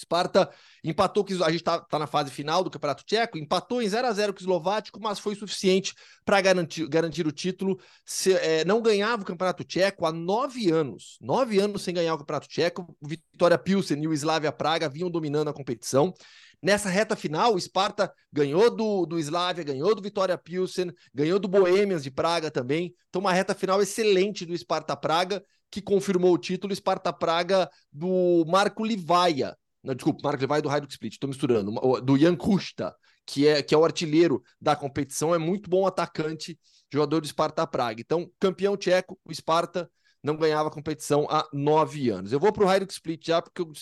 Sparta 0.00 0.50
empatou 0.82 1.24
a 1.44 1.50
gente 1.50 1.62
tá, 1.62 1.78
tá 1.80 1.98
na 1.98 2.06
fase 2.06 2.30
final 2.30 2.64
do 2.64 2.70
Campeonato 2.70 3.04
Tcheco, 3.04 3.38
empatou 3.38 3.82
em 3.82 3.88
0 3.88 4.06
a 4.06 4.12
0 4.12 4.32
com 4.32 4.40
o 4.40 4.42
Eslovático, 4.42 4.98
mas 5.00 5.18
foi 5.18 5.34
suficiente 5.34 5.94
para 6.24 6.40
garantir, 6.40 6.88
garantir 6.88 7.26
o 7.26 7.32
título. 7.32 7.78
Se- 8.04 8.32
é, 8.34 8.64
não 8.64 8.80
ganhava 8.80 9.22
o 9.22 9.26
Campeonato 9.26 9.64
Tcheco 9.64 10.06
há 10.06 10.12
nove 10.12 10.70
anos. 10.70 11.18
Nove 11.20 11.58
anos 11.58 11.82
sem 11.82 11.94
ganhar 11.94 12.14
o 12.14 12.18
Campeonato 12.18 12.48
Tcheco. 12.48 12.96
Vitória 13.02 13.58
Pilsen 13.58 14.02
e 14.02 14.08
o 14.08 14.12
Slavia 14.12 14.52
Praga 14.52 14.88
vinham 14.88 15.10
dominando 15.10 15.48
a 15.48 15.52
competição. 15.54 16.14
Nessa 16.62 16.90
reta 16.90 17.16
final, 17.16 17.54
o 17.54 17.60
Sparta 17.60 18.12
ganhou 18.32 18.74
do, 18.74 19.06
do 19.06 19.18
Slavia, 19.18 19.64
ganhou 19.64 19.94
do 19.94 20.02
Vitória 20.02 20.36
Pilsen, 20.36 20.92
ganhou 21.14 21.38
do 21.38 21.48
Bohemians 21.48 22.02
de 22.02 22.10
Praga 22.10 22.50
também. 22.50 22.94
Então, 23.08 23.20
uma 23.20 23.32
reta 23.32 23.54
final 23.54 23.80
excelente 23.80 24.44
do 24.44 24.56
Sparta 24.56 24.94
Praga, 24.94 25.42
que 25.70 25.80
confirmou 25.80 26.34
o 26.34 26.38
título. 26.38 26.74
Sparta 26.74 27.12
Praga 27.12 27.70
do 27.90 28.44
Marco 28.46 28.84
Livaia. 28.84 29.56
Não, 29.82 29.94
desculpa, 29.94 30.20
Marco 30.22 30.40
Livaia 30.40 30.62
do 30.62 30.68
Hajduk 30.68 30.92
Split, 30.92 31.14
estou 31.14 31.28
misturando. 31.28 31.72
Do 32.02 32.18
Jan 32.18 32.36
Kusta, 32.36 32.94
que 33.26 33.46
é, 33.46 33.62
que 33.62 33.74
é 33.74 33.78
o 33.78 33.84
artilheiro 33.84 34.42
da 34.60 34.76
competição, 34.76 35.34
é 35.34 35.38
muito 35.38 35.70
bom 35.70 35.86
atacante, 35.86 36.58
jogador 36.92 37.20
do 37.20 37.26
Sparta 37.26 37.66
Praga. 37.66 38.00
Então, 38.00 38.30
campeão 38.38 38.76
tcheco, 38.76 39.18
o 39.24 39.34
Sparta 39.34 39.90
não 40.22 40.36
ganhava 40.36 40.68
a 40.68 40.72
competição 40.72 41.26
há 41.30 41.48
nove 41.52 42.10
anos. 42.10 42.32
Eu 42.32 42.38
vou 42.38 42.52
para 42.52 42.64
o 42.64 42.68
Hajduk 42.68 42.92
Split 42.92 43.26
já, 43.26 43.40
porque 43.40 43.62
o 43.62 43.72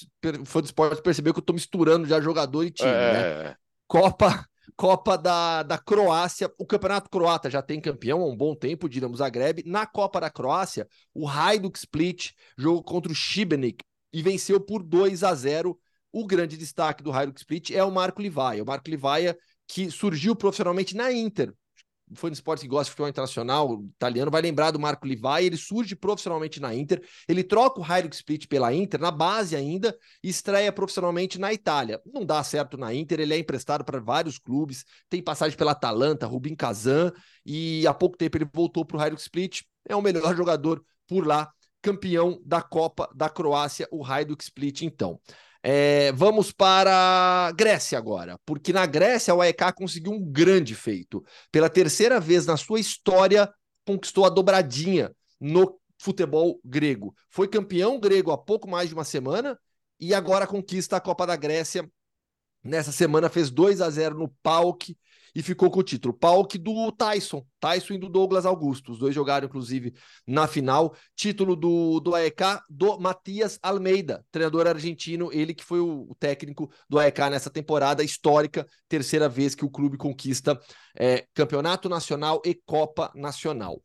fã 0.45 0.61
do 0.61 0.67
esporte 0.67 1.03
percebeu 1.03 1.33
que 1.35 1.39
eu 1.39 1.43
estou 1.43 1.55
misturando 1.55 2.07
já 2.07 2.21
jogador 2.21 2.65
e 2.65 2.71
time, 2.71 2.91
né? 2.91 3.21
é, 3.51 3.57
Copa 3.89 4.47
Copa 4.77 5.17
da, 5.17 5.63
da 5.63 5.77
Croácia. 5.77 6.53
O 6.57 6.65
Campeonato 6.65 7.11
Croata 7.11 7.51
já 7.51 7.61
tem 7.61 7.81
campeão 7.81 8.23
há 8.23 8.27
um 8.27 8.37
bom 8.37 8.55
tempo, 8.55 8.87
o 8.87 8.89
Dinamo 8.89 9.17
Zagreb. 9.17 9.65
Na 9.67 9.87
Copa 9.87 10.21
da 10.21 10.31
Croácia, 10.31 10.87
o 11.13 11.29
Hajduk 11.29 11.77
Split 11.77 12.31
jogou 12.57 12.83
contra 12.83 13.11
o 13.11 13.15
Šibenik 13.15 13.85
e 14.13 14.23
venceu 14.23 14.61
por 14.61 14.83
2 14.83 15.25
a 15.25 15.35
0. 15.35 15.79
O 16.19 16.27
grande 16.27 16.57
destaque 16.57 17.01
do 17.01 17.13
Hajduk 17.13 17.39
Split 17.39 17.71
é 17.71 17.85
o 17.85 17.93
Marco 17.93 18.21
Livaia. 18.21 18.61
O 18.61 18.67
Marco 18.67 18.91
Livaia 18.91 19.39
que 19.69 19.89
surgiu 19.89 20.35
profissionalmente 20.35 20.97
na 20.97 21.13
Inter. 21.13 21.55
Foi 22.15 22.29
no 22.29 22.35
esporte 22.35 22.63
que 22.63 22.67
gosta 22.67 22.87
de 22.87 22.91
futebol 22.91 23.09
internacional 23.09 23.81
italiano, 23.85 24.29
vai 24.29 24.43
lembrar 24.43 24.73
do 24.73 24.81
Marco 24.81 25.07
Livaia. 25.07 25.47
Ele 25.47 25.57
surge 25.57 25.95
profissionalmente 25.95 26.59
na 26.59 26.75
Inter. 26.75 27.01
Ele 27.29 27.45
troca 27.45 27.81
o 27.81 27.85
Hajduk 27.85 28.17
Split 28.17 28.49
pela 28.49 28.75
Inter, 28.75 29.01
na 29.01 29.13
base 29.13 29.55
ainda, 29.55 29.97
e 30.21 30.29
estreia 30.29 30.73
profissionalmente 30.73 31.39
na 31.39 31.53
Itália. 31.53 32.03
Não 32.05 32.27
dá 32.27 32.43
certo 32.43 32.77
na 32.77 32.93
Inter, 32.93 33.21
ele 33.21 33.35
é 33.35 33.39
emprestado 33.39 33.85
para 33.85 34.01
vários 34.01 34.41
clubes, 34.41 34.85
tem 35.09 35.23
passagem 35.23 35.57
pela 35.57 35.71
Atalanta, 35.71 36.27
Rubin 36.27 36.57
Kazan, 36.57 37.13
e 37.47 37.87
há 37.87 37.95
pouco 37.95 38.17
tempo 38.17 38.37
ele 38.39 38.51
voltou 38.53 38.85
para 38.85 38.97
o 38.97 39.01
Hajduk 39.01 39.23
Split. 39.23 39.63
É 39.89 39.95
o 39.95 40.03
melhor 40.03 40.35
jogador 40.35 40.85
por 41.07 41.25
lá, 41.25 41.49
campeão 41.81 42.43
da 42.45 42.61
Copa 42.61 43.09
da 43.15 43.29
Croácia, 43.29 43.87
o 43.93 44.05
Hajduk 44.05 44.43
Split, 44.43 44.83
então. 44.83 45.21
É, 45.71 46.13
vamos 46.13 46.51
para 46.51 47.49
a 47.49 47.53
Grécia 47.53 47.99
agora, 47.99 48.41
porque 48.47 48.73
na 48.73 48.87
Grécia 48.87 49.35
o 49.35 49.43
AEK 49.43 49.75
conseguiu 49.77 50.13
um 50.13 50.19
grande 50.19 50.75
feito. 50.75 51.23
Pela 51.53 51.69
terceira 51.69 52.19
vez 52.19 52.47
na 52.47 52.57
sua 52.57 52.81
história, 52.81 53.53
conquistou 53.85 54.25
a 54.25 54.31
dobradinha 54.31 55.15
no 55.39 55.79
futebol 55.99 56.59
grego. 56.65 57.15
Foi 57.29 57.47
campeão 57.47 58.01
grego 58.01 58.31
há 58.31 58.39
pouco 58.39 58.67
mais 58.67 58.89
de 58.89 58.95
uma 58.95 59.05
semana 59.05 59.61
e 60.01 60.15
agora 60.15 60.47
conquista 60.47 60.97
a 60.97 61.01
Copa 61.03 61.27
da 61.27 61.37
Grécia. 61.37 61.87
Nessa 62.65 62.91
semana 62.91 63.29
fez 63.29 63.51
2 63.51 63.83
a 63.83 63.91
0 63.91 64.19
no 64.19 64.31
PAOK 64.43 64.97
e 65.35 65.43
ficou 65.43 65.71
com 65.71 65.81
o 65.81 65.83
título. 65.83 66.15
PAOK 66.15 66.59
do 66.59 66.91
Tyson, 66.93 67.45
Tyson 67.61 67.95
e 67.95 67.99
do 67.99 68.09
Douglas 68.09 68.47
Augusto. 68.47 68.93
Os 68.93 68.99
dois 68.99 69.15
jogaram, 69.15 69.47
inclusive, 69.47 69.95
na 70.27 70.47
final. 70.47 70.95
Título 71.15 71.55
do, 71.55 72.01
do 72.01 72.15
AEK 72.15 72.61
do 72.69 72.99
Matias 72.99 73.59
Almeida, 73.63 74.25
treinador 74.31 74.67
argentino, 74.67 75.31
ele 75.33 75.55
que 75.55 75.65
foi 75.65 75.81
o, 75.81 76.15
técnico 76.19 76.71
do 76.89 76.99
AEK 76.99 77.31
nessa 77.31 77.51
temporada 77.51 78.03
histórica, 78.03 78.67
terceira 78.89 79.29
vez 79.29 79.55
que 79.55 79.65
o 79.65 79.71
clube 79.71 79.97
conquista 79.97 80.59
é, 80.97 81.27
campeonato 81.35 81.89
nacional 81.89 82.43
e 82.45 82.55
Copa 82.55 83.11
Nacional. 83.15 83.83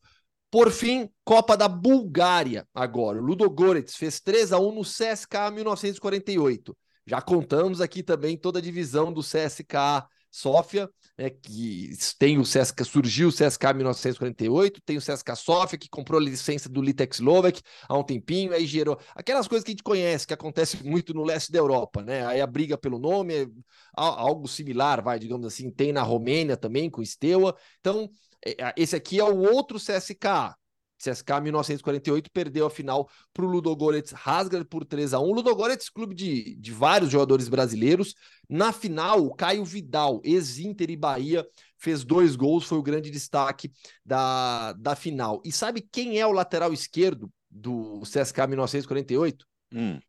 Por 0.53 0.71
fim, 0.71 1.09
Copa 1.25 1.57
da 1.57 1.67
Bulgária 1.67 2.67
agora. 2.75 3.19
Ludogorets 3.19 3.95
fez 3.95 4.19
3 4.19 4.53
a 4.53 4.59
1 4.59 4.71
no 4.71 4.81
CSKA 4.81 5.49
1948. 5.49 6.77
Já 7.05 7.21
contamos 7.21 7.81
aqui 7.81 8.01
também 8.01 8.37
toda 8.37 8.59
a 8.59 8.61
divisão 8.61 9.11
do 9.11 9.21
CSKA 9.21 10.07
Sofia, 10.35 10.89
né, 11.15 11.29
que 11.29 11.91
tem 12.17 12.39
o 12.39 12.41
CSK, 12.41 12.83
surgiu 12.83 13.29
o 13.29 13.31
CSK 13.31 13.65
em 13.69 13.73
1948, 13.75 14.81
tem 14.83 14.97
o 14.97 14.99
CSK 14.99 15.35
Sofia, 15.35 15.77
que 15.77 15.87
comprou 15.87 16.19
a 16.19 16.23
licença 16.23 16.67
do 16.67 16.81
Litex 16.81 17.19
Slovak 17.19 17.61
há 17.87 17.95
um 17.95 18.03
tempinho, 18.03 18.51
aí 18.51 18.65
gerou 18.65 18.99
aquelas 19.13 19.47
coisas 19.47 19.63
que 19.63 19.69
a 19.69 19.73
gente 19.73 19.83
conhece, 19.83 20.25
que 20.25 20.33
acontece 20.33 20.83
muito 20.83 21.13
no 21.13 21.23
leste 21.23 21.51
da 21.51 21.59
Europa, 21.59 22.01
né? 22.01 22.25
Aí 22.25 22.41
a 22.41 22.47
briga 22.47 22.75
pelo 22.75 22.97
nome, 22.97 23.43
é 23.43 23.47
algo 23.95 24.47
similar, 24.47 25.03
vai, 25.03 25.19
digamos 25.19 25.45
assim, 25.45 25.69
tem 25.69 25.93
na 25.93 26.01
Romênia 26.01 26.57
também, 26.57 26.89
com 26.89 27.05
Steaua. 27.05 27.55
Então, 27.79 28.09
é, 28.43 28.73
esse 28.75 28.95
aqui 28.95 29.19
é 29.19 29.23
o 29.23 29.37
outro 29.37 29.77
CSK, 29.77 30.55
CSK 31.03 31.41
1948 31.41 32.31
perdeu 32.31 32.65
a 32.65 32.69
final 32.69 33.09
para 33.33 33.45
o 33.45 33.47
Ludogorets 33.49 34.11
Rasgar 34.11 34.63
por 34.65 34.85
3 34.85 35.13
a 35.13 35.19
1 35.19 35.33
Ludogorets, 35.33 35.89
clube 35.89 36.15
de, 36.15 36.55
de 36.55 36.71
vários 36.71 37.11
jogadores 37.11 37.49
brasileiros. 37.49 38.15
Na 38.49 38.71
final, 38.71 39.25
o 39.25 39.33
Caio 39.33 39.65
Vidal, 39.65 40.21
ex-Inter 40.23 40.89
e 40.89 40.95
Bahia, 40.95 41.45
fez 41.77 42.03
dois 42.03 42.35
gols, 42.35 42.65
foi 42.65 42.77
o 42.77 42.83
grande 42.83 43.09
destaque 43.09 43.71
da, 44.05 44.73
da 44.73 44.95
final. 44.95 45.41
E 45.43 45.51
sabe 45.51 45.81
quem 45.81 46.19
é 46.19 46.25
o 46.25 46.31
lateral 46.31 46.71
esquerdo 46.71 47.31
do 47.51 48.01
CSK 48.01 48.47
1948? 48.47 49.45
Hum. 49.73 49.99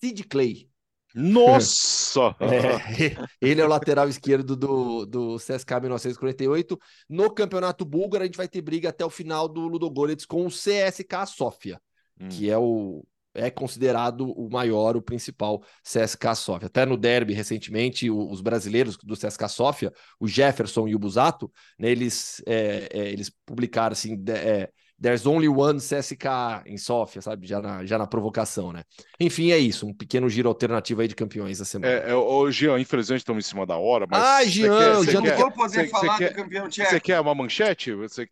Sid 0.00 0.24
Clay. 0.24 0.68
Nossa! 1.14 2.34
É, 2.40 3.14
ele 3.40 3.60
é 3.60 3.64
o 3.64 3.68
lateral 3.68 4.08
esquerdo 4.08 4.56
do, 4.56 5.06
do 5.06 5.36
CSKA 5.36 5.80
1948. 5.80 6.78
No 7.08 7.30
Campeonato 7.30 7.84
Búlgaro, 7.84 8.24
a 8.24 8.26
gente 8.26 8.36
vai 8.36 8.48
ter 8.48 8.60
briga 8.60 8.88
até 8.88 9.04
o 9.04 9.10
final 9.10 9.48
do 9.48 9.68
Ludogorets 9.68 10.26
com 10.26 10.46
o 10.46 10.48
CSK 10.48 11.26
Sofia, 11.26 11.80
hum. 12.20 12.28
que 12.28 12.50
é 12.50 12.58
o 12.58 13.04
é 13.34 13.50
considerado 13.50 14.30
o 14.32 14.50
maior, 14.50 14.96
o 14.96 15.02
principal 15.02 15.62
CSK 15.82 16.34
Sofia. 16.34 16.66
Até 16.66 16.84
no 16.84 16.96
derby, 16.96 17.32
recentemente, 17.32 18.10
os 18.10 18.40
brasileiros 18.40 18.96
do 18.96 19.14
CSK 19.14 19.48
Sofia, 19.48 19.92
o 20.18 20.26
Jefferson 20.26 20.88
e 20.88 20.94
o 20.94 20.98
Busato, 20.98 21.50
né, 21.78 21.90
eles, 21.90 22.42
é, 22.46 22.88
é, 22.90 23.08
eles 23.10 23.30
publicaram 23.46 23.92
assim, 23.92 24.22
é, 24.28 24.70
There's 25.00 25.26
only 25.26 25.48
one 25.48 25.78
CSK 25.78 26.26
em 26.66 26.76
Sofia, 26.76 27.22
sabe? 27.22 27.46
Já 27.46 27.62
na, 27.62 27.84
já 27.84 27.96
na 27.96 28.06
provocação, 28.06 28.72
né? 28.72 28.82
Enfim, 29.20 29.52
é 29.52 29.58
isso. 29.58 29.86
Um 29.86 29.94
pequeno 29.94 30.28
giro 30.28 30.48
alternativo 30.48 31.00
aí 31.00 31.06
de 31.06 31.14
campeões 31.14 31.58
da 31.58 31.64
semana. 31.64 31.92
É, 31.92 32.10
é, 32.10 32.14
o 32.16 32.50
Jean, 32.50 32.80
infelizmente 32.80 33.20
estamos 33.20 33.44
em 33.44 33.48
cima 33.48 33.64
da 33.64 33.76
hora, 33.76 34.06
mas. 34.10 34.20
Ah, 34.20 34.44
Jean, 34.44 35.04
quer, 35.04 35.14
não 35.14 35.36
vou 35.36 35.50
poder 35.52 35.84
cê, 35.84 35.88
falar 35.88 36.18
cê 36.18 36.28
do 36.30 36.34
campeão 36.34 36.68
tcheco. 36.68 36.90
Você 36.90 37.00
quer 37.00 37.20
uma 37.20 37.32
manchete? 37.32 37.94
Você, 37.94 38.28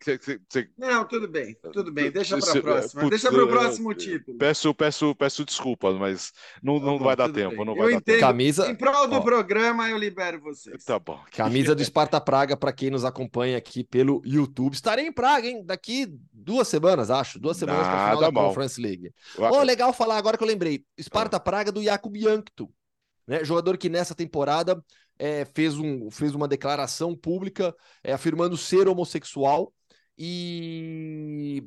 cê, 0.49 0.69
Não, 0.77 1.05
tudo 1.05 1.27
bem, 1.29 1.55
tudo 1.71 1.89
bem. 1.89 2.11
Deixa 2.11 2.37
para 2.37 2.51
a 2.51 2.61
próxima. 2.61 3.01
Putz, 3.01 3.09
Deixa 3.11 3.31
para 3.31 3.45
o 3.45 3.47
próximo 3.47 3.93
título. 3.93 4.37
Peço, 4.37 4.73
peço, 4.73 5.15
peço 5.15 5.45
desculpas, 5.45 5.95
mas 5.95 6.33
não, 6.61 6.79
não, 6.79 6.97
não 6.97 6.99
vai 6.99 7.15
dar 7.15 7.29
tempo. 7.29 7.63
Não 7.63 7.75
vai 7.75 7.85
eu 7.85 7.91
dar 7.91 7.97
entendo. 7.97 8.15
Tempo. 8.15 8.19
Camisa... 8.19 8.69
Em 8.69 8.75
prol 8.75 9.07
do 9.07 9.15
Ó. 9.15 9.21
programa, 9.21 9.89
eu 9.89 9.97
libero 9.97 10.41
vocês. 10.41 10.83
Tá 10.83 10.99
bom. 10.99 11.17
Camisa 11.31 11.73
do 11.73 11.81
Esparta 11.81 12.19
Praga, 12.19 12.57
para 12.57 12.73
quem 12.73 12.89
nos 12.89 13.05
acompanha 13.05 13.57
aqui 13.57 13.85
pelo 13.85 14.21
YouTube. 14.25 14.73
Estarei 14.73 15.07
em 15.07 15.11
Praga, 15.13 15.47
hein? 15.47 15.63
Daqui 15.65 16.07
duas 16.33 16.56
semanas, 16.65 17.11
acho. 17.11 17.39
Duas 17.39 17.57
semanas 17.57 17.85
para 17.85 18.05
final 18.05 18.21
da 18.21 18.31
mal. 18.31 18.47
Conference 18.47 18.79
League. 18.79 19.11
Oh, 19.37 19.61
legal 19.61 19.91
falar 19.91 20.17
agora 20.17 20.37
que 20.37 20.43
eu 20.43 20.47
lembrei. 20.47 20.85
Sparta 20.99 21.37
ah. 21.37 21.39
Praga 21.39 21.71
do 21.71 21.83
Jakub 21.83 22.17
Jankto, 22.17 22.73
né? 23.27 23.43
Jogador 23.43 23.77
que 23.77 23.89
nessa 23.89 24.15
temporada 24.15 24.81
é, 25.19 25.45
fez, 25.45 25.77
um, 25.77 26.09
fez 26.09 26.33
uma 26.33 26.47
declaração 26.47 27.15
pública 27.15 27.75
é, 28.03 28.13
afirmando 28.13 28.55
ser 28.55 28.87
homossexual 28.87 29.73
e 30.17 31.63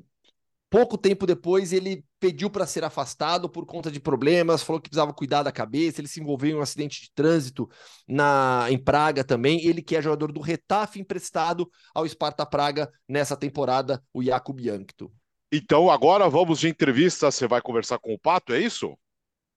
pouco 0.68 0.97
tempo 0.97 1.26
depois 1.26 1.72
ele 1.72 2.05
pediu 2.21 2.51
para 2.51 2.66
ser 2.66 2.85
afastado 2.85 3.49
por 3.49 3.64
conta 3.64 3.91
de 3.91 3.99
problemas, 3.99 4.62
falou 4.62 4.81
que 4.81 4.91
precisava 4.91 5.12
cuidar 5.12 5.43
da 5.43 5.51
cabeça, 5.51 6.01
ele 6.01 6.07
se 6.07 6.21
envolveu 6.21 6.51
em 6.51 6.55
um 6.55 6.61
acidente 6.61 7.01
de 7.01 7.11
trânsito 7.12 7.68
na 8.07 8.66
em 8.68 8.79
Praga 8.79 9.25
também, 9.25 9.64
ele 9.66 9.83
que 9.83 9.97
é 9.97 10.03
jogador 10.03 10.31
do 10.31 10.41
Retafe 10.41 11.01
emprestado 11.01 11.68
ao 11.95 12.07
Sparta 12.07 12.45
Praga 12.45 12.91
nessa 13.09 13.37
temporada, 13.37 14.03
o 14.12 14.23
Jakub 14.23 14.62
Jankto. 14.62 15.11
Então 15.51 15.91
agora 15.91 16.29
vamos 16.29 16.61
de 16.61 16.68
entrevista. 16.68 17.31
Você 17.31 17.49
vai 17.49 17.61
conversar 17.61 17.99
com 17.99 18.14
o 18.14 18.18
Pato, 18.18 18.53
é 18.53 18.61
isso? 18.61 18.97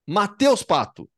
Matheus 0.06 0.62
Pato. 0.62 1.08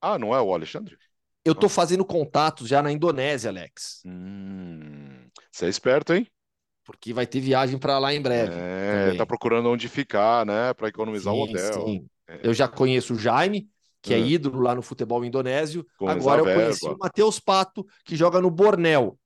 Ah, 0.00 0.18
não 0.18 0.34
é 0.34 0.40
o 0.40 0.54
Alexandre? 0.54 0.96
Eu 1.44 1.54
tô 1.54 1.68
fazendo 1.68 2.04
contatos 2.04 2.68
já 2.68 2.82
na 2.82 2.92
Indonésia, 2.92 3.50
Alex. 3.50 4.02
Hum, 4.04 5.28
você 5.50 5.66
é 5.66 5.68
esperto, 5.68 6.12
hein? 6.12 6.30
Porque 6.90 7.12
vai 7.12 7.26
ter 7.26 7.40
viagem 7.40 7.78
para 7.78 7.98
lá 7.98 8.12
em 8.12 8.20
breve. 8.20 8.52
É, 8.54 9.04
também. 9.04 9.18
tá 9.18 9.26
procurando 9.26 9.68
onde 9.68 9.88
ficar, 9.88 10.44
né? 10.44 10.74
Para 10.74 10.88
economizar 10.88 11.32
sim, 11.32 11.40
o 11.40 11.42
hotel. 11.42 11.86
Sim. 11.86 12.06
É. 12.28 12.40
Eu 12.42 12.52
já 12.52 12.66
conheço 12.66 13.14
o 13.14 13.18
Jaime, 13.18 13.68
que 14.02 14.12
é, 14.12 14.18
é 14.18 14.20
ídolo 14.20 14.60
lá 14.60 14.74
no 14.74 14.82
futebol 14.82 15.24
indonésio. 15.24 15.86
Agora 16.00 16.40
eu 16.40 16.44
conheci 16.44 16.86
o 16.86 16.98
Matheus 16.98 17.38
Pato, 17.38 17.86
que 18.04 18.16
joga 18.16 18.40
no 18.40 18.50
Bornel 18.50 19.16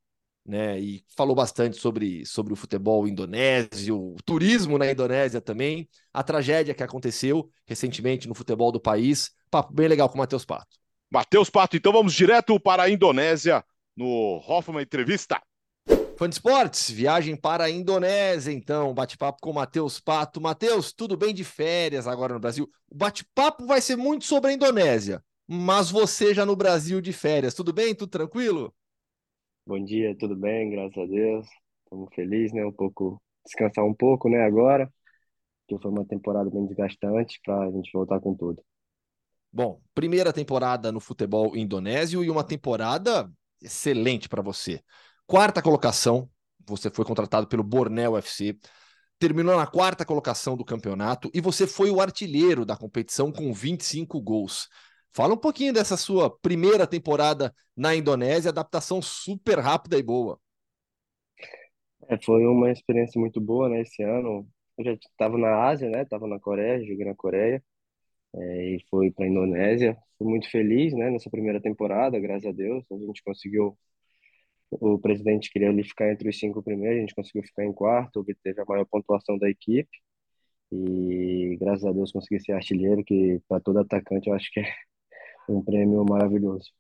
né? 0.47 0.79
E 0.79 1.03
falou 1.17 1.35
bastante 1.35 1.79
sobre, 1.79 2.27
sobre 2.27 2.53
o 2.53 2.57
futebol 2.57 3.09
indonésio, 3.09 3.97
o 3.97 4.17
turismo 4.25 4.77
na 4.77 4.91
Indonésia 4.91 5.41
também, 5.41 5.89
a 6.13 6.23
tragédia 6.23 6.75
que 6.75 6.83
aconteceu 6.83 7.49
recentemente 7.67 8.29
no 8.29 8.35
futebol 8.35 8.71
do 8.71 8.81
país. 8.81 9.31
Papo 9.51 9.73
bem 9.73 9.89
legal 9.89 10.09
com 10.09 10.17
o 10.17 10.19
Matheus 10.19 10.45
Pato. 10.45 10.77
Matheus 11.11 11.49
Pato, 11.49 11.77
então 11.77 11.93
vamos 11.93 12.13
direto 12.13 12.59
para 12.61 12.83
a 12.83 12.91
Indonésia 12.91 13.65
no 13.97 14.43
Hoffman 14.47 14.83
Entrevista. 14.83 15.41
Fã 16.17 16.29
de 16.29 16.37
esportes, 16.37 16.89
viagem 16.89 17.35
para 17.35 17.65
a 17.65 17.71
Indonésia, 17.71 18.53
então, 18.53 18.95
bate-papo 18.95 19.39
com 19.41 19.51
o 19.51 19.55
Matheus 19.55 19.99
Pato. 19.99 20.41
Matheus, 20.41 20.93
tudo 20.93 21.17
bem 21.17 21.35
de 21.35 21.43
férias 21.43 22.07
agora 22.07 22.35
no 22.35 22.39
Brasil? 22.39 22.71
O 22.89 22.95
bate-papo 22.95 23.67
vai 23.67 23.81
ser 23.81 23.97
muito 23.97 24.25
sobre 24.25 24.53
a 24.53 24.55
Indonésia, 24.55 25.21
mas 25.45 25.91
você 25.91 26.33
já 26.33 26.47
no 26.47 26.55
Brasil 26.55 27.01
de 27.01 27.13
férias, 27.13 27.53
tudo 27.53 27.73
bem? 27.73 27.97
Tudo 27.97 28.11
tranquilo? 28.11 28.73
Bom 29.67 29.83
dia, 29.83 30.17
tudo 30.17 30.37
bem? 30.37 30.71
Graças 30.71 30.97
a 30.97 31.05
Deus. 31.05 31.49
Estamos 31.83 32.15
felizes, 32.15 32.53
né? 32.53 32.65
Um 32.65 32.73
pouco, 32.73 33.21
descansar 33.45 33.85
um 33.85 33.95
pouco, 33.95 34.29
né? 34.29 34.45
Agora, 34.45 34.89
que 35.67 35.77
foi 35.77 35.91
uma 35.91 36.05
temporada 36.05 36.49
bem 36.49 36.65
desgastante 36.65 37.41
para 37.45 37.59
a 37.59 37.71
gente 37.73 37.91
voltar 37.93 38.21
com 38.21 38.37
tudo. 38.37 38.63
Bom, 39.53 39.81
primeira 39.93 40.33
temporada 40.33 40.93
no 40.93 41.01
futebol 41.01 41.57
indonésio 41.57 42.23
e 42.23 42.31
uma 42.31 42.45
temporada 42.45 43.29
excelente 43.61 44.29
para 44.29 44.43
você. 44.43 44.81
Quarta 45.27 45.63
colocação, 45.63 46.29
você 46.67 46.91
foi 46.91 47.05
contratado 47.05 47.47
pelo 47.47 47.63
Borneo 47.63 48.17
FC, 48.17 48.57
terminou 49.19 49.57
na 49.57 49.67
quarta 49.67 50.05
colocação 50.05 50.57
do 50.57 50.65
campeonato 50.65 51.31
e 51.33 51.41
você 51.41 51.67
foi 51.67 51.91
o 51.91 52.01
artilheiro 52.01 52.65
da 52.65 52.77
competição 52.77 53.33
com 53.33 53.53
25 53.53 54.21
gols. 54.21 54.69
Fala 55.13 55.35
um 55.35 55.39
pouquinho 55.39 55.73
dessa 55.73 55.97
sua 55.97 56.29
primeira 56.29 56.87
temporada 56.87 57.55
na 57.77 57.95
Indonésia, 57.95 58.51
adaptação 58.51 59.01
super 59.01 59.59
rápida 59.61 59.97
e 59.97 60.03
boa. 60.03 60.39
É, 62.09 62.19
foi 62.21 62.45
uma 62.47 62.71
experiência 62.71 63.19
muito 63.21 63.41
boa, 63.41 63.69
né? 63.69 63.81
Esse 63.81 64.03
ano 64.03 64.47
eu 64.77 64.85
já 64.85 64.93
estava 64.93 65.39
na 65.39 65.69
Ásia, 65.69 65.89
né? 65.89 66.03
Estava 66.03 66.27
na 66.27 66.39
Coreia, 66.41 66.85
joguei 66.85 67.07
na 67.07 67.15
Coreia 67.15 67.63
é, 68.35 68.75
e 68.75 68.85
fui 68.91 69.11
para 69.11 69.25
a 69.25 69.29
Indonésia. 69.29 69.97
Fui 70.19 70.29
muito 70.29 70.51
feliz, 70.51 70.93
né? 70.93 71.11
Nessa 71.11 71.31
primeira 71.31 71.61
temporada, 71.61 72.19
graças 72.19 72.47
a 72.47 72.53
Deus, 72.53 72.85
a 72.91 72.97
gente 72.97 73.23
conseguiu. 73.23 73.79
O 74.71 74.99
presidente 74.99 75.51
queria 75.51 75.69
ali 75.71 75.85
ficar 75.85 76.11
entre 76.11 76.29
os 76.29 76.39
cinco 76.39 76.63
primeiros, 76.63 76.99
a 76.99 77.01
gente 77.01 77.15
conseguiu 77.15 77.43
ficar 77.45 77.65
em 77.65 77.73
quarto, 77.73 78.21
obteve 78.21 78.61
a 78.61 78.65
maior 78.65 78.85
pontuação 78.87 79.39
da 79.39 79.49
equipe 79.49 79.91
e 80.73 81.57
graças 81.61 81.85
a 81.85 81.93
Deus 81.93 82.11
consegui 82.11 82.41
ser 82.41 82.53
artilheiro, 82.53 83.05
que 83.05 83.41
para 83.49 83.61
todo 83.61 83.79
atacante 83.79 84.29
eu 84.29 84.35
acho 84.35 84.51
que 84.51 84.61
é 84.61 84.75
um 85.49 85.63
prêmio 85.63 86.05
maravilhoso. 86.05 86.71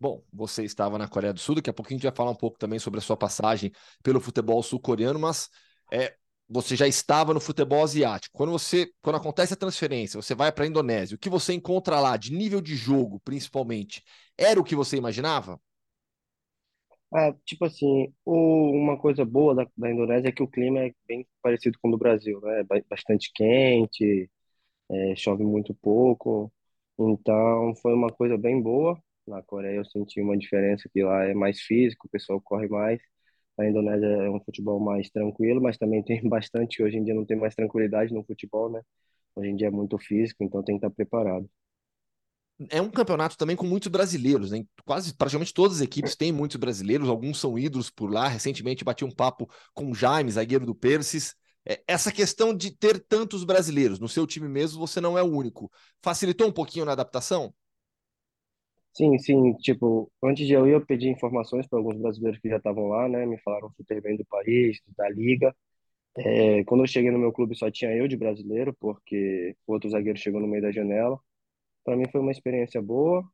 Bom, 0.00 0.22
você 0.32 0.64
estava 0.64 0.98
na 0.98 1.08
Coreia 1.08 1.32
do 1.32 1.40
Sul, 1.40 1.56
daqui 1.56 1.70
a 1.70 1.72
pouquinho 1.72 1.96
a 1.96 1.98
gente 1.98 2.10
vai 2.10 2.16
falar 2.16 2.30
um 2.30 2.36
pouco 2.36 2.58
também 2.58 2.78
sobre 2.78 2.98
a 2.98 3.02
sua 3.02 3.16
passagem 3.16 3.70
pelo 4.02 4.20
futebol 4.20 4.62
sul-coreano, 4.62 5.18
mas 5.18 5.48
é, 5.92 6.14
você 6.48 6.76
já 6.76 6.86
estava 6.86 7.32
no 7.32 7.40
futebol 7.40 7.82
asiático. 7.82 8.36
Quando 8.36 8.52
você, 8.52 8.90
quando 9.00 9.16
acontece 9.16 9.54
a 9.54 9.56
transferência, 9.56 10.20
você 10.20 10.34
vai 10.34 10.52
para 10.52 10.64
a 10.64 10.66
Indonésia, 10.66 11.14
o 11.14 11.18
que 11.18 11.30
você 11.30 11.52
encontra 11.54 12.00
lá 12.00 12.16
de 12.16 12.32
nível 12.32 12.60
de 12.60 12.74
jogo, 12.74 13.20
principalmente, 13.24 14.02
era 14.36 14.60
o 14.60 14.64
que 14.64 14.74
você 14.74 14.96
imaginava? 14.96 15.60
Ah, 17.16 17.32
tipo 17.44 17.64
assim, 17.64 18.12
o, 18.24 18.70
uma 18.72 18.98
coisa 18.98 19.24
boa 19.24 19.54
da, 19.54 19.64
da 19.76 19.90
Indonésia 19.90 20.28
é 20.28 20.32
que 20.32 20.42
o 20.42 20.48
clima 20.48 20.80
é 20.80 20.92
bem 21.06 21.24
parecido 21.40 21.78
com 21.80 21.88
o 21.88 21.90
do 21.92 21.98
Brasil, 21.98 22.40
né? 22.40 22.64
Bastante 22.90 23.30
quente, 23.32 24.28
é, 24.90 25.16
chove 25.16 25.44
muito 25.44 25.74
pouco. 25.74 26.52
Então, 26.98 27.74
foi 27.82 27.94
uma 27.94 28.10
coisa 28.12 28.38
bem 28.38 28.62
boa. 28.62 28.98
Na 29.26 29.42
Coreia 29.42 29.76
eu 29.78 29.84
senti 29.86 30.20
uma 30.20 30.36
diferença 30.38 30.88
que 30.92 31.02
lá 31.04 31.24
é 31.24 31.34
mais 31.34 31.60
físico, 31.62 32.06
o 32.08 32.10
pessoal 32.10 32.40
corre 32.40 32.68
mais. 32.68 33.00
A 33.58 33.66
Indonésia 33.66 34.06
é 34.08 34.30
um 34.30 34.40
futebol 34.44 34.80
mais 34.80 35.10
tranquilo, 35.10 35.60
mas 35.62 35.78
também 35.78 36.02
tem 36.04 36.22
bastante. 36.28 36.82
Hoje 36.82 36.98
em 36.98 37.04
dia 37.04 37.14
não 37.14 37.26
tem 37.26 37.36
mais 37.38 37.54
tranquilidade 37.54 38.14
no 38.14 38.24
futebol, 38.24 38.70
né? 38.70 38.82
Hoje 39.36 39.50
em 39.50 39.56
dia 39.56 39.68
é 39.68 39.70
muito 39.70 39.98
físico, 39.98 40.44
então 40.44 40.62
tem 40.64 40.76
que 40.78 40.86
estar 40.86 40.94
preparado. 40.96 41.48
É 42.70 42.80
um 42.80 42.90
campeonato 42.90 43.36
também 43.36 43.56
com 43.56 43.66
muitos 43.66 43.88
brasileiros, 43.88 44.52
né? 44.52 44.64
Quase 44.84 45.12
praticamente 45.14 45.52
todas 45.52 45.78
as 45.78 45.82
equipes 45.82 46.14
têm 46.14 46.30
muitos 46.32 46.56
brasileiros, 46.56 47.08
alguns 47.08 47.40
são 47.40 47.58
ídolos 47.58 47.90
por 47.90 48.10
lá. 48.12 48.28
Recentemente 48.28 48.84
bati 48.84 49.04
um 49.04 49.10
papo 49.10 49.50
com 49.74 49.90
o 49.90 49.94
Jaime, 49.94 50.30
zagueiro 50.30 50.64
do 50.64 50.74
Persis, 50.74 51.34
é, 51.68 51.82
essa 51.88 52.12
questão 52.12 52.54
de 52.56 52.70
ter 52.70 53.04
tantos 53.08 53.42
brasileiros 53.42 53.98
no 53.98 54.08
seu 54.08 54.26
time 54.26 54.48
mesmo, 54.48 54.78
você 54.78 55.00
não 55.00 55.18
é 55.18 55.22
o 55.22 55.26
único. 55.32 55.70
Facilitou 56.02 56.46
um 56.46 56.52
pouquinho 56.52 56.84
na 56.84 56.92
adaptação? 56.92 57.52
Sim, 58.92 59.18
sim, 59.18 59.54
tipo, 59.56 60.10
antes 60.22 60.46
de 60.46 60.52
eu 60.52 60.66
ir, 60.68 60.72
eu 60.72 60.86
pedi 60.86 61.08
informações 61.08 61.66
para 61.66 61.78
alguns 61.78 61.96
brasileiros 61.98 62.40
que 62.40 62.48
já 62.48 62.58
estavam 62.58 62.86
lá, 62.88 63.08
né? 63.08 63.26
Me 63.26 63.36
falaram 63.40 63.70
super 63.72 64.00
bem 64.00 64.16
do 64.16 64.24
país, 64.26 64.80
da 64.96 65.08
liga. 65.08 65.54
É, 66.18 66.64
quando 66.64 66.82
eu 66.84 66.88
cheguei 66.88 67.10
no 67.10 67.18
meu 67.18 67.32
clube 67.32 67.56
só 67.56 67.70
tinha 67.70 67.92
eu 67.96 68.08
de 68.08 68.16
brasileiro, 68.16 68.74
porque 68.80 69.56
o 69.66 69.72
outro 69.74 69.90
zagueiro 69.90 70.18
chegou 70.18 70.40
no 70.40 70.48
meio 70.48 70.62
da 70.62 70.72
janela. 70.72 71.18
Para 71.84 71.96
mim 71.96 72.04
foi 72.10 72.20
uma 72.20 72.32
experiência 72.32 72.80
boa, 72.82 73.24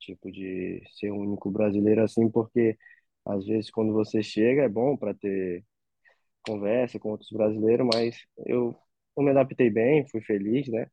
tipo, 0.00 0.30
de 0.32 0.82
ser 0.98 1.10
o 1.12 1.16
único 1.20 1.50
brasileiro 1.50 2.02
assim, 2.04 2.30
porque 2.30 2.78
às 3.26 3.46
vezes 3.46 3.70
quando 3.70 3.92
você 3.94 4.22
chega 4.22 4.62
é 4.64 4.68
bom 4.68 4.96
para 4.96 5.14
ter 5.14 5.64
conversa 6.46 6.98
com 6.98 7.10
outros 7.10 7.30
brasileiros, 7.32 7.86
mas 7.94 8.16
eu, 8.46 8.76
eu 9.16 9.22
me 9.22 9.30
adaptei 9.30 9.70
bem, 9.70 10.06
fui 10.08 10.20
feliz, 10.22 10.68
né? 10.68 10.88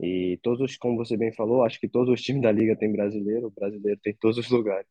E 0.00 0.38
todos, 0.42 0.60
os- 0.62 0.76
como 0.78 0.96
você 0.96 1.16
bem 1.16 1.32
falou, 1.34 1.64
acho 1.64 1.80
que 1.80 1.88
todos 1.88 2.12
os 2.12 2.22
times 2.22 2.42
da 2.42 2.52
liga 2.52 2.76
têm 2.76 2.92
brasileiro, 2.92 3.48
o 3.48 3.52
brasileiro 3.52 4.00
tem 4.02 4.12
em 4.14 4.16
todos 4.18 4.38
os 4.38 4.50
lugares. 4.50 4.88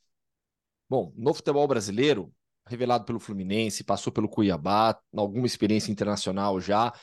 Bom, 0.89 1.13
no 1.15 1.33
futebol 1.33 1.67
brasileiro, 1.67 2.33
revelado 2.67 3.05
pelo 3.05 3.19
Fluminense, 3.19 3.83
passou 3.83 4.11
pelo 4.11 4.27
Cuiabá, 4.29 4.99
alguma 5.15 5.45
experiência 5.47 5.91
internacional 5.91 6.59
já, 6.59 6.93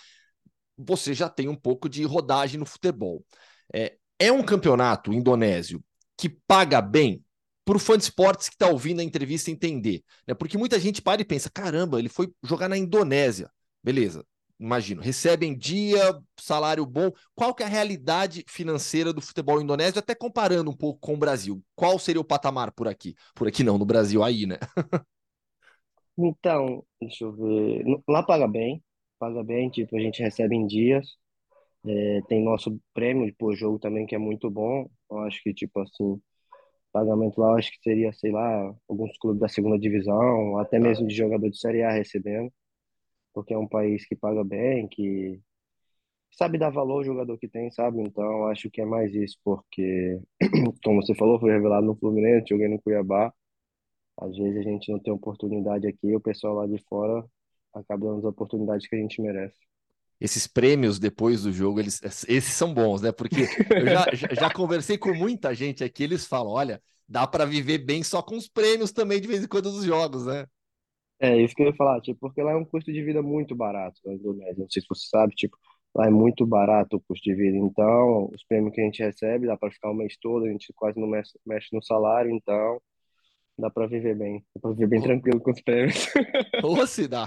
você 0.77 1.15
já 1.15 1.29
tem 1.31 1.49
um 1.49 1.57
pouco 1.57 1.89
de 1.89 2.05
rodagem 2.05 2.59
no 2.61 2.67
futebol. 2.67 3.25
É, 3.75 3.99
é 4.19 4.33
um 4.33 4.43
campeonato 4.43 5.13
indonésio 5.13 5.83
que 6.17 6.29
paga 6.29 6.81
bem 6.81 7.25
para 7.65 7.77
o 7.77 7.81
fã 7.81 7.97
de 7.97 8.05
esportes 8.05 8.49
que 8.49 8.55
está 8.55 8.69
ouvindo 8.69 9.01
a 9.01 9.05
entrevista 9.05 9.51
entender, 9.51 10.03
né? 10.27 10.35
Porque 10.35 10.57
muita 10.57 10.81
gente 10.81 11.03
para 11.03 11.21
e 11.21 11.25
pensa: 11.25 11.51
caramba, 11.51 11.99
ele 11.99 12.09
foi 12.09 12.33
jogar 12.43 12.69
na 12.69 12.79
Indonésia. 12.79 13.51
Beleza, 13.85 14.25
imagino, 14.59 15.03
recebe 15.03 15.47
em 15.47 15.57
dia, 15.57 16.19
salário 16.41 16.85
bom. 16.85 17.11
Qual 17.35 17.55
que 17.55 17.63
é 17.63 17.67
a 17.67 17.69
realidade 17.69 18.45
financeira 18.49 19.13
do 19.13 19.21
futebol 19.21 19.61
indonésio, 19.61 19.99
até 19.99 20.15
comparando 20.15 20.71
um 20.71 20.77
pouco 20.77 20.99
com 21.01 21.15
o 21.15 21.19
Brasil? 21.19 21.63
Qual 21.77 21.99
seria 21.99 22.21
o 22.21 22.25
patamar 22.25 22.73
por 22.73 22.89
aqui? 22.89 23.15
Por 23.35 23.47
aqui 23.47 23.63
não, 23.63 23.79
no 23.79 23.85
Brasil 23.85 24.25
aí, 24.25 24.47
né? 24.47 24.59
Então, 26.17 26.85
deixa 27.01 27.25
eu 27.25 27.33
ver. 27.33 27.85
Lá 28.09 28.23
paga 28.23 28.49
bem, 28.49 28.83
paga 29.19 29.43
bem, 29.45 29.71
tipo, 29.71 29.97
a 29.97 30.01
gente 30.01 30.23
recebe 30.23 30.57
em 30.57 30.67
dias. 30.67 31.17
É, 31.87 32.21
tem 32.29 32.43
nosso 32.45 32.79
prêmio 32.95 33.35
por 33.39 33.55
jogo 33.57 33.79
também, 33.79 34.07
que 34.07 34.15
é 34.15 34.19
muito 34.19 34.51
bom. 34.51 34.89
Eu 35.11 35.19
acho 35.21 35.43
que, 35.43 35.55
tipo 35.55 35.81
assim, 35.81 36.21
pagamento 36.93 37.41
lá, 37.41 37.51
eu 37.53 37.57
acho 37.59 37.71
que 37.73 37.79
seria, 37.83 38.13
sei 38.13 38.33
lá, 38.33 38.75
alguns 38.89 39.17
clubes 39.19 39.41
da 39.41 39.49
segunda 39.49 39.79
divisão, 39.79 40.59
até 40.59 40.79
Tá. 40.79 40.85
mesmo 40.89 41.07
de 41.09 41.15
jogador 41.17 41.51
de 41.51 41.59
Série 41.59 41.83
A 41.83 41.91
recebendo, 41.93 42.53
porque 43.35 43.55
é 43.55 43.59
um 43.59 43.69
país 43.69 44.07
que 44.07 44.17
paga 44.17 44.45
bem, 44.45 44.89
que 44.89 45.41
sabe 46.33 46.59
dar 46.59 46.71
valor 46.71 46.99
ao 46.99 47.05
jogador 47.05 47.39
que 47.39 47.49
tem, 47.49 47.71
sabe? 47.73 48.01
Então, 48.03 48.25
eu 48.25 48.47
acho 48.49 48.71
que 48.71 48.81
é 48.81 48.85
mais 48.87 49.15
isso, 49.15 49.39
porque, 49.45 50.21
como 50.85 51.03
você 51.03 51.15
falou, 51.15 51.41
foi 51.41 51.53
revelado 51.53 51.87
no 51.87 51.97
Fluminense, 51.97 52.49
joguei 52.51 52.69
no 52.69 52.81
Cuiabá. 52.81 53.33
Às 54.19 54.37
vezes 54.37 54.59
a 54.59 54.63
gente 54.63 54.91
não 54.93 55.01
tem 55.01 55.13
oportunidade 55.13 55.87
aqui, 55.89 56.15
o 56.15 56.21
pessoal 56.21 56.55
lá 56.55 56.67
de 56.67 56.79
fora 56.89 57.25
acaba 57.75 58.07
dando 58.07 58.19
as 58.21 58.25
oportunidades 58.25 58.89
que 58.89 58.97
a 58.97 58.99
gente 59.01 59.21
merece. 59.23 59.59
Esses 60.21 60.47
prêmios 60.47 60.99
depois 60.99 61.43
do 61.43 61.53
jogo, 61.53 61.81
eles, 61.81 62.01
esses 62.03 62.55
são 62.55 62.75
bons, 62.75 63.03
né? 63.03 63.13
Porque 63.13 63.43
eu 63.71 63.87
já, 63.87 64.05
já, 64.35 64.53
conversei 64.53 64.99
com 64.99 65.15
muita 65.15 65.55
gente 65.55 65.85
aqui, 65.85 66.05
eles 66.05 66.27
falam: 66.27 66.53
olha, 66.53 66.83
dá 67.09 67.27
para 67.27 67.45
viver 67.45 67.79
bem 67.79 68.03
só 68.03 68.23
com 68.23 68.37
os 68.37 68.49
prêmios 68.49 68.93
também 68.93 69.21
de 69.21 69.29
vez 69.29 69.43
em 69.43 69.49
quando 69.49 69.71
dos 69.71 69.85
jogos, 69.85 70.27
né? 70.27 70.47
É 71.21 71.37
isso 71.37 71.55
que 71.55 71.63
eu 71.63 71.67
ia 71.67 71.75
falar, 71.75 72.01
tipo, 72.01 72.21
porque 72.21 72.41
lá 72.43 72.53
é 72.53 72.57
um 72.57 72.65
custo 72.65 72.93
de 72.93 73.03
vida 73.03 73.21
muito 73.21 73.55
barato 73.55 74.01
na 74.05 74.15
Indonésia. 74.15 74.57
Não 74.59 74.71
sei 74.71 74.83
se 74.83 74.89
você 74.89 75.09
sabe, 75.09 75.35
tipo, 75.35 75.57
lá 75.95 76.07
é 76.07 76.11
muito 76.11 76.47
barato 76.47 76.97
o 76.97 77.01
custo 77.01 77.25
de 77.25 77.35
vida. 77.35 77.57
Então, 77.57 78.31
os 78.33 78.45
prêmios 78.45 78.73
que 78.73 78.81
a 78.81 78.85
gente 78.85 79.03
recebe 79.03 79.47
dá 79.47 79.57
para 79.57 79.71
ficar 79.71 79.91
o 79.91 79.95
mês 79.95 80.17
todo, 80.21 80.45
a 80.45 80.49
gente 80.49 80.73
quase 80.77 81.01
não 81.01 81.09
mexe, 81.09 81.37
mexe 81.45 81.69
no 81.73 81.83
salário, 81.83 82.31
então 82.31 82.81
dá 83.59 83.69
para 83.69 83.89
viver 83.89 84.17
bem. 84.17 84.45
Dá 84.55 84.61
para 84.61 84.71
viver 84.71 84.87
bem 84.87 85.03
tranquilo 85.03 85.41
com 85.41 85.51
os 85.51 85.61
prêmios. 85.61 86.07
Ou 86.63 86.87
se 86.87 87.09
dá, 87.09 87.27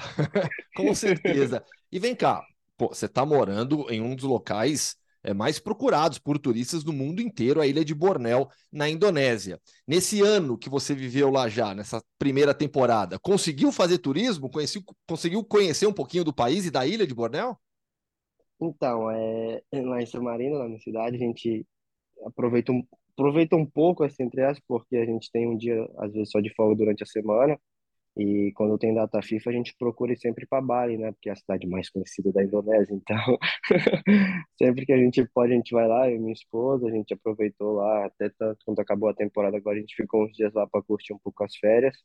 com 0.74 0.96
certeza. 0.96 1.62
E 1.92 2.00
vem 2.00 2.16
cá, 2.16 2.42
pô, 2.82 2.88
você 2.88 3.06
está 3.06 3.24
morando 3.24 3.86
em 3.92 4.02
um 4.02 4.16
dos 4.16 4.26
locais 4.26 4.96
é, 5.24 5.36
mais 5.36 5.60
procurados 5.60 6.18
por 6.18 6.40
turistas 6.40 6.84
do 6.84 6.92
mundo 6.92 7.22
inteiro, 7.22 7.62
a 7.62 7.68
ilha 7.68 7.86
de 7.86 7.94
Bornéu, 7.94 8.50
na 8.72 8.90
Indonésia. 8.90 9.60
Nesse 9.88 10.20
ano 10.22 10.58
que 10.58 10.68
você 10.68 10.96
viveu 10.96 11.30
lá 11.30 11.48
já, 11.48 11.76
nessa 11.76 12.04
primeira 12.18 12.56
temporada, 12.56 13.20
conseguiu 13.20 13.72
fazer 13.72 14.00
turismo? 14.00 14.50
Conheci, 14.50 14.84
conseguiu 15.08 15.44
conhecer 15.46 15.86
um 15.86 15.94
pouquinho 15.94 16.24
do 16.24 16.34
país 16.34 16.66
e 16.66 16.72
da 16.72 16.88
ilha 16.88 17.06
de 17.06 17.14
Bornéu? 17.14 17.56
Então, 18.60 19.12
é, 19.12 19.62
lá 19.72 20.02
em 20.02 20.08
Samarina, 20.08 20.58
na 20.58 20.66
minha 20.66 20.80
cidade, 20.80 21.18
a 21.18 21.20
gente 21.20 21.64
aproveita 22.26 22.72
um, 22.72 22.84
aproveita 23.16 23.56
um 23.56 23.66
pouco, 23.66 24.04
assim, 24.04 24.24
entre 24.24 24.42
aspas, 24.42 24.64
porque 24.68 24.98
a 24.98 25.06
gente 25.06 25.30
tem 25.32 25.48
um 25.48 25.56
dia, 25.56 25.88
às 26.00 26.12
vezes, 26.14 26.32
só 26.32 26.40
de 26.40 26.52
folga 26.56 26.76
durante 26.76 27.04
a 27.04 27.06
semana. 27.06 27.60
E 28.16 28.52
quando 28.56 28.78
tem 28.78 28.94
data 28.94 29.22
FIFA, 29.22 29.50
a 29.50 29.54
gente 29.54 29.76
procura 29.78 30.16
sempre 30.18 30.46
para 30.46 30.62
Bali, 30.62 30.98
né? 30.98 31.12
Porque 31.14 31.30
é 31.30 31.32
a 31.32 31.36
cidade 31.36 31.66
mais 31.68 31.90
conhecida 31.90 32.32
da 32.32 32.44
Indonésia. 32.44 32.94
Então, 32.94 33.18
sempre 34.62 34.86
que 34.86 34.92
a 34.94 34.98
gente 34.98 35.26
pode, 35.34 35.54
a 35.54 35.56
gente 35.56 35.74
vai 35.74 35.88
lá. 35.88 36.10
Eu 36.10 36.18
e 36.18 36.20
minha 36.20 36.34
esposa, 36.34 36.88
a 36.88 36.92
gente 36.92 37.14
aproveitou 37.14 37.74
lá, 37.76 38.06
até 38.06 38.30
tanto 38.30 38.60
quando 38.66 38.80
acabou 38.80 39.10
a 39.10 39.14
temporada, 39.14 39.58
agora 39.58 39.78
a 39.78 39.80
gente 39.80 39.96
ficou 39.96 40.26
uns 40.26 40.34
dias 40.34 40.54
lá 40.54 40.68
para 40.68 40.82
curtir 40.84 41.14
um 41.14 41.20
pouco 41.20 41.44
as 41.44 41.56
férias. 41.56 41.96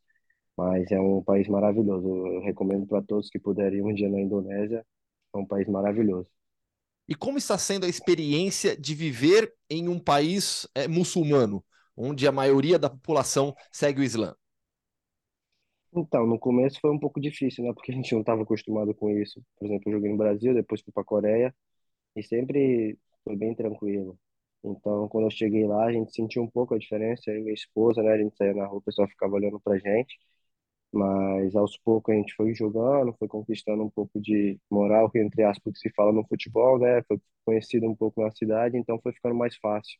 Mas 0.56 0.90
é 0.92 1.00
um 1.00 1.22
país 1.22 1.48
maravilhoso. 1.48 2.08
Eu 2.08 2.40
recomendo 2.42 2.86
para 2.86 3.02
todos 3.02 3.28
que 3.30 3.38
puderem 3.38 3.82
um 3.82 3.92
dia 3.94 4.08
na 4.08 4.20
Indonésia. 4.20 4.86
É 5.34 5.38
um 5.38 5.46
país 5.46 5.68
maravilhoso. 5.68 6.28
E 7.08 7.14
como 7.14 7.38
está 7.38 7.58
sendo 7.58 7.86
a 7.86 7.88
experiência 7.88 8.76
de 8.76 8.94
viver 8.94 9.52
em 9.70 9.88
um 9.88 9.98
país 9.98 10.68
é, 10.74 10.88
muçulmano, 10.88 11.64
onde 11.96 12.26
a 12.26 12.32
maioria 12.32 12.78
da 12.78 12.90
população 12.90 13.54
segue 13.72 14.00
o 14.00 14.04
Islã? 14.04 14.34
Então, 15.96 16.26
no 16.26 16.38
começo 16.38 16.78
foi 16.80 16.90
um 16.90 16.98
pouco 16.98 17.20
difícil, 17.20 17.64
né? 17.64 17.72
Porque 17.72 17.90
a 17.92 17.94
gente 17.94 18.12
não 18.12 18.20
estava 18.20 18.42
acostumado 18.42 18.94
com 18.94 19.10
isso. 19.10 19.42
Por 19.58 19.66
exemplo, 19.66 19.88
eu 19.90 19.94
joguei 19.96 20.10
no 20.10 20.18
Brasil, 20.18 20.52
depois 20.54 20.80
fui 20.82 20.92
para 20.92 21.02
a 21.02 21.06
Coreia 21.06 21.54
e 22.16 22.22
sempre 22.22 22.98
foi 23.24 23.36
bem 23.36 23.54
tranquilo. 23.54 24.18
Então, 24.64 25.08
quando 25.08 25.26
eu 25.26 25.30
cheguei 25.30 25.66
lá, 25.66 25.86
a 25.86 25.92
gente 25.92 26.14
sentiu 26.14 26.42
um 26.42 26.50
pouco 26.50 26.74
a 26.74 26.78
diferença. 26.78 27.30
Eu 27.30 27.38
e 27.40 27.42
minha 27.42 27.54
esposa, 27.54 28.02
né? 28.02 28.12
A 28.14 28.18
gente 28.18 28.36
saía 28.36 28.54
na 28.54 28.66
rua, 28.66 28.78
o 28.78 28.82
pessoal 28.82 29.08
ficava 29.08 29.34
olhando 29.34 29.60
pra 29.60 29.78
gente. 29.78 30.18
Mas 30.92 31.56
aos 31.56 31.76
poucos 31.78 32.14
a 32.14 32.18
gente 32.18 32.34
foi 32.34 32.54
jogando, 32.54 33.14
foi 33.18 33.28
conquistando 33.28 33.82
um 33.84 33.90
pouco 33.90 34.20
de 34.20 34.58
moral, 34.70 35.10
que 35.10 35.18
entre 35.20 35.42
aspas 35.44 35.74
que 35.74 35.80
se 35.80 35.90
fala 35.94 36.12
no 36.12 36.26
futebol, 36.26 36.78
né? 36.80 37.02
Foi 37.08 37.18
conhecido 37.44 37.86
um 37.88 37.94
pouco 37.96 38.22
na 38.22 38.30
cidade, 38.32 38.76
então 38.78 39.00
foi 39.02 39.12
ficando 39.12 39.34
mais 39.36 39.56
fácil. 39.58 39.98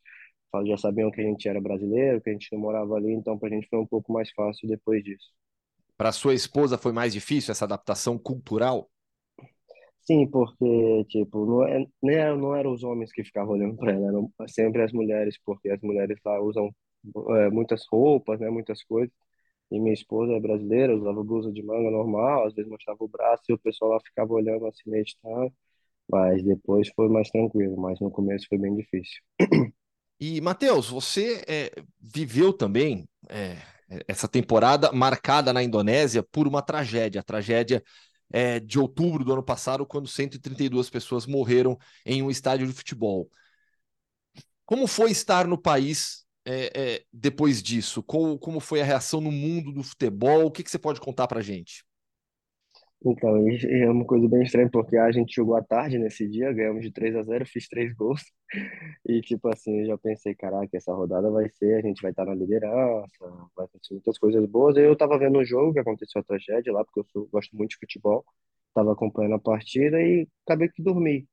Já 0.67 0.77
sabiam 0.79 1.11
que 1.11 1.21
a 1.21 1.25
gente 1.25 1.49
era 1.49 1.61
brasileiro, 1.61 2.21
que 2.23 2.31
a 2.31 2.33
gente 2.35 2.49
não 2.53 2.61
morava 2.61 2.95
ali, 2.97 3.13
então 3.13 3.39
pra 3.39 3.49
gente 3.51 3.69
foi 3.69 3.79
um 3.81 3.87
pouco 3.87 4.13
mais 4.13 4.31
fácil 4.33 4.69
depois 4.69 5.05
disso. 5.05 5.31
Para 5.97 6.13
sua 6.13 6.35
esposa 6.35 6.77
foi 6.77 6.93
mais 6.93 7.13
difícil 7.13 7.53
essa 7.53 7.65
adaptação 7.65 8.19
cultural? 8.19 8.91
Sim, 10.01 10.27
porque, 10.29 11.05
tipo, 11.09 11.45
não, 11.45 11.67
é, 11.67 11.87
não, 12.03 12.11
era, 12.13 12.37
não 12.37 12.55
eram 12.57 12.73
os 12.73 12.85
homens 12.85 13.11
que 13.13 13.25
ficavam 13.25 13.55
olhando 13.55 13.77
para 13.77 13.93
ela, 13.93 14.07
eram 14.09 14.33
sempre 14.47 14.83
as 14.83 14.93
mulheres, 14.93 15.37
porque 15.45 15.69
as 15.69 15.81
mulheres 15.81 16.19
lá 16.25 16.41
usam 16.41 16.71
é, 17.31 17.51
muitas 17.51 17.85
roupas, 17.91 18.39
né, 18.39 18.49
muitas 18.49 18.83
coisas. 18.85 19.13
E 19.71 19.81
minha 19.81 19.95
esposa 19.95 20.33
é 20.33 20.41
brasileira, 20.41 20.97
usava 20.97 21.25
blusa 21.25 21.53
de 21.53 21.63
manga 21.63 21.91
normal, 21.91 22.47
às 22.47 22.55
vezes 22.55 22.71
mostrava 22.71 23.03
o 23.03 23.09
braço 23.09 23.43
e 23.49 23.53
o 23.55 23.59
pessoal 23.59 23.93
lá 23.93 24.01
ficava 24.01 24.33
olhando 24.33 24.67
assim 24.67 24.89
meio 24.91 25.05
estranho. 25.05 25.53
Mas 26.11 26.43
depois 26.45 26.89
foi 26.95 27.09
mais 27.09 27.31
tranquilo, 27.31 27.77
mas 27.77 28.01
no 28.01 28.11
começo 28.11 28.47
foi 28.49 28.59
bem 28.59 28.77
difícil. 28.77 29.23
E, 30.21 30.41
Matheus, 30.41 30.89
você 30.89 31.45
é, 31.47 31.71
viveu 32.01 32.53
também 32.53 33.07
é, 33.29 33.57
essa 34.09 34.27
temporada 34.29 34.91
marcada 34.93 35.53
na 35.53 35.63
Indonésia 35.63 36.23
por 36.23 36.47
uma 36.49 36.63
tragédia, 36.63 37.21
a 37.21 37.25
tragédia 37.25 37.83
é, 38.33 38.59
de 38.59 38.79
outubro 38.79 39.25
do 39.25 39.33
ano 39.33 39.43
passado, 39.43 39.87
quando 39.87 40.09
132 40.09 40.91
pessoas 40.91 41.27
morreram 41.27 41.79
em 42.05 42.23
um 42.23 42.31
estádio 42.31 42.67
de 42.67 42.73
futebol. 42.73 43.31
Como 44.65 44.87
foi 44.89 45.13
estar 45.13 45.47
no 45.47 45.57
país 45.57 46.27
é, 46.45 46.73
é, 46.75 47.05
depois 47.13 47.63
disso? 47.63 48.03
Como, 48.03 48.39
como, 48.39 48.59
foi 48.59 48.81
a 48.81 48.85
reação 48.85 49.21
no 49.21 49.31
mundo 49.31 49.73
do 49.73 49.83
futebol? 49.85 50.45
O 50.47 50.51
que, 50.51 50.65
que 50.65 50.71
você 50.71 50.79
pode 50.79 51.01
contar 51.01 51.29
para 51.29 51.41
gente? 51.41 51.85
Então, 53.05 53.37
é 53.49 53.91
uma 53.91 54.05
coisa 54.05 54.29
bem 54.29 54.43
estranha, 54.43 54.69
porque 54.71 54.97
a 54.97 55.13
gente 55.13 55.33
jogou 55.35 55.55
à 55.55 55.63
tarde 55.63 55.99
nesse 55.99 56.29
dia, 56.29 56.53
ganhamos 56.53 56.83
de 56.83 56.91
3 56.91 57.15
a 57.15 57.23
0 57.23 57.47
fiz 57.47 57.69
três 57.69 57.95
gols. 57.95 58.23
E, 59.07 59.21
tipo 59.23 59.49
assim, 59.49 59.81
eu 59.81 59.87
já 59.87 59.99
pensei, 59.99 60.35
caraca, 60.35 60.77
essa 60.77 60.93
rodada 60.95 61.31
vai 61.31 61.49
ser, 61.51 61.77
a 61.79 61.83
gente 61.87 62.03
vai 62.03 62.11
estar 62.11 62.25
na 62.25 62.35
liderança, 62.35 63.09
vai 63.57 63.67
acontecer 63.67 63.95
muitas 63.95 64.19
coisas 64.19 64.45
boas. 64.47 64.77
Eu 64.77 64.97
tava 64.97 65.19
vendo 65.19 65.39
o 65.39 65.45
jogo 65.45 65.73
que 65.73 65.79
aconteceu 65.81 66.21
a 66.21 66.25
tragédia 66.25 66.73
lá, 66.73 66.85
porque 66.85 67.01
eu 67.01 67.05
sou, 67.13 67.29
gosto 67.29 67.57
muito 67.57 67.71
de 67.71 67.77
futebol. 67.79 68.25
Tava 68.75 68.93
acompanhando 68.93 69.35
a 69.37 69.39
partida 69.39 70.01
e 70.03 70.29
acabei 70.47 70.69
que 70.69 70.83
dormi. 70.83 71.29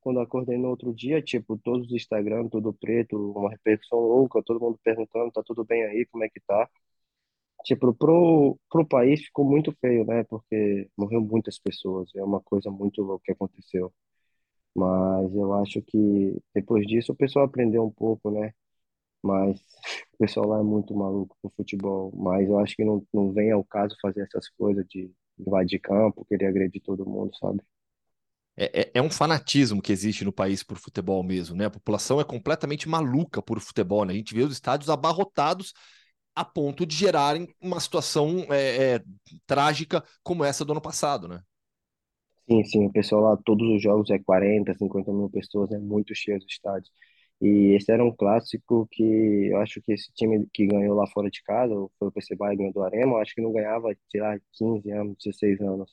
Quando 0.00 0.20
acordei 0.20 0.58
no 0.58 0.68
outro 0.68 0.94
dia, 0.94 1.22
tipo, 1.22 1.58
todos 1.58 1.88
os 1.88 1.92
Instagram, 1.94 2.48
tudo 2.48 2.72
preto, 2.74 3.32
uma 3.32 3.50
repercussão 3.50 3.98
louca, 4.00 4.42
todo 4.44 4.60
mundo 4.60 4.78
perguntando, 4.84 5.32
tá 5.32 5.42
tudo 5.44 5.64
bem 5.64 5.84
aí, 5.84 6.06
como 6.12 6.24
é 6.24 6.28
que 6.30 6.40
tá? 6.40 6.68
Tipo, 7.64 7.94
pro, 7.94 8.58
pro 8.70 8.86
país 8.86 9.22
ficou 9.24 9.44
muito 9.44 9.72
feio, 9.80 10.04
né? 10.06 10.24
Porque 10.24 10.88
morreu 10.96 11.20
muitas 11.20 11.58
pessoas, 11.58 12.10
é 12.16 12.22
uma 12.22 12.40
coisa 12.40 12.70
muito 12.70 13.02
louca 13.02 13.24
que 13.26 13.32
aconteceu. 13.32 13.92
Mas 14.74 15.34
eu 15.34 15.54
acho 15.54 15.82
que 15.82 16.40
depois 16.54 16.86
disso 16.86 17.12
o 17.12 17.16
pessoal 17.16 17.46
aprendeu 17.46 17.84
um 17.84 17.90
pouco, 17.90 18.30
né? 18.30 18.52
mas 19.22 19.60
o 20.14 20.18
pessoal 20.18 20.48
lá 20.48 20.58
é 20.58 20.62
muito 20.62 20.94
maluco 20.94 21.36
pro 21.40 21.52
futebol. 21.56 22.12
Mas 22.16 22.48
eu 22.48 22.58
acho 22.58 22.74
que 22.74 22.84
não, 22.84 23.06
não 23.12 23.32
vem 23.32 23.52
ao 23.52 23.64
caso 23.64 23.96
fazer 24.02 24.22
essas 24.22 24.48
coisas 24.50 24.84
de 24.88 25.10
invadir 25.38 25.78
campo, 25.80 26.26
querer 26.26 26.46
agredir 26.46 26.82
todo 26.82 27.06
mundo, 27.06 27.34
sabe? 27.36 27.60
É, 28.54 28.82
é, 28.82 28.90
é, 28.94 29.02
um 29.02 29.10
fanatismo 29.10 29.80
que 29.80 29.92
existe 29.92 30.24
no 30.24 30.32
país 30.32 30.62
por 30.62 30.76
futebol 30.76 31.22
mesmo, 31.22 31.56
né? 31.56 31.66
A 31.66 31.70
população 31.70 32.20
é 32.20 32.24
completamente 32.24 32.86
maluca 32.86 33.40
por 33.40 33.58
futebol, 33.60 34.04
né? 34.04 34.12
A 34.12 34.16
gente 34.16 34.34
vê 34.34 34.42
os 34.42 34.52
estádios 34.52 34.90
abarrotados 34.90 35.72
a 36.34 36.44
ponto 36.44 36.86
de 36.86 36.96
gerarem 36.96 37.48
uma 37.60 37.80
situação 37.80 38.46
é, 38.50 38.96
é, 38.96 39.00
trágica 39.46 40.04
como 40.22 40.44
essa 40.44 40.64
do 40.64 40.72
ano 40.72 40.80
passado, 40.80 41.28
né? 41.28 41.42
Sim, 42.48 42.64
sim, 42.64 42.86
o 42.86 42.92
pessoal 42.92 43.22
lá, 43.22 43.36
todos 43.44 43.68
os 43.76 43.82
jogos 43.82 44.10
é 44.10 44.18
40, 44.18 44.74
50 44.74 45.12
mil 45.12 45.30
pessoas, 45.30 45.70
é 45.70 45.78
muito 45.78 46.14
cheio 46.14 46.38
os 46.38 46.44
estádios. 46.46 46.90
E 47.40 47.74
esse 47.76 47.90
era 47.92 48.04
um 48.04 48.14
clássico 48.14 48.86
que 48.90 49.02
eu 49.50 49.58
acho 49.58 49.80
que 49.82 49.92
esse 49.92 50.12
time 50.12 50.46
que 50.52 50.66
ganhou 50.66 50.94
lá 50.96 51.06
fora 51.08 51.30
de 51.30 51.42
casa, 51.42 51.74
foi 51.98 52.08
o 52.08 52.12
PC 52.12 52.36
Bahia 52.36 52.56
ganhou 52.56 52.72
do 52.72 52.82
Arema, 52.82 53.12
eu 53.14 53.18
acho 53.18 53.34
que 53.34 53.40
não 53.42 53.52
ganhava, 53.52 53.88
sei 54.10 54.20
lá, 54.20 54.38
15 54.52 54.90
anos, 54.90 55.16
16 55.22 55.60
anos. 55.60 55.90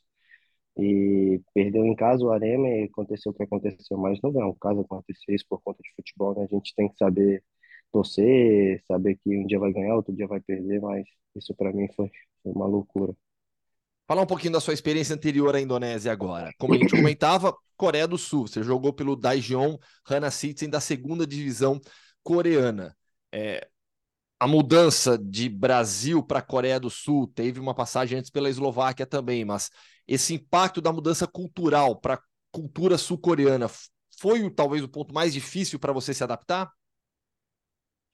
E 0.77 1.41
perdeu 1.53 1.85
em 1.85 1.95
casa 1.95 2.23
o 2.25 2.31
Arema 2.31 2.67
e 2.69 2.83
aconteceu 2.85 3.31
o 3.31 3.35
que 3.35 3.43
aconteceu, 3.43 3.97
mas 3.97 4.19
não 4.23 4.31
é 4.41 4.45
um 4.45 4.55
caso 4.55 4.81
acontecer 4.81 5.35
isso 5.35 5.45
por 5.49 5.61
conta 5.61 5.81
de 5.83 5.91
futebol, 5.95 6.35
né? 6.35 6.45
A 6.51 6.55
gente 6.55 6.73
tem 6.75 6.89
que 6.89 6.97
saber 6.97 7.43
torcer, 7.91 8.83
saber 8.87 9.15
que 9.15 9.29
um 9.37 9.45
dia 9.45 9.59
vai 9.59 9.71
ganhar, 9.71 9.95
outro 9.95 10.13
dia 10.15 10.27
vai 10.27 10.39
perder, 10.39 10.81
mas 10.81 11.05
isso 11.35 11.53
para 11.55 11.71
mim 11.71 11.87
foi, 11.95 12.09
uma 12.43 12.65
loucura. 12.65 13.13
Falar 14.07 14.23
um 14.23 14.27
pouquinho 14.27 14.53
da 14.53 14.59
sua 14.59 14.73
experiência 14.73 15.13
anterior 15.13 15.55
à 15.55 15.61
Indonésia 15.61 16.11
agora. 16.11 16.51
Como 16.57 16.73
a 16.73 16.77
gente 16.77 16.95
comentava, 16.95 17.55
Coreia 17.77 18.07
do 18.07 18.17
Sul, 18.17 18.47
você 18.47 18.63
jogou 18.63 18.91
pelo 18.91 19.15
Daejeon 19.15 19.77
Hana 20.09 20.31
Citizen 20.31 20.69
da 20.69 20.81
segunda 20.81 21.25
divisão 21.25 21.79
coreana. 22.23 22.95
É, 23.31 23.67
a 24.39 24.47
mudança 24.47 25.17
de 25.17 25.47
Brasil 25.47 26.23
para 26.23 26.41
Coreia 26.41 26.79
do 26.79 26.89
Sul 26.89 27.27
teve 27.27 27.59
uma 27.59 27.75
passagem 27.75 28.17
antes 28.17 28.31
pela 28.31 28.49
Eslováquia 28.49 29.05
também, 29.05 29.45
mas 29.45 29.69
esse 30.07 30.33
impacto 30.33 30.81
da 30.81 30.91
mudança 30.91 31.27
cultural 31.27 31.99
para 31.99 32.15
a 32.15 32.21
cultura 32.51 32.97
sul-coreana 32.97 33.69
foi 34.19 34.49
talvez 34.49 34.83
o 34.83 34.89
ponto 34.89 35.13
mais 35.13 35.33
difícil 35.33 35.77
para 35.77 35.93
você 35.93 36.13
se 36.13 36.23
adaptar? 36.23 36.71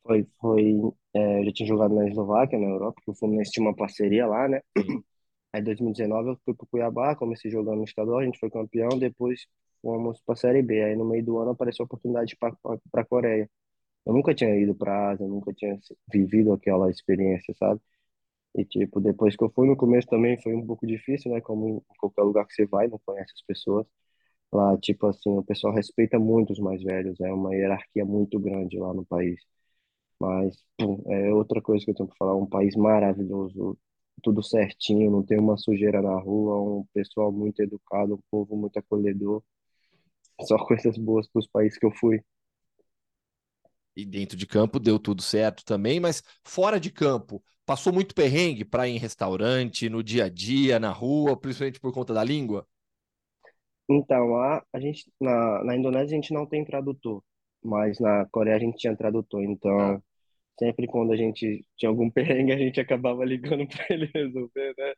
Foi, 0.05 0.27
foi. 0.39 0.73
É, 1.13 1.39
eu 1.41 1.45
já 1.45 1.51
tinha 1.53 1.67
jogado 1.67 1.95
na 1.95 2.07
Eslováquia, 2.07 2.59
na 2.59 2.67
Europa, 2.67 2.95
porque 2.95 3.11
o 3.11 3.15
Fluminense 3.15 3.51
tinha 3.51 3.65
uma 3.65 3.75
parceria 3.75 4.27
lá, 4.27 4.47
né? 4.47 4.61
Aí, 5.53 5.61
em 5.61 5.63
2019, 5.63 6.29
eu 6.31 6.39
fui 6.45 6.53
para 6.55 6.65
o 6.65 6.67
Cuiabá, 6.67 7.15
comecei 7.15 7.51
jogando 7.51 7.77
no 7.79 7.83
estadual, 7.85 8.19
a 8.19 8.25
gente 8.25 8.39
foi 8.39 8.49
campeão, 8.51 8.89
depois 8.99 9.47
fomos 9.81 10.21
para 10.21 10.33
a 10.33 10.37
Série 10.37 10.61
B. 10.63 10.83
Aí, 10.83 10.95
no 10.95 11.05
meio 11.05 11.25
do 11.25 11.37
ano, 11.39 11.51
apareceu 11.51 11.83
a 11.83 11.87
oportunidade 11.87 12.35
para 12.37 12.55
a 12.95 13.05
Coreia. 13.05 13.49
Eu 14.05 14.13
nunca 14.13 14.35
tinha 14.35 14.55
ido 14.57 14.75
para 14.75 14.93
a 14.93 15.11
Ásia, 15.11 15.27
nunca 15.27 15.53
tinha 15.53 15.79
vivido 16.13 16.53
aquela 16.53 16.89
experiência, 16.91 17.53
sabe? 17.59 17.81
E, 18.55 18.65
tipo, 18.65 18.99
depois 19.01 19.35
que 19.35 19.43
eu 19.43 19.51
fui 19.51 19.67
no 19.67 19.77
começo 19.77 20.07
também 20.07 20.41
foi 20.41 20.55
um 20.55 20.65
pouco 20.65 20.87
difícil, 20.87 21.31
né? 21.33 21.41
Como 21.41 21.67
em 21.91 21.97
qualquer 21.99 22.23
lugar 22.23 22.45
que 22.47 22.53
você 22.53 22.65
vai, 22.65 22.87
não 22.87 22.99
conhece 23.05 23.33
as 23.35 23.43
pessoas. 23.45 23.85
Lá, 24.53 24.77
tipo 24.79 25.07
assim, 25.07 25.37
o 25.37 25.43
pessoal 25.43 25.73
respeita 25.73 26.19
muito 26.19 26.53
os 26.53 26.59
mais 26.59 26.81
velhos, 26.83 27.19
é 27.21 27.31
uma 27.33 27.55
hierarquia 27.55 28.05
muito 28.05 28.39
grande 28.39 28.77
lá 28.79 28.93
no 28.93 29.05
país. 29.05 29.41
Mas 30.19 30.55
pô, 30.77 31.03
é 31.07 31.33
outra 31.33 31.61
coisa 31.61 31.83
que 31.85 31.91
eu 31.91 31.95
tenho 31.95 32.07
para 32.09 32.17
falar, 32.17 32.35
um 32.35 32.45
país 32.47 32.75
maravilhoso, 32.75 33.77
tudo 34.23 34.41
certinho, 34.43 35.11
não 35.11 35.23
tem 35.23 35.39
uma 35.39 35.57
sujeira 35.57 36.01
na 36.01 36.17
rua, 36.19 36.61
um 36.61 36.85
pessoal 36.93 37.31
muito 37.31 37.61
educado, 37.61 38.15
um 38.15 38.21
povo 38.31 38.55
muito 38.57 38.77
acolhedor. 38.79 39.43
Só 40.47 40.57
coisas 40.65 40.97
boas 40.97 41.27
para 41.27 41.39
os 41.41 41.47
países 41.47 41.77
que 41.77 41.85
eu 41.85 41.91
fui. 41.91 42.21
E 43.95 44.05
dentro 44.05 44.37
de 44.37 44.45
campo 44.45 44.79
deu 44.79 44.99
tudo 44.99 45.21
certo 45.21 45.63
também, 45.63 45.99
mas 45.99 46.21
fora 46.43 46.79
de 46.79 46.91
campo, 46.91 47.41
passou 47.65 47.93
muito 47.93 48.13
perrengue 48.13 48.65
para 48.65 48.87
ir 48.87 48.95
em 48.95 48.99
restaurante, 48.99 49.89
no 49.89 50.03
dia 50.03 50.25
a 50.25 50.29
dia, 50.29 50.79
na 50.79 50.91
rua, 50.91 51.37
principalmente 51.37 51.79
por 51.79 51.93
conta 51.93 52.13
da 52.13 52.23
língua? 52.23 52.67
Então, 53.89 54.35
a, 54.37 54.63
a 54.73 54.79
gente 54.79 55.11
na, 55.19 55.63
na 55.63 55.75
Indonésia 55.75 56.17
a 56.17 56.21
gente 56.21 56.33
não 56.33 56.45
tem 56.45 56.65
tradutor 56.65 57.23
mas 57.65 57.99
na 57.99 58.25
Coreia 58.27 58.57
a 58.57 58.59
gente 58.59 58.77
tinha 58.77 58.95
tradutor, 58.95 59.43
então 59.43 60.01
sempre 60.59 60.87
quando 60.87 61.13
a 61.13 61.17
gente 61.17 61.65
tinha 61.77 61.89
algum 61.89 62.09
perrengue 62.11 62.53
a 62.53 62.57
gente 62.57 62.79
acabava 62.79 63.25
ligando 63.25 63.67
para 63.69 63.85
ele 63.89 64.09
resolver, 64.13 64.73
né? 64.77 64.93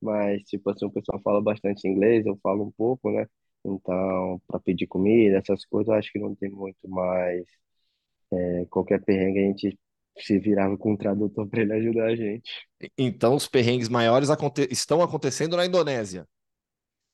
Mas, 0.00 0.42
tipo 0.44 0.68
assim, 0.70 0.84
o 0.86 0.90
pessoal 0.90 1.20
fala 1.22 1.40
bastante 1.40 1.86
inglês, 1.88 2.26
eu 2.26 2.36
falo 2.42 2.64
um 2.64 2.72
pouco, 2.72 3.10
né? 3.10 3.26
Então, 3.64 4.40
para 4.48 4.58
pedir 4.60 4.86
comida, 4.88 5.38
essas 5.38 5.64
coisas, 5.64 5.88
eu 5.88 5.94
acho 5.94 6.12
que 6.12 6.18
não 6.18 6.34
tem 6.34 6.50
muito 6.50 6.88
mais. 6.88 7.44
É, 8.32 8.66
qualquer 8.70 9.00
perrengue 9.04 9.38
a 9.40 9.42
gente 9.42 9.78
se 10.18 10.38
virava 10.38 10.76
com 10.76 10.92
um 10.92 10.96
tradutor 10.96 11.48
para 11.48 11.62
ele 11.62 11.72
ajudar 11.74 12.06
a 12.06 12.16
gente. 12.16 12.50
Então, 12.98 13.36
os 13.36 13.46
perrengues 13.46 13.88
maiores 13.88 14.30
aconte 14.30 14.66
estão 14.70 15.02
acontecendo 15.02 15.56
na 15.56 15.66
Indonésia. 15.66 16.26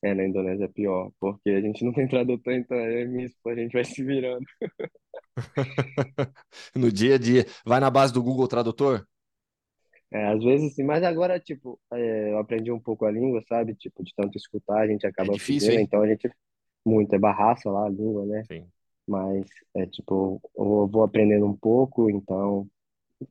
É, 0.01 0.13
na 0.13 0.25
Indonésia 0.25 0.65
é 0.65 0.67
pior, 0.69 1.11
porque 1.19 1.49
a 1.49 1.59
gente 1.59 1.83
não 1.83 1.91
tem 1.91 2.07
tradutor, 2.07 2.53
então 2.53 2.77
é 2.77 3.03
isso, 3.21 3.35
a 3.45 3.55
gente 3.55 3.73
vai 3.73 3.83
se 3.83 4.01
virando. 4.03 4.45
no 6.75 6.91
dia 6.91 7.15
a 7.15 7.17
dia. 7.17 7.45
Vai 7.65 7.79
na 7.81 7.89
base 7.89 8.13
do 8.13 8.23
Google 8.23 8.47
Tradutor? 8.47 9.05
É, 10.11 10.27
às 10.27 10.43
vezes 10.43 10.73
sim, 10.73 10.83
mas 10.83 11.03
agora, 11.03 11.39
tipo, 11.39 11.79
é, 11.93 12.31
eu 12.31 12.39
aprendi 12.39 12.71
um 12.71 12.79
pouco 12.79 13.05
a 13.05 13.11
língua, 13.11 13.43
sabe? 13.47 13.75
Tipo, 13.75 14.03
de 14.03 14.13
tanto 14.15 14.37
escutar, 14.37 14.79
a 14.79 14.87
gente 14.87 15.05
acaba 15.05 15.31
é 15.31 15.33
difícil, 15.33 15.73
hein? 15.73 15.81
então 15.81 16.01
a 16.01 16.07
gente 16.07 16.31
muito, 16.85 17.13
é 17.13 17.19
barraça 17.19 17.69
lá 17.69 17.85
a 17.85 17.89
língua, 17.89 18.25
né? 18.25 18.43
Sim. 18.47 18.65
Mas 19.07 19.45
é 19.75 19.85
tipo, 19.85 20.41
eu 20.57 20.87
vou 20.87 21.03
aprendendo 21.03 21.45
um 21.45 21.55
pouco, 21.55 22.09
então 22.09 22.67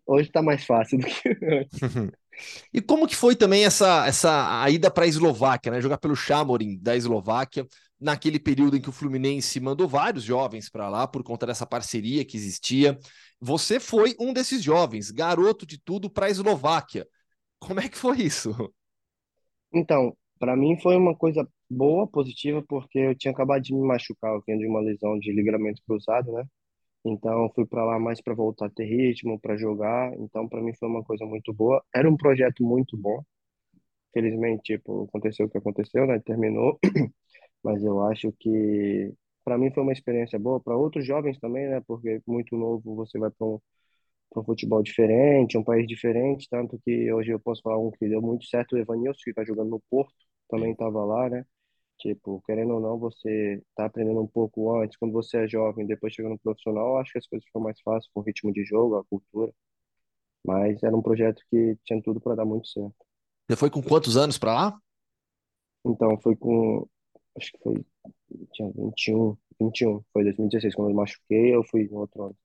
hoje 0.07 0.31
tá 0.31 0.43
mais 0.43 0.65
fácil 0.65 0.99
do 0.99 1.07
que 1.07 1.29
antes. 1.43 1.81
E 2.73 2.81
como 2.81 3.07
que 3.07 3.17
foi 3.17 3.35
também 3.37 3.65
essa, 3.65 4.07
essa 4.07 4.63
a 4.63 4.71
ida 4.71 4.91
para 4.91 5.05
a 5.05 5.09
Eslováquia, 5.09 5.73
né? 5.73 5.81
Jogar 5.81 5.99
pelo 5.99 6.17
Chamorin 6.17 6.79
da 6.81 6.97
Eslováquia, 6.97 7.67
naquele 8.01 8.39
período 8.39 8.77
em 8.77 8.81
que 8.81 8.89
o 8.89 8.93
Fluminense 8.93 9.59
mandou 9.61 9.89
vários 9.89 10.25
jovens 10.25 10.71
para 10.71 10.89
lá 10.89 11.07
por 11.07 11.23
conta 11.23 11.47
dessa 11.47 11.67
parceria 11.67 12.25
que 12.25 12.37
existia. 12.37 12.99
Você 13.41 13.81
foi 13.81 14.15
um 14.21 14.33
desses 14.33 14.63
jovens, 14.63 15.11
garoto 15.11 15.67
de 15.67 15.81
tudo 15.81 16.09
para 16.11 16.27
a 16.27 16.31
Eslováquia. 16.31 17.07
Como 17.59 17.81
é 17.81 17.89
que 17.89 17.99
foi 17.99 18.19
isso? 18.19 18.55
Então, 19.73 20.17
para 20.39 20.57
mim 20.57 20.79
foi 20.81 20.97
uma 20.97 21.15
coisa 21.15 21.47
boa, 21.69 22.07
positiva, 22.07 22.65
porque 22.69 22.99
eu 22.99 23.15
tinha 23.15 23.33
acabado 23.33 23.63
de 23.63 23.75
me 23.75 23.87
machucar, 23.87 24.33
eu 24.33 24.59
de 24.59 24.67
uma 24.67 24.81
lesão 24.81 25.19
de 25.19 25.33
ligamento 25.33 25.83
cruzado, 25.87 26.33
né? 26.33 26.45
Então, 27.13 27.51
fui 27.55 27.67
para 27.67 27.85
lá 27.85 27.99
mais 27.99 28.21
para 28.21 28.35
voltar 28.35 28.67
a 28.67 28.71
ter 28.71 28.85
ritmo, 28.85 29.39
para 29.41 29.57
jogar. 29.57 30.13
Então, 30.19 30.49
para 30.49 30.61
mim 30.63 30.73
foi 30.79 30.89
uma 30.89 31.03
coisa 31.05 31.25
muito 31.27 31.53
boa. 31.53 31.83
Era 31.95 32.09
um 32.11 32.17
projeto 32.17 32.65
muito 32.65 32.97
bom. 32.97 33.23
Felizmente, 34.13 34.63
tipo, 34.77 35.05
aconteceu 35.05 35.47
o 35.47 35.51
que 35.51 35.59
aconteceu, 35.59 36.07
né? 36.07 36.19
Terminou. 36.21 36.79
Mas 37.63 37.83
eu 37.85 38.03
acho 38.05 38.33
que 38.41 39.13
para 39.45 39.59
mim 39.59 39.71
foi 39.73 39.83
uma 39.83 39.93
experiência 39.93 40.39
boa, 40.39 40.61
para 40.61 40.77
outros 40.77 41.07
jovens 41.07 41.39
também, 41.39 41.69
né? 41.69 41.83
Porque 41.87 42.21
muito 42.27 42.57
novo 42.57 42.95
você 42.97 43.19
vai 43.19 43.31
para 43.31 43.47
um, 43.47 43.61
um 44.37 44.45
futebol 44.45 44.83
diferente, 44.83 45.59
um 45.59 45.65
país 45.65 45.87
diferente, 45.87 46.49
tanto 46.51 46.79
que 46.85 47.13
hoje 47.13 47.31
eu 47.33 47.41
posso 47.41 47.63
falar 47.63 47.79
um 47.79 47.91
que 47.91 48.09
deu 48.09 48.23
muito 48.23 48.47
certo, 48.47 48.75
o 48.75 48.79
Evanilson, 48.79 49.21
que 49.25 49.31
está 49.31 49.45
jogando 49.45 49.71
no 49.71 49.83
Porto, 49.91 50.15
também 50.51 50.73
estava 50.73 51.05
lá, 51.05 51.29
né? 51.31 51.45
Tipo, 51.99 52.41
querendo 52.47 52.75
ou 52.75 52.81
não, 52.81 52.99
você 52.99 53.61
tá 53.75 53.87
aprendendo 53.87 54.21
um 54.21 54.27
pouco 54.27 54.77
antes, 54.81 54.97
quando 54.97 55.13
você 55.13 55.39
é 55.45 55.49
jovem, 55.49 55.87
depois 55.87 56.13
chegando 56.15 56.33
no 56.33 56.39
profissional, 56.39 56.99
acho 56.99 57.13
que 57.13 57.19
as 57.19 57.27
coisas 57.27 57.45
ficam 57.45 57.61
mais 57.61 57.81
fáceis 57.81 58.09
com 58.15 58.21
o 58.21 58.23
ritmo 58.23 58.53
de 58.53 58.65
jogo, 58.65 58.97
a 58.97 59.05
cultura. 59.05 59.53
Mas 60.47 60.83
era 60.83 60.97
um 60.97 61.03
projeto 61.03 61.43
que 61.51 61.77
tinha 61.85 62.01
tudo 62.01 62.21
para 62.21 62.37
dar 62.37 62.45
muito 62.45 62.69
certo. 62.69 62.95
Você 63.49 63.57
foi 63.57 63.71
com 63.71 63.83
quantos 63.83 64.17
anos 64.17 64.39
para 64.39 64.55
lá? 64.55 64.81
Então, 65.85 66.19
foi 66.21 66.37
com. 66.37 66.87
Acho 67.37 67.53
que 67.53 67.59
foi. 67.59 67.85
Tinha 68.53 68.71
21, 68.71 69.37
21. 69.61 70.03
Foi 70.13 70.23
2016, 70.23 70.75
quando 70.75 70.91
eu 70.91 70.95
machuquei, 70.95 71.55
eu 71.55 71.65
fui 71.65 71.89
no 71.89 71.99
outro 71.99 72.25
ano. 72.25 72.37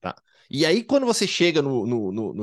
Tá. 0.00 0.14
E 0.50 0.64
aí, 0.64 0.82
quando 0.82 1.04
você 1.04 1.26
chega 1.26 1.60
no, 1.60 1.86
no, 1.86 2.10
no, 2.10 2.32
no 2.32 2.42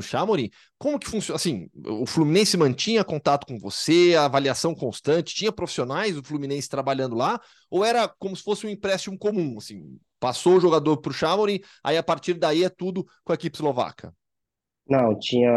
como 0.77 0.99
que 0.99 1.09
funciona? 1.09 1.37
Assim, 1.37 1.67
o 1.87 2.05
Fluminense 2.05 2.55
mantinha 2.55 3.03
contato 3.03 3.47
com 3.47 3.57
você, 3.57 4.13
a 4.15 4.25
avaliação 4.25 4.75
constante, 4.75 5.33
tinha 5.33 5.51
profissionais 5.51 6.15
do 6.15 6.23
Fluminense 6.23 6.69
trabalhando 6.69 7.15
lá, 7.15 7.41
ou 7.69 7.83
era 7.83 8.07
como 8.07 8.35
se 8.35 8.43
fosse 8.43 8.67
um 8.67 8.69
empréstimo 8.69 9.17
comum? 9.17 9.57
Assim, 9.57 9.97
passou 10.19 10.57
o 10.57 10.59
jogador 10.59 10.97
para 10.97 11.09
o 11.09 11.13
Chamorin, 11.13 11.59
aí 11.83 11.97
a 11.97 12.03
partir 12.03 12.35
daí 12.35 12.63
é 12.63 12.69
tudo 12.69 13.03
com 13.23 13.31
a 13.31 13.35
equipe 13.35 13.57
eslovaca? 13.57 14.13
Não, 14.87 15.17
tinha, 15.17 15.51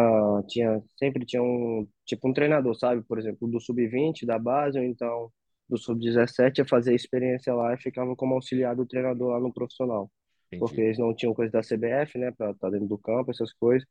tinha, 0.48 0.82
sempre 0.98 1.26
tinha 1.26 1.42
um, 1.42 1.86
tipo 2.06 2.28
um 2.28 2.32
treinador, 2.32 2.74
sabe? 2.78 3.02
Por 3.02 3.18
exemplo, 3.18 3.46
do 3.46 3.60
sub-20, 3.60 4.24
da 4.24 4.38
base, 4.38 4.78
ou 4.78 4.84
então 4.84 5.30
do 5.68 5.76
sub-17, 5.76 6.62
a 6.62 6.64
fazer 6.66 6.92
a 6.92 6.94
experiência 6.94 7.52
lá 7.54 7.74
e 7.74 7.78
ficava 7.78 8.16
como 8.16 8.34
auxiliar 8.34 8.74
do 8.74 8.86
treinador 8.86 9.32
lá 9.32 9.40
no 9.40 9.52
profissional. 9.52 10.10
Entendi. 10.48 10.60
porque 10.60 10.80
eles 10.80 10.98
não 10.98 11.14
tinham 11.14 11.34
coisa 11.34 11.52
da 11.52 11.62
CBF, 11.62 12.18
né, 12.18 12.30
para 12.30 12.50
estar 12.50 12.66
tá 12.66 12.70
dentro 12.70 12.88
do 12.88 12.98
campo, 12.98 13.30
essas 13.30 13.52
coisas. 13.52 13.86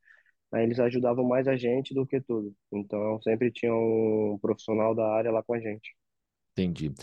Aí 0.51 0.64
eles 0.64 0.80
ajudavam 0.80 1.26
mais 1.26 1.47
a 1.47 1.55
gente 1.55 1.93
do 1.93 2.05
que 2.05 2.22
tudo. 2.22 2.53
Então 2.72 3.22
sempre 3.22 3.51
tinha 3.51 3.74
um 3.74 4.38
profissional 4.41 4.95
da 4.95 5.08
área 5.12 5.32
lá 5.32 5.43
com 5.43 5.53
a 5.53 5.60
gente. 5.60 5.95
Entendi. 6.53 6.93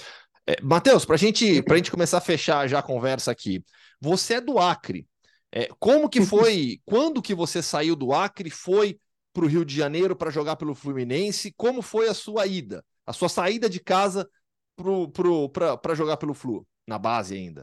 É, 0.47 0.61
Matheus, 0.63 1.05
para 1.05 1.17
gente, 1.17 1.63
a 1.69 1.77
gente 1.77 1.91
começar 1.91 2.19
a 2.19 2.23
fechar 2.23 2.69
já 2.69 2.81
a 2.81 2.83
conversa 2.83 3.31
aqui, 3.31 3.65
você 4.01 4.35
é 4.35 4.41
do 4.41 4.59
Acre. 4.59 5.07
É, 5.53 5.69
como 5.79 6.09
que 6.09 6.21
foi? 6.21 6.81
quando 6.85 7.23
que 7.23 7.35
você 7.35 7.63
saiu 7.63 7.95
do 7.95 8.13
Acre, 8.13 8.51
foi 8.51 8.99
para 9.33 9.45
o 9.45 9.49
Rio 9.49 9.65
de 9.65 9.75
Janeiro 9.75 10.17
para 10.17 10.31
jogar 10.31 10.57
pelo 10.57 10.75
Fluminense? 10.75 11.53
Como 11.57 11.81
foi 11.81 12.09
a 12.09 12.15
sua 12.15 12.47
ida, 12.47 12.85
a 13.07 13.13
sua 13.13 13.29
saída 13.29 13.69
de 13.69 13.81
casa 13.81 14.29
para 14.77 15.95
jogar 15.95 16.17
pelo 16.17 16.35
Flu, 16.35 16.67
na 16.87 16.99
base 16.99 17.37
ainda? 17.37 17.63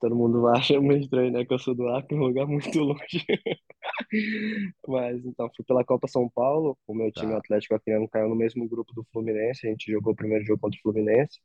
Todo 0.00 0.14
mundo 0.16 0.46
acha 0.48 0.80
meio 0.80 1.00
estranho, 1.00 1.32
né? 1.32 1.44
Que 1.44 1.54
eu 1.54 1.58
sou 1.58 1.74
do 1.74 1.88
Acre, 1.88 2.16
um 2.16 2.20
lugar 2.24 2.46
muito 2.46 2.78
longe. 2.80 3.24
Mas 4.88 5.24
então, 5.24 5.50
fui 5.56 5.64
pela 5.64 5.84
Copa 5.84 6.08
São 6.08 6.28
Paulo. 6.28 6.76
O 6.86 6.94
meu 6.94 7.10
time 7.12 7.32
Tá. 7.32 7.38
Atlético 7.38 7.74
Acreano 7.74 8.08
caiu 8.08 8.28
no 8.28 8.36
mesmo 8.36 8.68
grupo 8.68 8.92
do 8.94 9.04
Fluminense. 9.12 9.66
A 9.66 9.70
gente 9.70 9.90
jogou 9.90 10.12
o 10.12 10.16
primeiro 10.16 10.44
jogo 10.44 10.60
contra 10.60 10.78
o 10.78 10.82
Fluminense. 10.82 11.40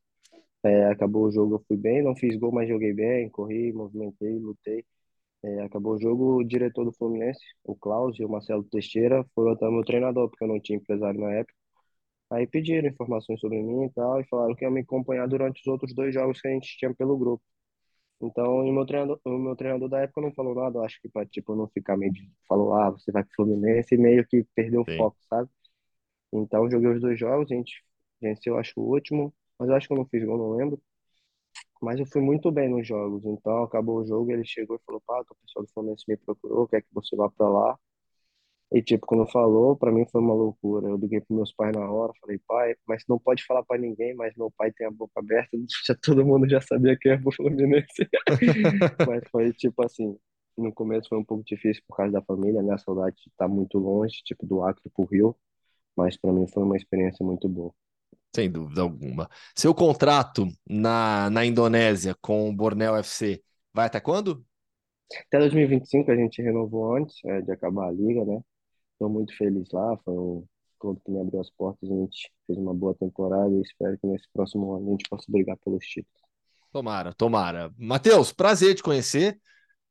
É, 0.64 0.86
acabou 0.88 1.26
o 1.26 1.32
jogo, 1.32 1.56
eu 1.56 1.64
fui 1.68 1.78
bem. 1.78 2.04
Não 2.04 2.16
fiz 2.16 2.36
gol, 2.38 2.52
mas 2.52 2.68
joguei 2.70 2.94
bem. 2.94 3.30
Corri, 3.30 3.74
movimentei, 3.74 4.40
lutei. 4.40 4.86
É, 5.44 5.62
acabou 5.64 5.96
o 5.96 6.02
jogo, 6.02 6.38
o 6.38 6.44
diretor 6.44 6.84
do 6.86 6.92
Fluminense, 6.94 7.40
o 7.64 7.76
Klaus 7.76 8.20
e 8.20 8.26
o 8.26 8.30
Marcelo 8.30 8.64
Teixeira, 8.66 9.26
foram 9.34 9.54
até 9.54 9.68
o 9.68 9.72
meu 9.72 9.84
treinador, 9.86 10.30
porque 10.30 10.44
eu 10.44 10.50
não 10.50 10.60
tinha 10.60 10.78
empresário 10.78 11.20
na 11.20 11.32
época. 11.34 11.54
Aí 12.32 12.48
pediram 12.48 12.90
informações 12.90 13.40
sobre 13.40 13.62
mim 13.62 13.86
e 13.86 13.92
tal, 13.92 14.20
e 14.22 14.26
falaram 14.28 14.56
que 14.56 14.66
iam 14.66 14.72
me 14.72 14.82
acompanhar 14.82 15.28
durante 15.28 15.62
os 15.62 15.68
outros 15.68 15.94
dois 15.96 16.14
jogos 16.14 16.42
que 16.42 16.48
a 16.48 16.52
gente 16.52 16.78
tinha 16.78 16.94
pelo 16.94 17.18
grupo. 17.18 17.44
Então, 18.22 18.66
e 18.66 18.70
o 18.70 18.74
meu 18.74 18.86
treinador, 18.86 19.20
o 19.26 19.38
meu 19.38 19.56
treinador 19.56 19.90
da 19.90 20.02
época 20.02 20.22
não 20.22 20.34
falou 20.34 20.54
nada, 20.56 20.78
eu 20.80 20.84
acho 20.84 21.02
que 21.02 21.08
para 21.10 21.26
tipo 21.26 21.56
não 21.56 21.68
ficar 21.70 21.98
meio 21.98 22.12
de, 22.12 22.30
falou, 22.48 22.74
ah, 22.74 22.90
você 22.92 23.12
vai 23.12 23.24
pro 23.24 23.34
Fluminense 23.36 23.96
e 23.96 23.98
meio 23.98 24.26
que 24.28 24.46
perdeu 24.56 24.82
o 24.82 24.86
Sim. 24.86 24.98
foco, 24.98 25.18
sabe? 25.30 25.50
Então, 26.34 26.70
joguei 26.72 26.90
os 26.92 27.02
dois 27.02 27.20
jogos, 27.20 27.52
a 27.52 27.56
gente 27.56 27.84
venceu, 28.22 28.58
acho 28.58 28.74
o 28.80 28.84
último, 28.84 29.34
mas 29.60 29.70
eu 29.70 29.76
acho 29.76 29.88
que 29.88 29.94
eu 29.94 29.98
não 29.98 30.08
fiz 30.08 30.24
gol, 30.26 30.38
não 30.38 30.52
lembro. 30.52 30.82
Mas 31.82 32.00
eu 32.00 32.06
fui 32.06 32.22
muito 32.22 32.52
bem 32.52 32.70
nos 32.70 32.86
jogos, 32.88 33.26
então 33.26 33.64
acabou 33.64 34.00
o 34.00 34.06
jogo, 34.06 34.32
ele 34.32 34.46
chegou 34.46 34.76
e 34.78 34.86
falou, 34.86 35.02
pá, 35.06 35.22
o 35.22 35.36
pessoal 35.46 35.66
do 35.66 35.72
Fluminense 35.72 36.04
me 36.08 36.18
procurou, 36.18 36.68
quer 36.68 36.82
que 36.82 36.88
você 36.94 37.16
vá 37.16 37.30
para 37.30 37.48
lá. 37.50 37.80
E 38.72 38.84
tipo, 38.84 39.06
quando 39.08 39.26
falou, 39.32 39.76
para 39.76 39.92
mim 39.92 40.06
foi 40.12 40.22
uma 40.22 40.34
loucura. 40.34 40.88
Eu 40.90 40.98
liguei 40.98 41.22
para 41.22 41.36
meus 41.36 41.52
pais 41.54 41.76
na 41.76 41.90
hora, 41.90 42.14
falei, 42.22 42.40
pai, 42.48 42.76
mas 42.88 43.04
não 43.10 43.18
pode 43.18 43.44
falar 43.46 43.64
para 43.64 43.82
ninguém, 43.82 44.14
mas 44.16 44.36
meu 44.36 44.52
pai 44.52 44.72
tem 44.72 44.86
a 44.86 44.92
boca 44.92 45.20
aberta, 45.20 45.58
já 45.88 45.96
todo 45.96 46.26
mundo 46.26 46.48
já 46.48 46.62
sabia 46.62 46.96
que 47.00 47.10
era 47.10 47.22
pro 47.22 47.32
Fluminense. 47.32 48.08
Mas 49.08 49.24
foi 49.32 49.52
tipo 49.54 49.84
assim, 49.84 50.16
no 50.58 50.72
começo 50.74 51.10
foi 51.10 51.18
um 51.18 51.24
pouco 51.24 51.44
difícil 51.44 51.84
por 51.88 51.98
causa 51.98 52.12
da 52.14 52.22
família, 52.22 52.62
né? 52.62 52.74
A 52.74 52.78
saudade 52.78 53.16
de 53.16 53.30
estar 53.30 53.48
muito 53.48 53.80
longe, 53.80 54.22
tipo 54.24 54.46
do 54.46 54.64
Acre 54.64 54.90
pro 54.94 55.06
Rio, 55.06 55.36
mas 55.96 56.18
para 56.18 56.32
mim 56.32 56.48
foi 56.48 56.64
uma 56.64 56.78
experiência 56.78 57.26
muito 57.26 57.50
boa. 57.50 57.74
Sem 58.36 58.52
dúvida 58.52 58.82
alguma. 58.82 59.28
Seu 59.56 59.74
contrato 59.74 60.48
na, 60.70 61.30
na 61.32 61.46
Indonésia 61.46 62.16
com 62.22 62.50
o 62.50 62.54
Borneo 62.54 62.96
FC 62.98 63.42
vai 63.74 63.88
até 63.88 64.00
quando? 64.00 64.46
Até 65.28 65.40
2025 65.40 66.12
a 66.12 66.16
gente 66.16 66.42
renovou 66.42 66.96
antes 66.96 67.18
é, 67.26 67.42
de 67.42 67.52
acabar 67.52 67.88
a 67.88 67.92
liga, 67.92 68.24
né? 68.24 68.42
Estou 69.00 69.10
muito 69.10 69.34
feliz 69.38 69.70
lá, 69.72 69.96
foi 70.04 70.14
um 70.14 70.46
clube 70.78 71.00
que 71.06 71.10
me 71.10 71.22
abriu 71.22 71.40
as 71.40 71.50
portas, 71.52 71.90
a 71.90 71.94
gente 71.94 72.30
fez 72.46 72.60
uma 72.60 72.74
boa 72.74 72.94
temporada 72.94 73.50
e 73.50 73.62
espero 73.62 73.98
que 73.98 74.06
nesse 74.06 74.28
próximo 74.34 74.74
ano 74.74 74.90
a 74.90 74.92
gente 74.92 75.08
possa 75.10 75.24
brigar 75.30 75.56
pelos 75.64 75.86
títulos. 75.86 76.22
Tomara, 76.70 77.14
tomara. 77.14 77.74
Matheus, 77.78 78.34
prazer 78.34 78.76
te 78.76 78.84
conhecer. 78.84 79.40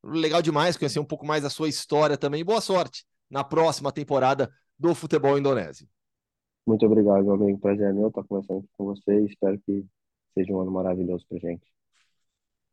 Legal 0.04 0.42
demais 0.42 0.76
conhecer 0.76 1.00
um 1.00 1.06
pouco 1.06 1.24
mais 1.24 1.42
da 1.42 1.48
sua 1.48 1.70
história 1.70 2.18
também. 2.18 2.44
Boa 2.44 2.60
sorte 2.60 3.06
na 3.30 3.42
próxima 3.42 3.90
temporada 3.90 4.52
do 4.78 4.94
futebol 4.94 5.38
indonésio. 5.38 5.88
Muito 6.66 6.84
obrigado, 6.84 7.24
meu 7.24 7.32
amigo. 7.32 7.58
Prazer 7.58 7.88
é 7.88 7.92
meu 7.94 8.08
estar 8.08 8.24
conversando 8.24 8.58
aqui 8.58 8.68
com 8.76 8.84
você 8.84 9.22
e 9.22 9.24
espero 9.24 9.58
que 9.60 9.86
seja 10.34 10.52
um 10.52 10.60
ano 10.60 10.70
maravilhoso 10.70 11.24
pra 11.26 11.38
gente. 11.38 11.66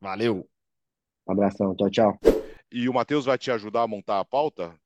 Valeu. 0.02 0.46
Abração, 1.26 1.74
tchau, 1.78 1.90
tchau. 1.90 2.20
E 2.70 2.90
o 2.90 2.94
Matheus 2.94 3.24
vai 3.24 3.38
te 3.38 3.50
ajudar 3.52 3.84
a 3.84 3.88
montar 3.88 4.20
a 4.20 4.26
pauta 4.26 4.78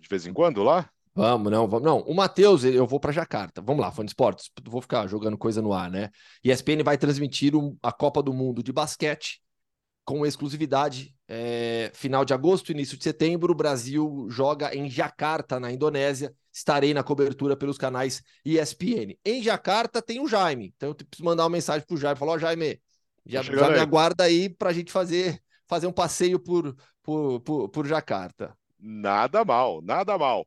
de 0.00 0.08
vez 0.08 0.26
em 0.26 0.32
quando 0.32 0.62
lá? 0.62 0.88
Vamos, 1.14 1.50
não, 1.50 1.66
vamos. 1.66 1.84
Não, 1.86 2.00
o 2.00 2.14
Matheus, 2.14 2.62
eu 2.64 2.86
vou 2.86 3.00
para 3.00 3.10
Jacarta. 3.10 3.62
Vamos 3.62 3.80
lá, 3.80 3.90
Fã 3.90 4.04
de 4.04 4.10
Esportes. 4.10 4.50
Vou 4.64 4.82
ficar 4.82 5.06
jogando 5.06 5.38
coisa 5.38 5.62
no 5.62 5.72
ar, 5.72 5.90
né? 5.90 6.10
ESPN 6.44 6.82
vai 6.84 6.98
transmitir 6.98 7.54
a 7.82 7.90
Copa 7.90 8.22
do 8.22 8.34
Mundo 8.34 8.62
de 8.62 8.72
basquete 8.72 9.40
com 10.04 10.24
exclusividade. 10.26 11.14
é, 11.28 11.90
final 11.94 12.24
de 12.24 12.32
agosto, 12.32 12.70
início 12.70 12.96
de 12.96 13.02
setembro, 13.02 13.52
o 13.52 13.56
Brasil 13.56 14.26
joga 14.30 14.74
em 14.76 14.88
Jacarta, 14.88 15.58
na 15.58 15.72
Indonésia. 15.72 16.32
Estarei 16.52 16.94
na 16.94 17.02
cobertura 17.02 17.56
pelos 17.56 17.76
canais 17.78 18.22
ESPN. 18.44 19.18
Em 19.24 19.42
Jacarta 19.42 20.00
tem 20.00 20.20
o 20.20 20.28
Jaime, 20.28 20.72
então 20.76 20.90
eu 20.90 20.94
preciso 20.94 21.24
mandar 21.24 21.42
uma 21.44 21.50
mensagem 21.50 21.84
pro 21.86 21.96
Jaime. 21.96 22.18
Falou, 22.18 22.34
ó, 22.34 22.38
Jaime, 22.38 22.80
já, 23.24 23.42
chegando 23.42 23.60
já 23.60 23.68
me 23.70 23.74
aí." 23.74 23.80
aguarda 23.80 24.24
aí 24.24 24.48
pra 24.48 24.72
gente 24.72 24.92
fazer, 24.92 25.42
fazer 25.66 25.86
um 25.86 25.92
passeio 25.92 26.38
por, 26.38 26.76
por, 27.02 27.40
por, 27.40 27.68
por 27.70 27.86
Jacarta. 27.86 28.56
Nada 28.78 29.44
mal, 29.44 29.80
nada 29.82 30.16
mal. 30.18 30.46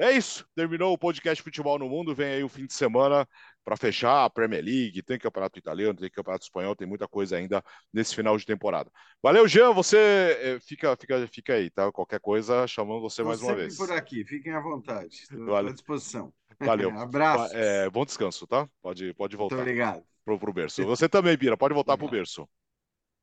É 0.00 0.12
isso, 0.12 0.46
terminou 0.54 0.92
o 0.92 0.98
podcast 0.98 1.42
Futebol 1.42 1.76
no 1.76 1.88
Mundo. 1.88 2.14
Vem 2.14 2.34
aí 2.34 2.44
o 2.44 2.48
fim 2.48 2.66
de 2.66 2.72
semana 2.72 3.28
para 3.64 3.76
fechar 3.76 4.24
a 4.24 4.30
Premier 4.30 4.64
League. 4.64 5.02
Tem 5.02 5.18
campeonato 5.18 5.58
italiano, 5.58 5.98
tem 5.98 6.08
campeonato 6.08 6.44
espanhol, 6.44 6.76
tem 6.76 6.86
muita 6.86 7.08
coisa 7.08 7.36
ainda 7.36 7.62
nesse 7.92 8.14
final 8.14 8.38
de 8.38 8.46
temporada. 8.46 8.92
Valeu, 9.20 9.48
Jean. 9.48 9.72
Você 9.72 9.98
eh, 9.98 10.58
fica, 10.60 10.96
fica, 10.96 11.26
fica 11.26 11.54
aí, 11.54 11.68
tá? 11.68 11.90
Qualquer 11.90 12.20
coisa, 12.20 12.64
chamando 12.68 13.00
você 13.00 13.22
Estou 13.22 13.26
mais 13.26 13.42
uma 13.42 13.56
vez. 13.56 13.76
por 13.76 13.90
aqui, 13.90 14.24
fiquem 14.24 14.52
à 14.52 14.60
vontade. 14.60 15.16
Estou 15.16 15.46
Vale. 15.46 15.70
à 15.70 15.72
disposição. 15.72 16.32
Valeu. 16.60 16.90
Abraço. 16.96 17.56
É, 17.56 17.90
bom 17.90 18.04
descanso, 18.04 18.46
tá? 18.46 18.68
Pode, 18.80 19.12
pode 19.14 19.36
Muito 19.36 19.50
voltar 19.50 19.62
obrigado. 19.62 20.04
pro, 20.24 20.38
pro 20.38 20.52
berço. 20.52 20.84
Você 20.84 21.08
também, 21.08 21.36
Bira, 21.36 21.56
pode 21.56 21.74
voltar 21.74 21.98
pro 21.98 22.08
berço. 22.08 22.48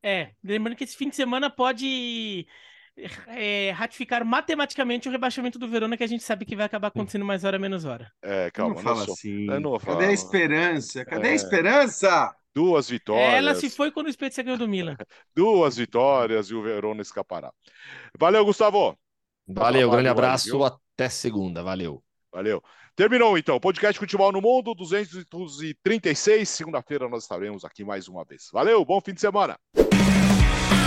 É, 0.03 0.33
lembrando 0.43 0.75
que 0.75 0.83
esse 0.83 0.97
fim 0.97 1.09
de 1.09 1.15
semana 1.15 1.49
pode 1.49 2.45
é, 3.27 3.71
ratificar 3.71 4.23
matematicamente 4.25 5.07
o 5.07 5.11
rebaixamento 5.11 5.59
do 5.59 5.67
Verona, 5.67 5.97
que 5.97 6.03
a 6.03 6.07
gente 6.07 6.23
sabe 6.23 6.45
que 6.45 6.55
vai 6.55 6.65
acabar 6.65 6.87
acontecendo 6.87 7.25
mais 7.25 7.43
hora 7.43 7.59
menos 7.59 7.85
hora. 7.85 8.11
É, 8.21 8.49
calma, 8.51 8.75
não 8.75 8.81
fala 8.81 9.05
sou- 9.05 9.13
assim. 9.13 9.47
Eu 9.49 9.59
não 9.59 9.71
vou 9.71 9.79
Cadê 9.79 10.05
a 10.05 10.11
esperança? 10.13 11.03
Cadê 11.05 11.27
É. 11.27 11.31
a 11.31 11.35
esperança? 11.35 12.35
Duas 12.53 12.89
vitórias. 12.89 13.33
Ela 13.33 13.53
se 13.53 13.69
foi 13.69 13.91
quando 13.91 14.07
o 14.07 14.13
Spezia 14.13 14.41
ganhou 14.43 14.57
do 14.57 14.67
Milan. 14.67 14.95
Duas 15.35 15.75
vitórias 15.75 16.47
e 16.49 16.55
o 16.55 16.61
Verona 16.63 17.01
escapará. 17.01 17.51
Valeu, 18.17 18.45
Gustavo. 18.45 18.97
Valeu, 19.47 19.89
grande 19.91 20.07
abraço, 20.07 20.51
viu? 20.57 20.63
até 20.63 21.09
segunda. 21.09 21.61
Valeu. 21.61 22.01
Valeu. 22.31 22.63
Terminou 22.95 23.37
então. 23.37 23.59
Podcast 23.59 23.99
Futebol 23.99 24.31
no 24.31 24.41
Mundo 24.41 24.73
236. 24.73 26.47
Segunda-feira 26.47 27.09
nós 27.09 27.23
estaremos 27.23 27.65
aqui 27.65 27.83
mais 27.83 28.07
uma 28.07 28.23
vez. 28.23 28.49
Valeu, 28.53 28.83
bom 28.85 29.01
fim 29.01 29.13
de 29.13 29.19
semana. 29.21 29.59